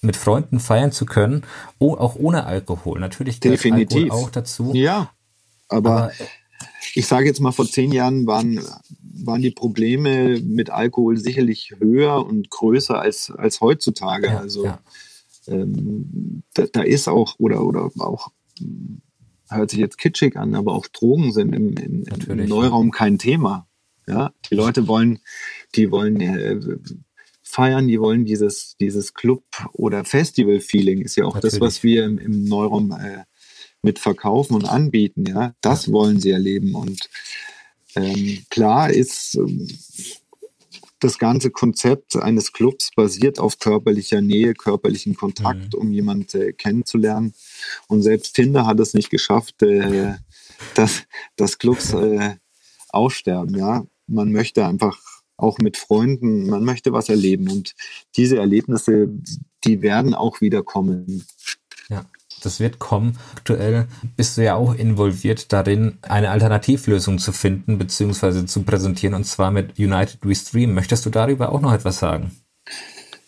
mit 0.00 0.16
Freunden 0.16 0.60
feiern 0.60 0.92
zu 0.92 1.06
können, 1.06 1.42
auch 1.78 2.16
ohne 2.16 2.44
Alkohol. 2.44 3.00
Natürlich 3.00 3.40
gehört 3.40 3.58
Definitiv. 3.58 4.04
Alkohol 4.04 4.24
auch 4.24 4.30
dazu. 4.30 4.72
Ja, 4.74 5.10
aber, 5.68 6.04
aber 6.04 6.12
ich 6.94 7.06
sage 7.06 7.26
jetzt 7.26 7.40
mal, 7.40 7.52
vor 7.52 7.66
zehn 7.66 7.92
Jahren 7.92 8.26
waren, 8.26 8.60
waren 9.22 9.42
die 9.42 9.50
Probleme 9.50 10.40
mit 10.40 10.70
Alkohol 10.70 11.16
sicherlich 11.16 11.74
höher 11.78 12.24
und 12.24 12.50
größer 12.50 12.98
als, 12.98 13.30
als 13.30 13.60
heutzutage. 13.60 14.28
Ja, 14.28 14.38
also 14.38 14.64
ja. 14.64 14.80
Ähm, 15.46 16.42
da, 16.54 16.64
da, 16.72 16.82
ist 16.82 17.08
auch, 17.08 17.34
oder, 17.38 17.64
oder 17.64 17.90
auch, 17.98 18.30
hört 19.50 19.70
sich 19.70 19.78
jetzt 19.78 19.98
kitschig 19.98 20.36
an, 20.36 20.54
aber 20.54 20.72
auch 20.72 20.86
Drogen 20.86 21.32
sind 21.32 21.54
im, 21.54 21.76
im, 21.76 22.04
im 22.28 22.48
Neuraum 22.48 22.90
kein 22.90 23.18
Thema. 23.18 23.68
Ja, 24.06 24.32
die 24.50 24.54
Leute 24.54 24.86
wollen, 24.86 25.20
die 25.74 25.90
wollen 25.90 26.20
äh, 26.20 26.60
feiern, 27.42 27.88
die 27.88 28.00
wollen 28.00 28.24
dieses, 28.24 28.76
dieses 28.78 29.14
Club- 29.14 29.68
oder 29.72 30.04
Festival-Feeling 30.04 31.00
ist 31.00 31.16
ja 31.16 31.24
auch 31.24 31.34
Natürlich. 31.34 31.54
das, 31.54 31.60
was 31.60 31.82
wir 31.82 32.04
im, 32.04 32.18
im 32.18 32.44
Neuraum 32.44 32.92
äh, 32.92 33.24
mit 33.84 33.98
verkaufen 33.98 34.54
und 34.54 34.64
anbieten. 34.64 35.24
Ja, 35.26 35.54
das 35.60 35.92
wollen 35.92 36.20
sie 36.20 36.30
erleben. 36.30 36.74
Und 36.74 37.08
ähm, 37.96 38.44
klar 38.50 38.90
ist, 38.90 39.34
ähm, 39.36 39.68
das 41.00 41.18
ganze 41.18 41.50
Konzept 41.50 42.16
eines 42.16 42.52
Clubs 42.52 42.90
basiert 42.96 43.38
auf 43.38 43.58
körperlicher 43.58 44.22
Nähe, 44.22 44.54
körperlichen 44.54 45.14
Kontakt, 45.14 45.74
mhm. 45.74 45.80
um 45.80 45.92
jemanden 45.92 46.40
äh, 46.40 46.52
kennenzulernen. 46.52 47.34
Und 47.88 48.02
selbst 48.02 48.34
Tinder 48.34 48.66
hat 48.66 48.80
es 48.80 48.94
nicht 48.94 49.10
geschafft, 49.10 49.62
äh, 49.62 50.14
dass, 50.74 51.02
dass 51.36 51.58
Clubs 51.58 51.92
äh, 51.92 52.36
aussterben. 52.88 53.56
Ja, 53.56 53.84
man 54.06 54.32
möchte 54.32 54.66
einfach 54.66 54.98
auch 55.36 55.58
mit 55.58 55.76
Freunden. 55.76 56.48
Man 56.48 56.64
möchte 56.64 56.92
was 56.92 57.08
erleben 57.08 57.50
und 57.50 57.74
diese 58.16 58.38
Erlebnisse, 58.38 59.08
die 59.64 59.82
werden 59.82 60.14
auch 60.14 60.40
wieder 60.40 60.62
kommen. 60.62 61.26
Ja 61.90 62.06
das 62.44 62.60
wird 62.60 62.78
kommen. 62.78 63.18
Aktuell 63.36 63.86
bist 64.16 64.36
du 64.36 64.44
ja 64.44 64.54
auch 64.54 64.74
involviert 64.74 65.52
darin, 65.52 65.98
eine 66.02 66.30
Alternativlösung 66.30 67.18
zu 67.18 67.32
finden 67.32 67.78
bzw. 67.78 68.46
zu 68.46 68.62
präsentieren 68.62 69.14
und 69.14 69.24
zwar 69.24 69.50
mit 69.50 69.78
United 69.78 70.18
We 70.22 70.34
Stream. 70.34 70.74
Möchtest 70.74 71.06
du 71.06 71.10
darüber 71.10 71.52
auch 71.52 71.60
noch 71.60 71.72
etwas 71.72 71.98
sagen? 71.98 72.32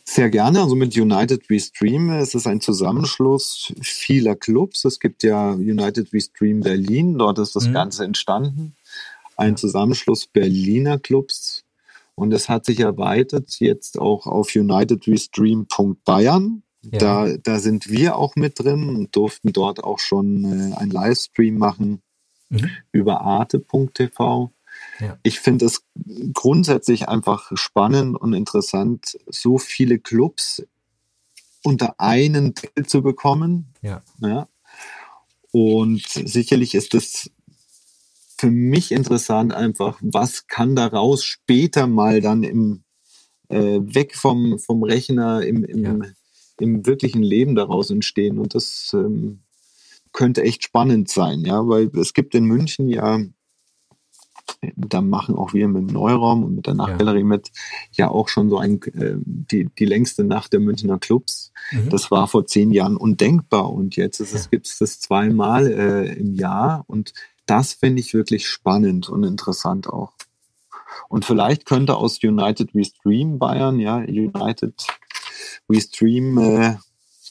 Sehr 0.09 0.31
gerne. 0.31 0.63
Also 0.63 0.77
mit 0.77 0.97
United 0.97 1.51
We 1.51 1.59
Stream 1.59 2.11
ist 2.11 2.37
es 2.37 2.47
ein 2.47 2.61
Zusammenschluss 2.61 3.73
vieler 3.83 4.37
Clubs. 4.37 4.85
Es 4.85 5.01
gibt 5.01 5.25
ja 5.25 5.51
United 5.51 6.13
We 6.13 6.21
Stream 6.21 6.61
Berlin, 6.61 7.19
dort 7.19 7.41
ist 7.41 7.57
das 7.57 7.67
mhm. 7.69 7.73
Ganze 7.73 8.05
entstanden. 8.05 8.77
Ein 9.37 9.57
Zusammenschluss 9.57 10.27
Berliner 10.27 10.99
Clubs. 10.99 11.63
Und 12.15 12.33
es 12.33 12.49
hat 12.49 12.65
sich 12.65 12.81
erweitert 12.81 13.61
jetzt 13.61 13.99
auch 13.99 14.27
auf 14.27 14.55
unitedwestream.bayern. 14.55 16.63
Ja. 16.93 16.99
Da, 16.99 17.37
da 17.43 17.59
sind 17.59 17.89
wir 17.91 18.17
auch 18.17 18.37
mit 18.37 18.59
drin 18.61 18.89
und 18.89 19.15
durften 19.17 19.53
dort 19.53 19.83
auch 19.83 19.99
schon 19.99 20.45
äh, 20.45 20.75
einen 20.77 20.91
Livestream 20.91 21.59
machen 21.59 22.03
mhm. 22.49 22.71
über 22.93 23.21
arte.tv. 23.23 24.53
Ja. 25.01 25.19
Ich 25.23 25.41
finde 25.41 25.67
es 25.67 25.85
grundsätzlich 26.33 27.09
einfach 27.09 27.51
spannend 27.55 28.17
und 28.17 28.35
interessant, 28.35 29.19
so 29.27 29.59
viele 29.59 29.99
Clubs 29.99 30.63
unter 31.63 31.99
einen 31.99 32.55
Titel 32.55 32.85
zu 32.85 33.03
bekommen. 33.03 33.73
Ja. 33.83 34.03
ja. 34.21 34.49
Und 35.51 36.07
sicherlich 36.07 36.75
ist 36.75 36.95
es 36.95 37.31
für 38.39 38.51
mich 38.51 38.93
interessant 38.93 39.55
einfach, 39.55 39.99
was 40.03 40.47
kann 40.47 40.77
daraus 40.77 41.25
später 41.25 41.87
mal 41.87 42.21
dann 42.21 42.43
im 42.43 42.85
äh, 43.49 43.81
weg 43.81 44.15
vom, 44.15 44.59
vom 44.59 44.83
Rechner 44.83 45.43
im, 45.43 45.65
im 45.65 45.85
ja 45.85 46.09
im 46.59 46.87
wirklichen 46.87 47.23
Leben 47.23 47.55
daraus 47.55 47.91
entstehen. 47.91 48.39
Und 48.39 48.55
das 48.55 48.93
ähm, 48.95 49.41
könnte 50.13 50.43
echt 50.43 50.65
spannend 50.65 51.09
sein, 51.09 51.45
ja, 51.45 51.67
weil 51.69 51.91
es 51.97 52.15
gibt 52.15 52.35
in 52.35 52.45
München 52.45 52.89
ja, 52.89 53.21
da 54.77 55.01
machen 55.01 55.35
auch 55.35 55.53
wir 55.55 55.69
mit 55.69 55.89
dem 55.89 55.95
Neuraum 55.95 56.45
und 56.45 56.55
mit 56.55 56.67
der 56.67 56.75
Nachtgalerie 56.75 57.21
ja. 57.21 57.25
mit, 57.25 57.51
ja 57.93 58.09
auch 58.09 58.29
schon 58.29 58.49
so 58.49 58.59
ein, 58.59 58.81
äh, 58.95 59.17
die, 59.25 59.69
die 59.79 59.85
längste 59.85 60.25
Nacht 60.25 60.53
der 60.53 60.61
Münchner 60.61 60.99
Clubs. 60.99 61.53
Mhm. 61.73 61.91
Das 61.91 62.11
war 62.11 62.29
vor 62.29 62.47
zehn 62.47 62.71
Jahren 62.71 62.97
undenkbar 62.97 63.73
und 63.73 63.97
jetzt 63.97 64.21
ist 64.21 64.33
es, 64.33 64.45
ja. 64.45 64.51
gibt 64.51 64.67
es 64.67 64.79
das 64.79 65.01
zweimal 65.01 65.67
äh, 65.67 66.13
im 66.15 66.35
Jahr 66.35 66.85
und 66.87 67.13
das 67.47 67.75
finde 67.75 68.01
ich 68.01 68.15
wirklich 68.15 68.49
spannend 68.49 69.09
und 69.09 69.25
interessant 69.25 69.89
auch. 69.89 70.13
Und 71.09 71.25
vielleicht 71.25 71.67
könnte 71.67 71.97
aus 71.97 72.23
United 72.23 72.75
We 72.75 72.85
Stream 72.85 73.39
Bayern, 73.39 73.79
ja, 73.79 73.99
United 73.99 74.75
Restream 75.69 76.39
äh, 76.39 76.77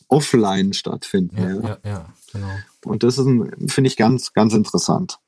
offline 0.08 0.74
stattfinden. 0.74 1.38
Ja, 1.38 1.70
ja. 1.70 1.78
ja, 1.84 2.14
genau. 2.32 2.54
Und 2.86 3.04
das 3.04 3.16
finde 3.16 3.88
ich, 3.88 3.98
ganz, 3.98 4.34
ganz 4.34 4.54
interessant. 4.54 5.20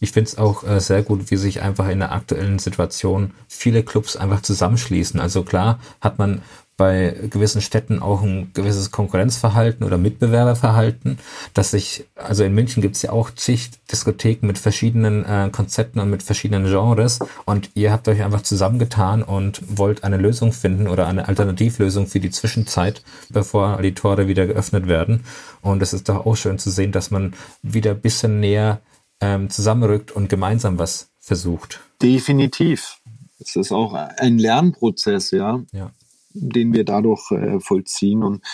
Ich 0.00 0.12
finde 0.12 0.28
es 0.28 0.38
auch 0.38 0.64
äh, 0.64 0.80
sehr 0.80 1.02
gut, 1.02 1.30
wie 1.30 1.36
sich 1.36 1.62
einfach 1.62 1.88
in 1.88 2.00
der 2.00 2.12
aktuellen 2.12 2.58
Situation 2.58 3.32
viele 3.48 3.82
Clubs 3.82 4.16
einfach 4.16 4.42
zusammenschließen. 4.42 5.18
Also 5.20 5.44
klar 5.44 5.80
hat 6.00 6.18
man 6.18 6.42
bei 6.76 7.14
gewissen 7.30 7.60
Städten 7.60 8.00
auch 8.00 8.22
ein 8.22 8.50
gewisses 8.52 8.90
Konkurrenzverhalten 8.90 9.86
oder 9.86 9.96
Mitbewerberverhalten, 9.96 11.18
dass 11.52 11.70
sich, 11.70 12.04
also 12.16 12.42
in 12.42 12.54
München 12.54 12.82
gibt 12.82 12.96
es 12.96 13.02
ja 13.02 13.12
auch 13.12 13.30
zig 13.30 13.70
Diskotheken 13.90 14.46
mit 14.46 14.58
verschiedenen 14.58 15.24
äh, 15.24 15.50
Konzepten 15.52 16.00
und 16.00 16.10
mit 16.10 16.22
verschiedenen 16.24 16.64
Genres 16.64 17.20
und 17.44 17.70
ihr 17.74 17.92
habt 17.92 18.08
euch 18.08 18.22
einfach 18.22 18.42
zusammengetan 18.42 19.22
und 19.22 19.62
wollt 19.78 20.02
eine 20.02 20.16
Lösung 20.16 20.52
finden 20.52 20.88
oder 20.88 21.06
eine 21.06 21.28
Alternativlösung 21.28 22.08
für 22.08 22.20
die 22.20 22.30
Zwischenzeit, 22.30 23.02
bevor 23.30 23.80
die 23.80 23.94
Tore 23.94 24.26
wieder 24.26 24.46
geöffnet 24.46 24.88
werden. 24.88 25.24
Und 25.62 25.80
es 25.80 25.92
ist 25.92 26.08
doch 26.08 26.26
auch 26.26 26.36
schön 26.36 26.58
zu 26.58 26.70
sehen, 26.70 26.90
dass 26.90 27.10
man 27.10 27.34
wieder 27.62 27.92
ein 27.92 28.00
bisschen 28.00 28.40
näher 28.40 28.80
ähm, 29.20 29.48
zusammenrückt 29.48 30.10
und 30.10 30.28
gemeinsam 30.28 30.78
was 30.78 31.10
versucht. 31.20 31.80
Definitiv. 32.02 32.98
Es 33.38 33.54
ist 33.54 33.72
auch 33.72 33.94
ein 33.94 34.38
Lernprozess, 34.38 35.30
ja. 35.30 35.60
Ja 35.72 35.92
den 36.34 36.72
wir 36.72 36.84
dadurch 36.84 37.30
äh, 37.30 37.60
vollziehen. 37.60 38.22
Und 38.22 38.44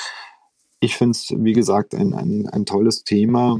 ich 0.78 0.96
finde 0.96 1.12
es, 1.12 1.34
wie 1.36 1.52
gesagt, 1.52 1.94
ein, 1.94 2.14
ein, 2.14 2.46
ein 2.46 2.66
tolles 2.66 3.04
Thema, 3.04 3.58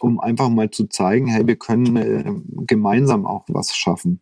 um 0.00 0.20
einfach 0.20 0.48
mal 0.48 0.70
zu 0.70 0.86
zeigen, 0.86 1.26
hey, 1.26 1.46
wir 1.46 1.56
können 1.56 1.96
äh, 1.96 2.32
gemeinsam 2.66 3.26
auch 3.26 3.44
was 3.48 3.74
schaffen. 3.74 4.20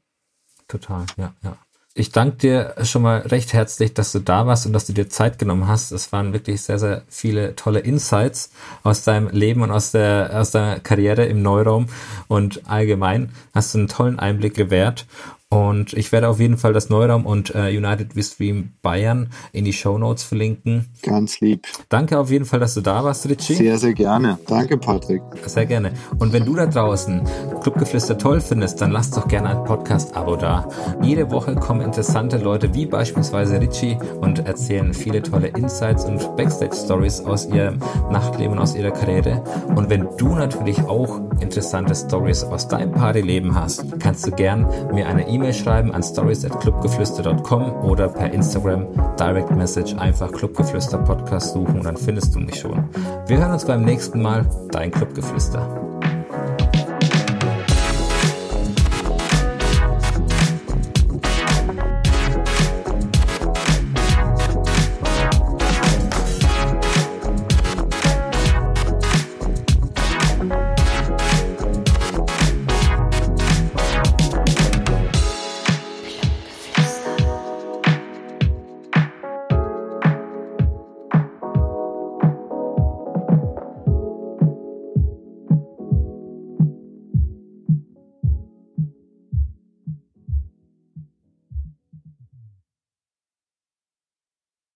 Total, 0.68 1.06
ja, 1.16 1.34
ja. 1.42 1.56
Ich 1.98 2.12
danke 2.12 2.36
dir 2.36 2.74
schon 2.84 3.02
mal 3.02 3.18
recht 3.22 3.52
herzlich, 3.52 3.92
dass 3.92 4.12
du 4.12 4.20
da 4.20 4.46
warst 4.46 4.66
und 4.66 4.72
dass 4.72 4.86
du 4.86 4.92
dir 4.92 5.08
Zeit 5.08 5.40
genommen 5.40 5.66
hast. 5.66 5.90
Es 5.90 6.12
waren 6.12 6.32
wirklich 6.32 6.62
sehr, 6.62 6.78
sehr 6.78 7.02
viele 7.08 7.56
tolle 7.56 7.80
Insights 7.80 8.52
aus 8.84 9.02
deinem 9.02 9.30
Leben 9.30 9.62
und 9.62 9.72
aus 9.72 9.90
der, 9.90 10.30
aus 10.32 10.52
deiner 10.52 10.78
Karriere 10.78 11.24
im 11.24 11.42
Neuraum 11.42 11.88
und 12.28 12.68
allgemein 12.70 13.32
hast 13.52 13.74
du 13.74 13.78
einen 13.78 13.88
tollen 13.88 14.20
Einblick 14.20 14.54
gewährt. 14.54 15.06
Und 15.50 15.94
ich 15.94 16.12
werde 16.12 16.28
auf 16.28 16.40
jeden 16.40 16.58
Fall 16.58 16.74
das 16.74 16.90
Neuraum 16.90 17.24
und 17.24 17.54
äh, 17.54 17.74
United 17.74 18.14
We 18.14 18.22
Stream 18.22 18.74
Bayern 18.82 19.30
in 19.52 19.64
die 19.64 19.72
Show 19.72 19.96
Notes 19.96 20.22
verlinken. 20.22 20.90
Ganz 21.02 21.40
lieb. 21.40 21.66
Danke 21.88 22.18
auf 22.18 22.30
jeden 22.30 22.44
Fall, 22.44 22.60
dass 22.60 22.74
du 22.74 22.82
da 22.82 23.02
warst, 23.02 23.26
Richie. 23.26 23.54
Sehr, 23.54 23.78
sehr 23.78 23.94
gerne. 23.94 24.38
Danke, 24.46 24.76
Patrick. 24.76 25.22
Sehr 25.46 25.64
gerne. 25.64 25.92
Und 26.18 26.34
wenn 26.34 26.44
du 26.44 26.54
da 26.54 26.66
draußen 26.66 27.22
Clubgeflüster 27.62 28.18
toll 28.18 28.42
findest, 28.42 28.82
dann 28.82 28.90
lass 28.90 29.10
doch 29.10 29.26
gerne 29.26 29.48
ein 29.48 29.64
Podcast-Abo 29.64 30.36
da. 30.36 30.68
Jede 31.00 31.30
Woche 31.30 31.54
kommen 31.54 31.80
interessante 31.80 32.36
Leute 32.36 32.74
wie 32.74 32.84
beispielsweise 32.84 33.58
Richie 33.58 33.96
und 34.20 34.40
erzählen 34.40 34.92
viele 34.92 35.22
tolle 35.22 35.48
Insights 35.48 36.04
und 36.04 36.36
Backstage-Stories 36.36 37.22
aus 37.22 37.46
ihrem 37.46 37.78
Nachtleben 38.10 38.52
und 38.52 38.58
aus 38.58 38.74
ihrer 38.74 38.90
Karriere. 38.90 39.42
Und 39.74 39.88
wenn 39.88 40.08
du 40.18 40.34
natürlich 40.34 40.82
auch 40.82 41.22
interessante 41.40 41.94
Stories 41.94 42.44
aus 42.44 42.68
deinem 42.68 42.92
Partyleben 42.92 43.54
hast, 43.54 43.98
kannst 43.98 44.26
du 44.26 44.30
gern 44.32 44.66
mir 44.92 45.06
eine 45.08 45.26
E-Mail 45.26 45.37
E-Mail 45.38 45.54
schreiben 45.54 45.94
an 45.94 46.02
stories@clubgeflüster.com 46.02 47.84
oder 47.84 48.08
per 48.08 48.32
Instagram 48.32 48.88
Direct 49.20 49.52
Message 49.52 49.94
einfach 49.96 50.32
Clubgeflüster 50.32 50.98
Podcast 50.98 51.52
suchen 51.52 51.78
und 51.78 51.84
dann 51.84 51.96
findest 51.96 52.34
du 52.34 52.40
mich 52.40 52.58
schon. 52.58 52.82
Wir 53.28 53.38
hören 53.38 53.52
uns 53.52 53.64
beim 53.64 53.84
nächsten 53.84 54.20
Mal. 54.20 54.44
Dein 54.72 54.90
Clubgeflüster. 54.90 55.87